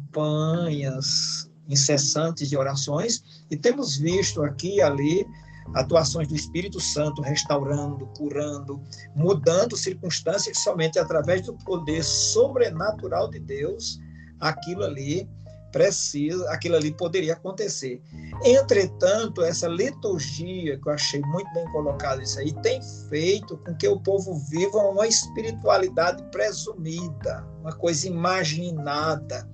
incessantes 1.69 2.49
de 2.49 2.57
orações 2.57 3.45
e 3.51 3.57
temos 3.57 3.97
visto 3.97 4.43
aqui 4.43 4.77
e 4.77 4.83
ali 4.83 5.27
atuações 5.75 6.29
do 6.29 6.37
Espírito 6.37 6.81
Santo 6.81 7.21
restaurando, 7.23 8.07
curando, 8.17 8.81
mudando 9.14 9.77
circunstâncias 9.77 10.59
somente 10.61 10.99
através 10.99 11.43
do 11.43 11.55
poder 11.55 12.05
sobrenatural 12.05 13.29
de 13.29 13.41
Deus 13.41 13.99
aquilo 14.41 14.85
ali 14.85 15.29
precisa, 15.73 16.49
aquilo 16.51 16.77
ali 16.77 16.91
poderia 16.91 17.35
acontecer. 17.35 18.01
Entretanto, 18.45 19.43
essa 19.43 19.69
liturgia 19.69 20.79
que 20.79 20.89
eu 20.89 20.93
achei 20.93 21.21
muito 21.21 21.53
bem 21.53 21.67
colocado 21.71 22.23
isso 22.23 22.39
aí 22.39 22.53
tem 22.62 22.81
feito 23.11 23.59
com 23.59 23.75
que 23.75 23.87
o 23.87 24.01
povo 24.01 24.39
viva 24.49 24.79
uma 24.79 25.07
espiritualidade 25.07 26.23
presumida, 26.31 27.47
uma 27.61 27.73
coisa 27.73 28.07
imaginada. 28.07 29.47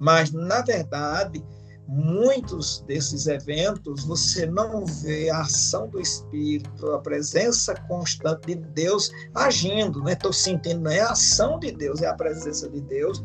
Mas 0.00 0.32
na 0.32 0.62
verdade, 0.62 1.44
muitos 1.86 2.80
desses 2.86 3.26
eventos 3.26 4.04
você 4.04 4.46
não 4.46 4.86
vê 4.86 5.30
a 5.30 5.42
ação 5.42 5.88
do 5.88 6.00
Espírito, 6.00 6.92
a 6.92 6.98
presença 6.98 7.74
constante 7.88 8.46
de 8.46 8.54
Deus 8.54 9.10
agindo, 9.34 10.02
né? 10.02 10.12
Estou 10.12 10.32
sentindo, 10.32 10.80
não 10.80 10.90
é 10.90 11.00
a 11.00 11.10
ação 11.10 11.58
de 11.58 11.70
Deus, 11.72 12.00
é 12.02 12.06
a 12.06 12.14
presença 12.14 12.68
de 12.68 12.80
Deus. 12.80 13.22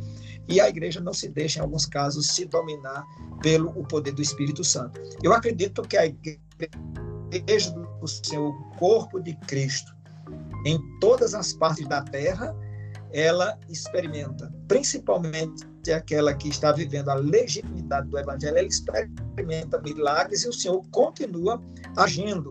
E 0.47 0.59
a 0.59 0.67
igreja 0.67 0.99
não 0.99 1.13
se 1.13 1.29
deixa, 1.29 1.59
em 1.59 1.61
alguns 1.61 1.85
casos, 1.85 2.27
se 2.27 2.45
dominar 2.45 3.05
pelo 3.41 3.69
o 3.79 3.85
poder 3.85 4.11
do 4.13 4.21
Espírito 4.21 4.63
Santo. 4.63 4.99
Eu 5.21 5.31
acredito 5.31 5.83
que 5.83 5.95
a 5.95 6.05
igreja 7.31 7.71
do 7.71 8.07
Senhor, 8.07 8.49
o 8.49 8.75
corpo 8.77 9.19
de 9.21 9.35
Cristo, 9.45 9.95
em 10.65 10.79
todas 10.99 11.35
as 11.35 11.53
partes 11.53 11.87
da 11.87 12.01
terra, 12.01 12.55
ela 13.11 13.57
experimenta, 13.69 14.53
principalmente 14.67 15.65
aquela 15.91 16.33
que 16.35 16.49
está 16.49 16.71
vivendo 16.71 17.09
a 17.09 17.15
legitimidade 17.15 18.09
do 18.09 18.19
Evangelho, 18.19 18.57
ela 18.57 18.67
experimenta 18.67 19.81
milagres 19.81 20.43
e 20.43 20.49
o 20.49 20.53
Senhor 20.53 20.83
continua 20.91 21.61
agindo. 21.97 22.49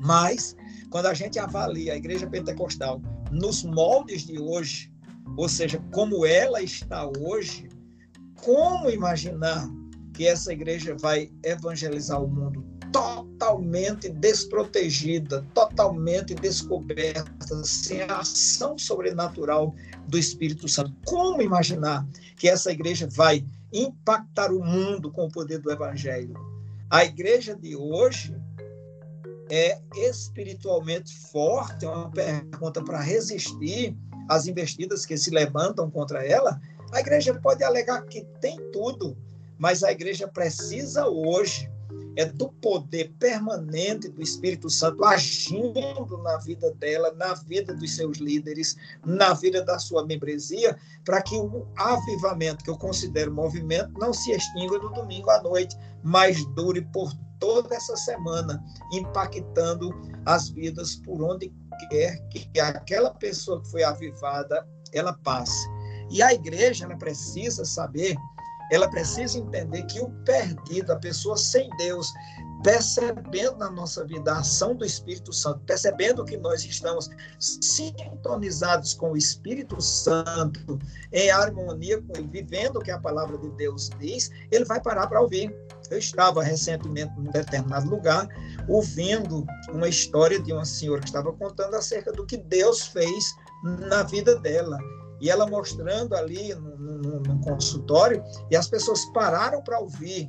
Mas, 0.00 0.56
quando 0.90 1.06
a 1.06 1.14
gente 1.14 1.38
avalia 1.38 1.92
a 1.92 1.96
igreja 1.96 2.26
pentecostal 2.26 3.00
nos 3.30 3.64
moldes 3.64 4.22
de 4.22 4.40
hoje, 4.40 4.90
ou 5.36 5.48
seja, 5.48 5.82
como 5.92 6.24
ela 6.24 6.62
está 6.62 7.06
hoje, 7.18 7.68
como 8.36 8.88
imaginar 8.88 9.68
que 10.14 10.26
essa 10.26 10.52
igreja 10.52 10.96
vai 11.00 11.30
evangelizar 11.42 12.22
o 12.22 12.28
mundo 12.28 12.64
totalmente 12.94 14.08
desprotegida, 14.08 15.44
totalmente 15.52 16.32
descoberta, 16.32 17.64
sem 17.64 18.02
a 18.02 18.18
ação 18.18 18.78
sobrenatural 18.78 19.74
do 20.06 20.16
Espírito 20.16 20.68
Santo. 20.68 20.94
Como 21.04 21.42
imaginar 21.42 22.06
que 22.36 22.48
essa 22.48 22.70
igreja 22.70 23.08
vai 23.10 23.44
impactar 23.72 24.52
o 24.52 24.64
mundo 24.64 25.10
com 25.10 25.26
o 25.26 25.28
poder 25.28 25.58
do 25.58 25.72
Evangelho? 25.72 26.34
A 26.88 27.04
igreja 27.04 27.56
de 27.56 27.74
hoje 27.74 28.32
é 29.50 29.76
espiritualmente 29.96 31.12
forte, 31.32 31.84
é 31.84 31.88
uma 31.88 32.12
pergunta 32.12 32.80
para 32.80 33.00
resistir 33.00 33.98
às 34.28 34.46
investidas 34.46 35.04
que 35.04 35.18
se 35.18 35.30
levantam 35.30 35.90
contra 35.90 36.24
ela. 36.24 36.60
A 36.92 37.00
igreja 37.00 37.34
pode 37.34 37.64
alegar 37.64 38.02
que 38.02 38.24
tem 38.40 38.56
tudo, 38.70 39.16
mas 39.58 39.82
a 39.82 39.90
igreja 39.90 40.28
precisa 40.28 41.08
hoje 41.08 41.73
é 42.16 42.24
do 42.24 42.48
poder 42.48 43.12
permanente 43.18 44.08
do 44.08 44.22
Espírito 44.22 44.70
Santo 44.70 45.04
agindo 45.04 46.18
na 46.22 46.38
vida 46.38 46.72
dela, 46.74 47.12
na 47.14 47.34
vida 47.34 47.74
dos 47.74 47.94
seus 47.94 48.18
líderes, 48.18 48.76
na 49.04 49.34
vida 49.34 49.64
da 49.64 49.78
sua 49.78 50.06
membresia, 50.06 50.76
para 51.04 51.22
que 51.22 51.36
o 51.36 51.66
avivamento, 51.76 52.64
que 52.64 52.70
eu 52.70 52.78
considero 52.78 53.32
movimento, 53.32 53.92
não 53.98 54.12
se 54.12 54.32
extinga 54.32 54.78
no 54.78 54.92
domingo 54.92 55.30
à 55.30 55.42
noite, 55.42 55.76
mas 56.02 56.44
dure 56.54 56.82
por 56.92 57.12
toda 57.38 57.74
essa 57.74 57.96
semana, 57.96 58.62
impactando 58.92 59.90
as 60.24 60.48
vidas 60.50 60.96
por 60.96 61.22
onde 61.22 61.52
quer 61.90 62.18
que 62.28 62.60
aquela 62.60 63.10
pessoa 63.10 63.60
que 63.60 63.70
foi 63.70 63.82
avivada 63.82 64.66
ela 64.92 65.12
passe. 65.24 65.68
E 66.10 66.22
a 66.22 66.32
igreja 66.32 66.84
ela 66.84 66.96
precisa 66.96 67.64
saber 67.64 68.16
ela 68.70 68.88
precisa 68.88 69.38
entender 69.38 69.82
que 69.84 70.00
o 70.00 70.10
perdido, 70.24 70.92
a 70.92 70.96
pessoa 70.96 71.36
sem 71.36 71.68
Deus, 71.76 72.12
percebendo 72.62 73.58
na 73.58 73.70
nossa 73.70 74.04
vida 74.06 74.32
a 74.32 74.38
ação 74.38 74.74
do 74.74 74.84
Espírito 74.86 75.32
Santo, 75.32 75.60
percebendo 75.66 76.24
que 76.24 76.38
nós 76.38 76.64
estamos 76.64 77.10
sintonizados 77.38 78.94
com 78.94 79.12
o 79.12 79.16
Espírito 79.16 79.80
Santo, 79.82 80.78
em 81.12 81.30
harmonia 81.30 82.00
com 82.00 82.16
ele, 82.16 82.28
vivendo 82.28 82.76
o 82.76 82.80
que 82.80 82.90
a 82.90 82.98
palavra 82.98 83.36
de 83.36 83.50
Deus 83.50 83.90
diz, 84.00 84.30
ele 84.50 84.64
vai 84.64 84.80
parar 84.80 85.06
para 85.06 85.20
ouvir. 85.20 85.54
Eu 85.90 85.98
estava 85.98 86.42
recentemente 86.42 87.12
em 87.18 87.28
um 87.28 87.30
determinado 87.30 87.88
lugar 87.90 88.26
ouvindo 88.66 89.44
uma 89.70 89.86
história 89.86 90.40
de 90.40 90.50
uma 90.50 90.64
senhora 90.64 91.02
que 91.02 91.08
estava 91.08 91.30
contando 91.34 91.74
acerca 91.74 92.10
do 92.12 92.24
que 92.24 92.38
Deus 92.38 92.86
fez 92.86 93.24
na 93.62 94.02
vida 94.02 94.40
dela 94.40 94.78
e 95.24 95.30
ela 95.30 95.46
mostrando 95.46 96.14
ali 96.14 96.54
no, 96.54 96.76
no, 96.76 97.20
no 97.20 97.40
consultório, 97.40 98.22
e 98.50 98.56
as 98.56 98.68
pessoas 98.68 99.06
pararam 99.06 99.62
para 99.62 99.80
ouvir, 99.80 100.28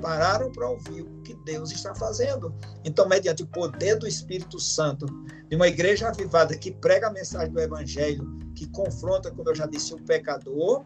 pararam 0.00 0.50
para 0.50 0.66
ouvir 0.66 1.02
o 1.02 1.20
que 1.20 1.34
Deus 1.44 1.70
está 1.70 1.94
fazendo. 1.94 2.54
Então, 2.82 3.06
mediante 3.06 3.42
o 3.42 3.46
poder 3.46 3.98
do 3.98 4.08
Espírito 4.08 4.58
Santo, 4.58 5.04
de 5.46 5.56
uma 5.56 5.68
igreja 5.68 6.08
avivada 6.08 6.56
que 6.56 6.70
prega 6.70 7.08
a 7.08 7.12
mensagem 7.12 7.52
do 7.52 7.60
Evangelho, 7.60 8.26
que 8.54 8.66
confronta, 8.68 9.30
como 9.30 9.46
eu 9.50 9.54
já 9.54 9.66
disse, 9.66 9.92
o 9.92 10.02
pecador, 10.04 10.84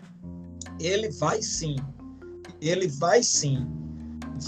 ele 0.80 1.08
vai 1.10 1.40
sim, 1.40 1.76
ele 2.60 2.88
vai 2.88 3.22
sim 3.22 3.68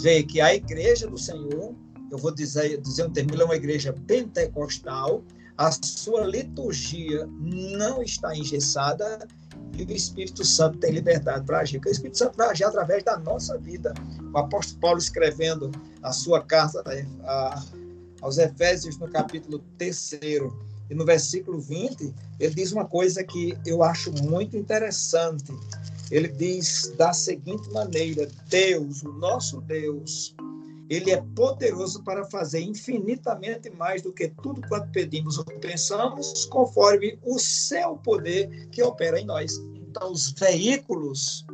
ver 0.03 0.25
que 0.25 0.41
a 0.41 0.53
igreja 0.53 1.07
do 1.07 1.17
Senhor, 1.17 1.77
eu 2.11 2.19
vou 2.19 2.35
dizer, 2.35 2.81
dizer 2.81 3.07
um 3.07 3.13
termo, 3.13 3.41
é 3.41 3.45
uma 3.45 3.55
igreja 3.55 3.93
pentecostal, 3.93 5.23
a 5.59 5.71
sua 5.73 6.25
liturgia 6.27 7.27
não 7.39 8.03
está 8.03 8.37
engessada 8.37 9.27
e 9.77 9.85
o 9.85 9.93
Espírito 9.93 10.45
Santo 10.45 10.79
tem 10.79 10.93
liberdade 10.93 11.45
para 11.45 11.61
agir. 11.61 11.79
Porque 11.79 11.91
o 11.91 11.93
Espírito 11.93 12.19
Santo 12.19 12.37
vai 12.37 12.51
agir 12.51 12.65
através 12.65 13.03
da 13.05 13.19
nossa 13.19 13.59
vida. 13.59 13.95
O 14.33 14.39
apóstolo 14.39 14.81
Paulo 14.81 14.99
escrevendo 14.99 15.71
a 16.03 16.13
sua 16.13 16.43
carta 16.43 16.83
a, 17.25 17.65
aos 18.21 18.39
Efésios 18.39 18.99
no 18.99 19.09
capítulo 19.09 19.63
3 19.79 20.13
e 20.89 20.95
no 20.95 21.05
versículo 21.05 21.61
20, 21.61 22.15
ele 22.39 22.55
diz 22.55 22.73
uma 22.73 22.85
coisa 22.85 23.25
que 23.25 23.57
eu 23.67 23.83
acho 23.83 24.13
muito 24.23 24.57
interessante. 24.57 25.53
Ele 26.11 26.29
diz 26.29 26.93
da 26.97 27.13
seguinte 27.13 27.69
maneira: 27.71 28.29
Deus, 28.49 29.03
o 29.03 29.13
nosso 29.13 29.61
Deus, 29.63 30.35
ele 30.89 31.11
é 31.11 31.23
poderoso 31.35 32.03
para 32.05 32.25
fazer 32.25 32.61
infinitamente 32.61 33.71
mais 33.71 34.03
do 34.03 34.13
que 34.13 34.29
tudo 34.43 34.61
quanto 34.69 34.91
pedimos 34.93 35.39
ou 35.39 35.45
pensamos, 35.45 36.45
conforme 36.47 37.19
o 37.25 37.39
seu 37.39 37.97
poder 37.97 38.69
que 38.71 38.83
opera 38.83 39.21
em 39.21 39.27
nós. 39.27 39.59
Então, 39.75 40.13
os 40.13 40.33
veículos, 40.33 41.45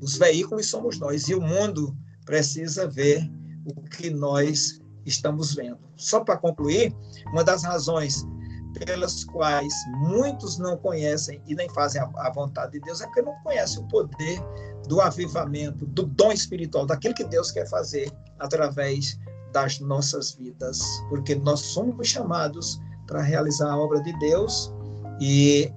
os 0.00 0.16
veículos 0.18 0.66
somos 0.66 0.98
nós, 0.98 1.28
e 1.28 1.34
o 1.34 1.40
mundo 1.40 1.96
precisa 2.26 2.86
ver 2.86 3.30
o 3.64 3.82
que 3.82 4.10
nós 4.10 4.80
estamos 5.06 5.54
vendo. 5.54 5.78
Só 5.96 6.20
para 6.20 6.36
concluir, 6.36 6.94
uma 7.28 7.44
das 7.44 7.62
razões 7.62 8.26
pelas 8.72 9.24
quais 9.24 9.72
muitos 9.98 10.58
não 10.58 10.76
conhecem 10.76 11.42
e 11.46 11.54
nem 11.54 11.68
fazem 11.70 12.00
a, 12.00 12.30
vontade 12.30 12.72
de 12.72 12.80
Deus 12.80 13.00
é 13.00 13.06
porque 13.06 13.22
não 13.22 13.34
conhecem 13.42 13.82
o 13.82 13.88
poder 13.88 14.40
do 14.88 15.00
avivamento, 15.00 15.86
do 15.86 16.04
dom 16.04 16.32
espiritual, 16.32 16.86
daquilo 16.86 17.14
que 17.14 17.24
Deus 17.24 17.50
quer 17.50 17.68
fazer 17.68 18.10
através 18.38 19.18
das 19.52 19.80
nossas 19.80 20.32
vidas, 20.32 20.80
porque 21.08 21.34
nós 21.34 21.60
somos 21.60 22.08
chamados 22.08 22.80
para 23.06 23.20
realizar 23.20 23.70
a 23.70 23.76
obra 23.76 24.00
de 24.02 24.16
Deus 24.18 24.72
e 25.20 25.72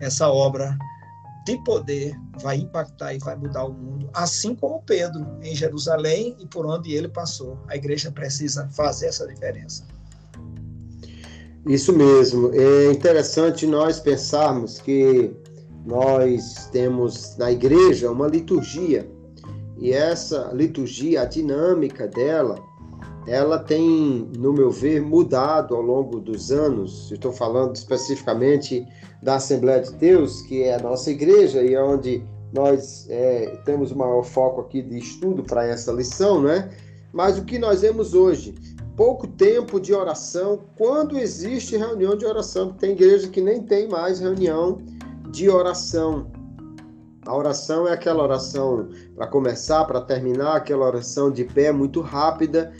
essa 0.00 0.28
obra 0.28 0.76
de 1.44 1.56
poder 1.64 2.14
vai 2.40 2.56
impactar 2.56 3.14
e 3.14 3.18
vai 3.18 3.36
mudar 3.36 3.64
o 3.64 3.72
mundo, 3.72 4.10
assim 4.14 4.54
como 4.54 4.82
Pedro 4.82 5.38
em 5.42 5.54
Jerusalém 5.54 6.36
e 6.40 6.46
por 6.46 6.66
onde 6.66 6.92
ele 6.92 7.08
passou. 7.08 7.58
A 7.68 7.76
igreja 7.76 8.10
precisa 8.10 8.68
fazer 8.70 9.06
essa 9.06 9.26
diferença. 9.26 9.86
Isso 11.66 11.92
mesmo. 11.92 12.52
É 12.54 12.92
interessante 12.92 13.66
nós 13.66 13.98
pensarmos 13.98 14.80
que 14.80 15.32
nós 15.84 16.68
temos 16.72 17.36
na 17.36 17.50
igreja 17.50 18.10
uma 18.10 18.28
liturgia 18.28 19.08
e 19.78 19.92
essa 19.92 20.50
liturgia, 20.54 21.22
a 21.22 21.24
dinâmica 21.24 22.06
dela, 22.06 22.58
ela 23.26 23.58
tem, 23.58 24.30
no 24.38 24.52
meu 24.52 24.70
ver, 24.70 25.02
mudado 25.02 25.74
ao 25.74 25.82
longo 25.82 26.20
dos 26.20 26.50
anos. 26.50 27.10
Estou 27.10 27.32
falando 27.32 27.74
especificamente 27.74 28.86
da 29.22 29.34
Assembleia 29.34 29.82
de 29.82 29.92
Deus, 29.94 30.42
que 30.42 30.62
é 30.62 30.76
a 30.76 30.78
nossa 30.78 31.10
igreja 31.10 31.62
e 31.62 31.74
é 31.74 31.82
onde 31.82 32.22
nós 32.52 33.06
é, 33.10 33.58
temos 33.64 33.90
o 33.90 33.98
maior 33.98 34.22
foco 34.22 34.60
aqui 34.60 34.80
de 34.80 34.98
estudo 34.98 35.42
para 35.42 35.66
essa 35.66 35.92
lição, 35.92 36.40
né? 36.40 36.70
Mas 37.12 37.38
o 37.38 37.44
que 37.44 37.58
nós 37.58 37.80
vemos 37.80 38.14
hoje? 38.14 38.54
Pouco 38.96 39.26
tempo 39.26 39.78
de 39.78 39.92
oração, 39.92 40.60
quando 40.74 41.18
existe 41.18 41.76
reunião 41.76 42.16
de 42.16 42.24
oração, 42.24 42.72
tem 42.72 42.92
igreja 42.92 43.28
que 43.28 43.42
nem 43.42 43.62
tem 43.62 43.86
mais 43.86 44.20
reunião 44.20 44.78
de 45.30 45.50
oração. 45.50 46.30
A 47.26 47.36
oração 47.36 47.86
é 47.86 47.92
aquela 47.92 48.22
oração 48.22 48.88
para 49.14 49.26
começar, 49.26 49.84
para 49.84 50.00
terminar, 50.00 50.56
aquela 50.56 50.86
oração 50.86 51.30
de 51.30 51.44
pé 51.44 51.70
muito 51.72 52.00
rápida. 52.00 52.72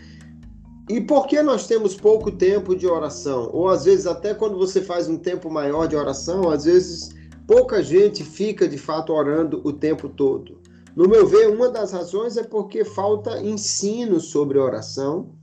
E 0.88 1.02
por 1.02 1.26
que 1.26 1.42
nós 1.42 1.66
temos 1.66 1.94
pouco 1.94 2.30
tempo 2.30 2.74
de 2.74 2.86
oração? 2.86 3.50
Ou 3.52 3.68
às 3.68 3.84
vezes, 3.84 4.06
até 4.06 4.32
quando 4.32 4.56
você 4.56 4.80
faz 4.80 5.08
um 5.08 5.18
tempo 5.18 5.50
maior 5.50 5.86
de 5.86 5.96
oração, 5.96 6.48
às 6.48 6.64
vezes 6.64 7.10
pouca 7.46 7.82
gente 7.82 8.24
fica 8.24 8.66
de 8.66 8.78
fato 8.78 9.12
orando 9.12 9.60
o 9.64 9.72
tempo 9.72 10.08
todo. 10.08 10.58
No 10.94 11.06
meu 11.06 11.26
ver, 11.26 11.50
uma 11.50 11.68
das 11.68 11.92
razões 11.92 12.38
é 12.38 12.42
porque 12.42 12.86
falta 12.86 13.42
ensino 13.42 14.18
sobre 14.18 14.58
oração. 14.58 15.34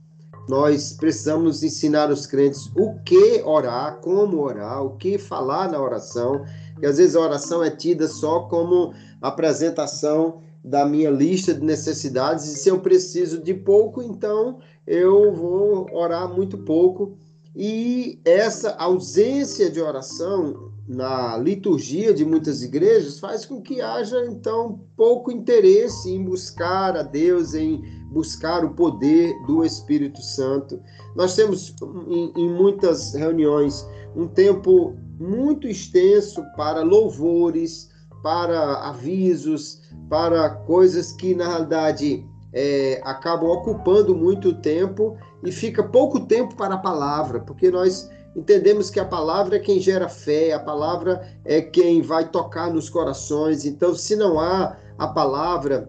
Nós 0.48 0.92
precisamos 0.92 1.62
ensinar 1.62 2.10
os 2.10 2.26
crentes 2.26 2.70
o 2.76 2.98
que 3.04 3.42
orar, 3.44 3.96
como 4.00 4.42
orar, 4.42 4.84
o 4.84 4.96
que 4.96 5.16
falar 5.18 5.70
na 5.70 5.80
oração 5.80 6.44
que 6.78 6.86
às 6.86 6.98
vezes 6.98 7.16
a 7.16 7.20
oração 7.20 7.62
é 7.62 7.70
tida 7.70 8.08
só 8.08 8.40
como 8.40 8.92
apresentação 9.20 10.42
da 10.62 10.84
minha 10.84 11.10
lista 11.10 11.54
de 11.54 11.64
necessidades 11.64 12.46
e 12.46 12.56
se 12.56 12.68
eu 12.68 12.80
preciso 12.80 13.42
de 13.42 13.54
pouco, 13.54 14.02
então 14.02 14.58
eu 14.86 15.32
vou 15.32 15.88
orar 15.92 16.28
muito 16.28 16.58
pouco. 16.58 17.16
E 17.56 18.20
essa 18.24 18.74
ausência 18.76 19.70
de 19.70 19.80
oração 19.80 20.72
na 20.88 21.36
liturgia 21.38 22.12
de 22.12 22.24
muitas 22.24 22.62
igrejas 22.62 23.20
faz 23.20 23.46
com 23.46 23.62
que 23.62 23.80
haja 23.80 24.26
então 24.26 24.80
pouco 24.96 25.30
interesse 25.30 26.10
em 26.10 26.22
buscar 26.22 26.96
a 26.96 27.02
Deus, 27.02 27.54
em 27.54 27.82
buscar 28.14 28.64
o 28.64 28.70
poder 28.70 29.34
do 29.44 29.64
Espírito 29.64 30.22
Santo. 30.22 30.80
Nós 31.16 31.34
temos 31.34 31.74
em, 32.06 32.32
em 32.36 32.48
muitas 32.48 33.12
reuniões 33.12 33.84
um 34.14 34.28
tempo 34.28 34.96
muito 35.18 35.66
extenso 35.66 36.42
para 36.56 36.82
louvores, 36.82 37.90
para 38.22 38.88
avisos, 38.88 39.82
para 40.08 40.48
coisas 40.48 41.12
que 41.12 41.34
na 41.34 41.48
realidade 41.48 42.24
é, 42.52 43.00
acabam 43.04 43.50
ocupando 43.50 44.14
muito 44.14 44.54
tempo 44.54 45.18
e 45.42 45.50
fica 45.50 45.82
pouco 45.82 46.20
tempo 46.20 46.54
para 46.54 46.76
a 46.76 46.78
palavra, 46.78 47.40
porque 47.40 47.70
nós 47.70 48.08
entendemos 48.36 48.90
que 48.90 49.00
a 49.00 49.04
palavra 49.04 49.56
é 49.56 49.60
quem 49.60 49.80
gera 49.80 50.08
fé, 50.08 50.52
a 50.52 50.60
palavra 50.60 51.20
é 51.44 51.60
quem 51.60 52.00
vai 52.00 52.28
tocar 52.28 52.72
nos 52.72 52.88
corações. 52.88 53.64
Então, 53.64 53.94
se 53.94 54.16
não 54.16 54.38
há 54.38 54.76
a 54.96 55.08
palavra 55.08 55.86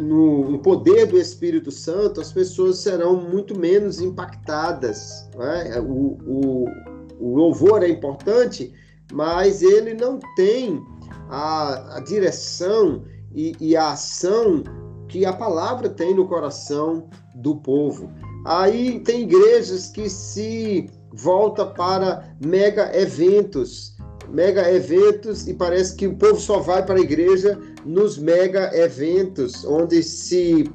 no, 0.00 0.50
no 0.50 0.58
poder 0.58 1.06
do 1.06 1.18
Espírito 1.18 1.70
Santo, 1.70 2.20
as 2.20 2.32
pessoas 2.32 2.78
serão 2.78 3.16
muito 3.16 3.58
menos 3.58 4.00
impactadas. 4.00 5.28
É? 5.38 5.80
O, 5.80 6.18
o, 6.26 6.64
o 7.18 7.36
louvor 7.36 7.82
é 7.82 7.88
importante, 7.88 8.72
mas 9.12 9.62
ele 9.62 9.94
não 9.94 10.18
tem 10.36 10.82
a, 11.28 11.96
a 11.96 12.00
direção 12.00 13.04
e, 13.34 13.54
e 13.60 13.76
a 13.76 13.92
ação 13.92 14.62
que 15.08 15.24
a 15.24 15.32
palavra 15.32 15.88
tem 15.88 16.14
no 16.14 16.26
coração 16.26 17.08
do 17.34 17.56
povo. 17.56 18.10
Aí 18.44 19.00
tem 19.00 19.22
igrejas 19.22 19.88
que 19.88 20.08
se 20.08 20.88
volta 21.12 21.66
para 21.66 22.36
mega 22.44 22.96
eventos, 22.96 23.96
mega 24.30 24.72
eventos 24.72 25.46
e 25.46 25.54
parece 25.54 25.96
que 25.96 26.06
o 26.06 26.16
povo 26.16 26.38
só 26.40 26.60
vai 26.60 26.84
para 26.84 26.98
a 26.98 27.02
igreja 27.02 27.58
nos 27.84 28.18
mega 28.18 28.70
eventos, 28.76 29.64
onde 29.64 30.02
se 30.02 30.70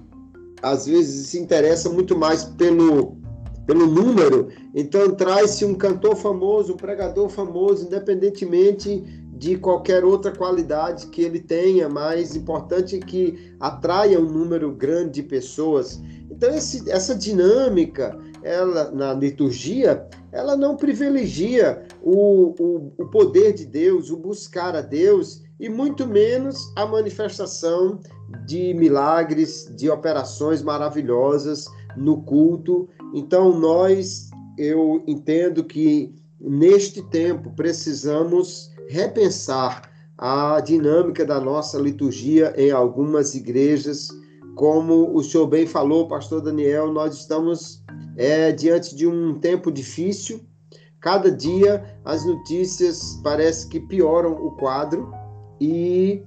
às 0.62 0.86
vezes 0.86 1.28
se 1.28 1.40
interessa 1.40 1.90
muito 1.90 2.18
mais 2.18 2.46
pelo 2.46 3.18
pelo 3.66 3.88
número. 3.88 4.50
Então 4.76 5.12
traz-se 5.12 5.64
um 5.64 5.76
cantor 5.76 6.16
famoso, 6.16 6.74
um 6.74 6.78
pregador 6.78 7.30
famoso, 7.30 7.86
independentemente 7.86 9.04
de 9.36 9.58
qualquer 9.58 10.06
outra 10.06 10.32
qualidade 10.32 11.08
que 11.08 11.22
ele 11.22 11.40
tenha, 11.40 11.90
mais 11.90 12.36
importante 12.36 12.96
é 12.96 13.00
que 13.00 13.54
atraia 13.60 14.20
um 14.20 14.30
número 14.30 14.72
grande 14.72 15.22
de 15.22 15.24
pessoas. 15.24 16.02
Então 16.30 16.54
esse, 16.54 16.90
essa 16.90 17.16
dinâmica, 17.16 18.18
ela 18.42 18.92
na 18.92 19.14
liturgia, 19.14 20.08
ela 20.34 20.58
não 20.58 20.76
privilegia 20.76 21.86
o, 22.02 22.56
o, 22.60 22.94
o 22.98 23.08
poder 23.10 23.54
de 23.54 23.66
Deus, 23.66 24.10
o 24.10 24.18
buscar 24.18 24.76
a 24.76 24.82
Deus 24.82 25.44
e 25.60 25.70
muito 25.70 26.08
menos 26.08 26.74
a 26.76 26.86
manifestação 26.88 28.00
de 28.48 28.74
milagres, 28.74 29.72
de 29.78 29.90
operações 29.90 30.64
maravilhosas 30.64 31.66
no 31.96 32.24
culto. 32.24 32.90
Então, 33.14 33.58
nós, 33.58 34.32
eu 34.58 35.04
entendo 35.06 35.64
que 35.64 36.16
neste 36.42 37.04
tempo 37.10 37.52
precisamos 37.56 38.72
repensar 38.90 39.90
a 40.18 40.60
dinâmica 40.60 41.24
da 41.24 41.40
nossa 41.40 41.78
liturgia 41.78 42.54
em 42.58 42.72
algumas 42.72 43.36
igrejas. 43.36 44.10
Como 44.56 45.16
o 45.16 45.24
senhor 45.24 45.48
bem 45.48 45.68
falou, 45.68 46.08
pastor 46.08 46.42
Daniel, 46.42 46.92
nós 46.92 47.16
estamos 47.16 47.84
é, 48.18 48.52
diante 48.52 48.96
de 48.96 49.08
um 49.08 49.40
tempo 49.40 49.72
difícil. 49.72 50.42
Cada 51.00 51.30
dia 51.30 51.84
as 52.06 52.26
notícias 52.26 53.20
parece 53.24 53.68
que 53.68 53.80
pioram 53.80 54.34
o 54.34 54.52
quadro 54.52 55.12
e 55.60 56.24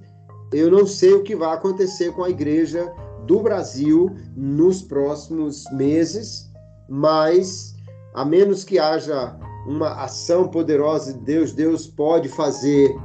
eu 0.53 0.71
não 0.71 0.85
sei 0.85 1.13
o 1.13 1.23
que 1.23 1.35
vai 1.35 1.53
acontecer 1.53 2.11
com 2.13 2.23
a 2.23 2.29
igreja 2.29 2.93
do 3.25 3.39
Brasil 3.41 4.15
nos 4.35 4.81
próximos 4.81 5.65
meses, 5.71 6.49
mas 6.87 7.75
a 8.13 8.23
menos 8.23 8.63
que 8.63 8.79
haja 8.79 9.37
uma 9.67 10.01
ação 10.03 10.47
poderosa 10.47 11.13
de 11.13 11.19
Deus, 11.19 11.51
Deus 11.51 11.87
pode 11.87 12.29
fazer 12.29 12.95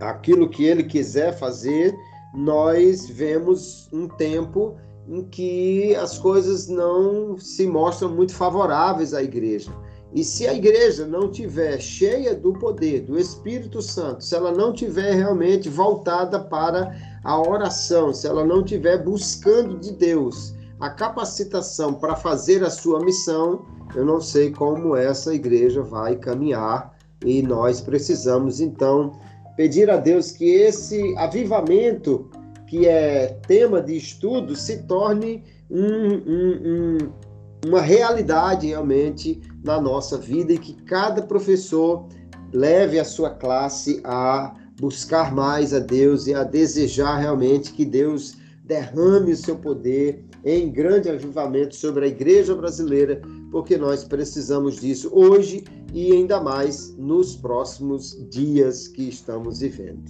aquilo 0.00 0.48
que 0.48 0.64
ele 0.64 0.82
quiser 0.82 1.38
fazer. 1.38 1.96
Nós 2.34 3.06
vemos 3.06 3.88
um 3.92 4.08
tempo 4.08 4.76
em 5.08 5.24
que 5.24 5.94
as 5.96 6.18
coisas 6.18 6.68
não 6.68 7.38
se 7.38 7.66
mostram 7.66 8.10
muito 8.10 8.34
favoráveis 8.34 9.12
à 9.14 9.22
igreja. 9.22 9.70
E 10.12 10.24
se 10.24 10.46
a 10.46 10.54
igreja 10.54 11.06
não 11.06 11.30
tiver 11.30 11.78
cheia 11.78 12.34
do 12.34 12.52
poder 12.52 13.02
do 13.02 13.18
Espírito 13.18 13.80
Santo, 13.80 14.24
se 14.24 14.34
ela 14.34 14.50
não 14.50 14.72
tiver 14.72 15.14
realmente 15.14 15.68
voltada 15.68 16.40
para 16.40 16.92
a 17.22 17.40
oração, 17.40 18.12
se 18.12 18.26
ela 18.26 18.44
não 18.44 18.60
estiver 18.60 19.04
buscando 19.04 19.78
de 19.78 19.92
Deus 19.92 20.52
a 20.80 20.90
capacitação 20.90 21.94
para 21.94 22.16
fazer 22.16 22.64
a 22.64 22.70
sua 22.70 23.00
missão, 23.00 23.64
eu 23.94 24.04
não 24.04 24.20
sei 24.20 24.50
como 24.50 24.96
essa 24.96 25.34
igreja 25.34 25.82
vai 25.82 26.16
caminhar 26.16 26.96
e 27.24 27.42
nós 27.42 27.80
precisamos 27.80 28.60
então 28.60 29.12
pedir 29.56 29.90
a 29.90 29.96
Deus 29.96 30.32
que 30.32 30.44
esse 30.44 31.14
avivamento, 31.18 32.30
que 32.70 32.86
é 32.86 33.26
tema 33.48 33.82
de 33.82 33.96
estudo, 33.96 34.54
se 34.54 34.84
torne 34.84 35.42
um, 35.68 35.82
um, 35.84 36.60
um, 36.64 36.98
uma 37.66 37.80
realidade 37.80 38.68
realmente 38.68 39.40
na 39.64 39.80
nossa 39.80 40.16
vida 40.16 40.52
e 40.52 40.58
que 40.58 40.74
cada 40.84 41.20
professor 41.20 42.06
leve 42.52 43.00
a 43.00 43.04
sua 43.04 43.30
classe 43.30 44.00
a 44.04 44.54
buscar 44.80 45.34
mais 45.34 45.74
a 45.74 45.80
Deus 45.80 46.28
e 46.28 46.34
a 46.34 46.44
desejar 46.44 47.16
realmente 47.16 47.72
que 47.72 47.84
Deus 47.84 48.36
derrame 48.62 49.32
o 49.32 49.36
seu 49.36 49.56
poder 49.56 50.24
em 50.44 50.70
grande 50.70 51.08
avivamento 51.08 51.74
sobre 51.74 52.04
a 52.04 52.08
igreja 52.08 52.54
brasileira, 52.54 53.20
porque 53.50 53.76
nós 53.76 54.04
precisamos 54.04 54.80
disso 54.80 55.10
hoje 55.12 55.64
e 55.92 56.12
ainda 56.12 56.40
mais 56.40 56.96
nos 56.96 57.34
próximos 57.34 58.16
dias 58.30 58.86
que 58.86 59.08
estamos 59.08 59.58
vivendo. 59.58 60.04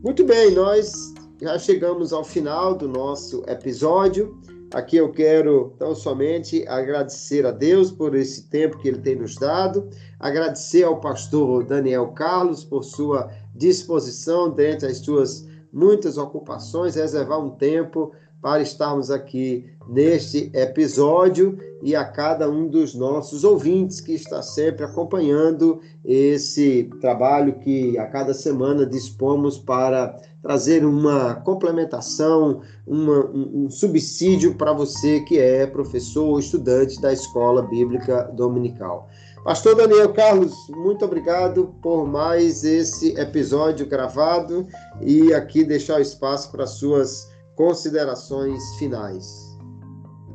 Muito 0.00 0.24
bem, 0.24 0.52
nós 0.52 1.12
já 1.40 1.58
chegamos 1.58 2.12
ao 2.12 2.24
final 2.24 2.74
do 2.74 2.88
nosso 2.88 3.44
episódio. 3.46 4.36
Aqui 4.74 4.96
eu 4.96 5.10
quero 5.10 5.72
tão 5.78 5.94
somente 5.94 6.66
agradecer 6.66 7.46
a 7.46 7.50
Deus 7.50 7.90
por 7.90 8.14
esse 8.14 8.48
tempo 8.48 8.76
que 8.78 8.88
ele 8.88 8.98
tem 8.98 9.16
nos 9.16 9.36
dado, 9.36 9.88
agradecer 10.20 10.82
ao 10.82 11.00
pastor 11.00 11.64
Daniel 11.64 12.08
Carlos 12.08 12.64
por 12.64 12.84
sua 12.84 13.30
disposição, 13.54 14.50
dentre 14.50 14.88
as 14.88 14.98
suas 14.98 15.46
muitas 15.72 16.18
ocupações, 16.18 16.96
reservar 16.96 17.38
um 17.38 17.50
tempo 17.50 18.12
para 18.40 18.62
estarmos 18.62 19.10
aqui 19.10 19.66
neste 19.88 20.50
episódio 20.54 21.58
e 21.82 21.96
a 21.96 22.04
cada 22.04 22.48
um 22.48 22.68
dos 22.68 22.94
nossos 22.94 23.44
ouvintes 23.44 24.00
que 24.00 24.12
está 24.12 24.42
sempre 24.42 24.84
acompanhando 24.84 25.80
esse 26.04 26.90
trabalho 27.00 27.58
que 27.60 27.98
a 27.98 28.06
cada 28.06 28.34
semana 28.34 28.84
dispomos 28.84 29.58
para 29.58 30.16
trazer 30.42 30.84
uma 30.84 31.36
complementação, 31.36 32.60
uma, 32.86 33.26
um 33.26 33.70
subsídio 33.70 34.54
para 34.54 34.72
você 34.72 35.20
que 35.20 35.38
é 35.38 35.66
professor 35.66 36.24
ou 36.24 36.38
estudante 36.38 37.00
da 37.00 37.12
escola 37.12 37.62
bíblica 37.62 38.24
dominical. 38.34 39.08
Pastor 39.44 39.76
Daniel 39.76 40.12
Carlos, 40.12 40.54
muito 40.68 41.04
obrigado 41.04 41.74
por 41.80 42.06
mais 42.06 42.64
esse 42.64 43.18
episódio 43.18 43.86
gravado 43.86 44.66
e 45.00 45.32
aqui 45.32 45.64
deixar 45.64 45.98
o 45.98 46.02
espaço 46.02 46.50
para 46.50 46.66
suas 46.66 47.27
considerações 47.58 48.76
finais. 48.76 49.58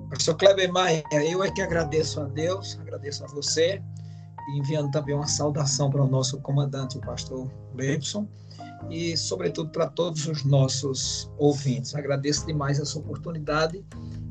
Pastor 0.09 0.35
Kleber 0.35 0.69
Maia, 0.73 1.01
eu 1.09 1.41
é 1.41 1.49
que 1.49 1.61
agradeço 1.61 2.19
a 2.19 2.25
Deus, 2.25 2.77
agradeço 2.81 3.23
a 3.23 3.27
você, 3.27 3.81
enviando 4.57 4.91
também 4.91 5.15
uma 5.15 5.25
saudação 5.25 5.89
para 5.89 6.03
o 6.03 6.07
nosso 6.07 6.37
comandante, 6.41 6.97
o 6.97 7.01
pastor 7.01 7.49
Leibson, 7.73 8.27
e, 8.89 9.15
sobretudo, 9.15 9.69
para 9.69 9.87
todos 9.87 10.27
os 10.27 10.43
nossos 10.43 11.31
ouvintes. 11.37 11.95
Agradeço 11.95 12.45
demais 12.45 12.77
essa 12.77 12.99
oportunidade 12.99 13.85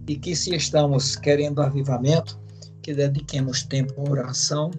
e 0.06 0.14
que, 0.14 0.36
se 0.36 0.54
estamos 0.54 1.16
querendo 1.16 1.62
avivamento, 1.62 2.38
que 2.82 2.92
dediquemos 2.92 3.62
tempo 3.62 3.94
à 4.06 4.10
oração, 4.10 4.70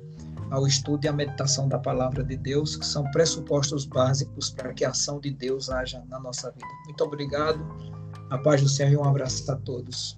ao 0.51 0.67
estudo 0.67 1.05
e 1.05 1.07
à 1.07 1.11
meditação 1.11 1.67
da 1.67 1.79
palavra 1.79 2.23
de 2.23 2.37
Deus, 2.37 2.75
que 2.75 2.85
são 2.85 3.09
pressupostos 3.09 3.85
básicos 3.85 4.51
para 4.51 4.71
que 4.71 4.85
a 4.85 4.91
ação 4.91 5.19
de 5.19 5.31
Deus 5.31 5.71
haja 5.71 6.03
na 6.07 6.19
nossa 6.19 6.51
vida. 6.51 6.67
Muito 6.85 7.03
obrigado, 7.03 8.02
a 8.33 8.37
paz 8.39 8.63
do 8.63 8.67
Senhor 8.67 8.91
e 8.91 8.97
um 8.97 9.03
abraço 9.03 9.49
a 9.51 9.55
todos. 9.55 10.17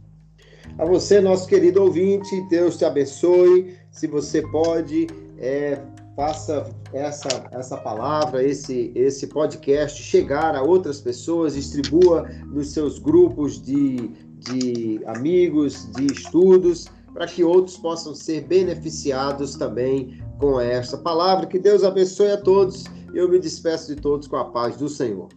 A 0.78 0.86
você, 0.86 1.20
nosso 1.20 1.47
querido 1.47 1.84
ouvinte, 1.84 2.41
Deus 2.49 2.78
te 2.78 2.86
abençoe. 2.86 3.76
Se 3.91 4.07
você 4.07 4.41
pode, 4.41 5.07
é, 5.38 5.82
faça 6.16 6.70
essa, 6.93 7.28
essa 7.51 7.76
palavra, 7.76 8.41
esse, 8.41 8.93
esse 8.95 9.28
podcast 9.28 10.01
chegar 10.01 10.55
a 10.55 10.63
outras 10.63 11.01
pessoas, 11.01 11.55
distribua 11.55 12.26
nos 12.45 12.72
seus 12.72 12.99
grupos 12.99 13.61
de, 13.61 14.09
de 14.39 15.01
amigos, 15.07 15.91
de 15.91 16.05
estudos, 16.05 16.88
para 17.13 17.28
que 17.28 17.43
outros 17.43 17.78
possam 17.78 18.16
ser 18.16 18.45
beneficiados 18.45 19.55
também 19.55 20.24
com 20.39 20.59
essa 20.59 20.97
palavra. 20.97 21.47
Que 21.47 21.59
Deus 21.59 21.84
abençoe 21.84 22.32
a 22.32 22.38
todos. 22.38 22.86
Eu 23.13 23.30
me 23.30 23.39
despeço 23.39 23.93
de 23.93 24.01
todos 24.01 24.26
com 24.26 24.38
a 24.38 24.45
paz 24.45 24.78
do 24.78 24.88
Senhor. 24.88 25.28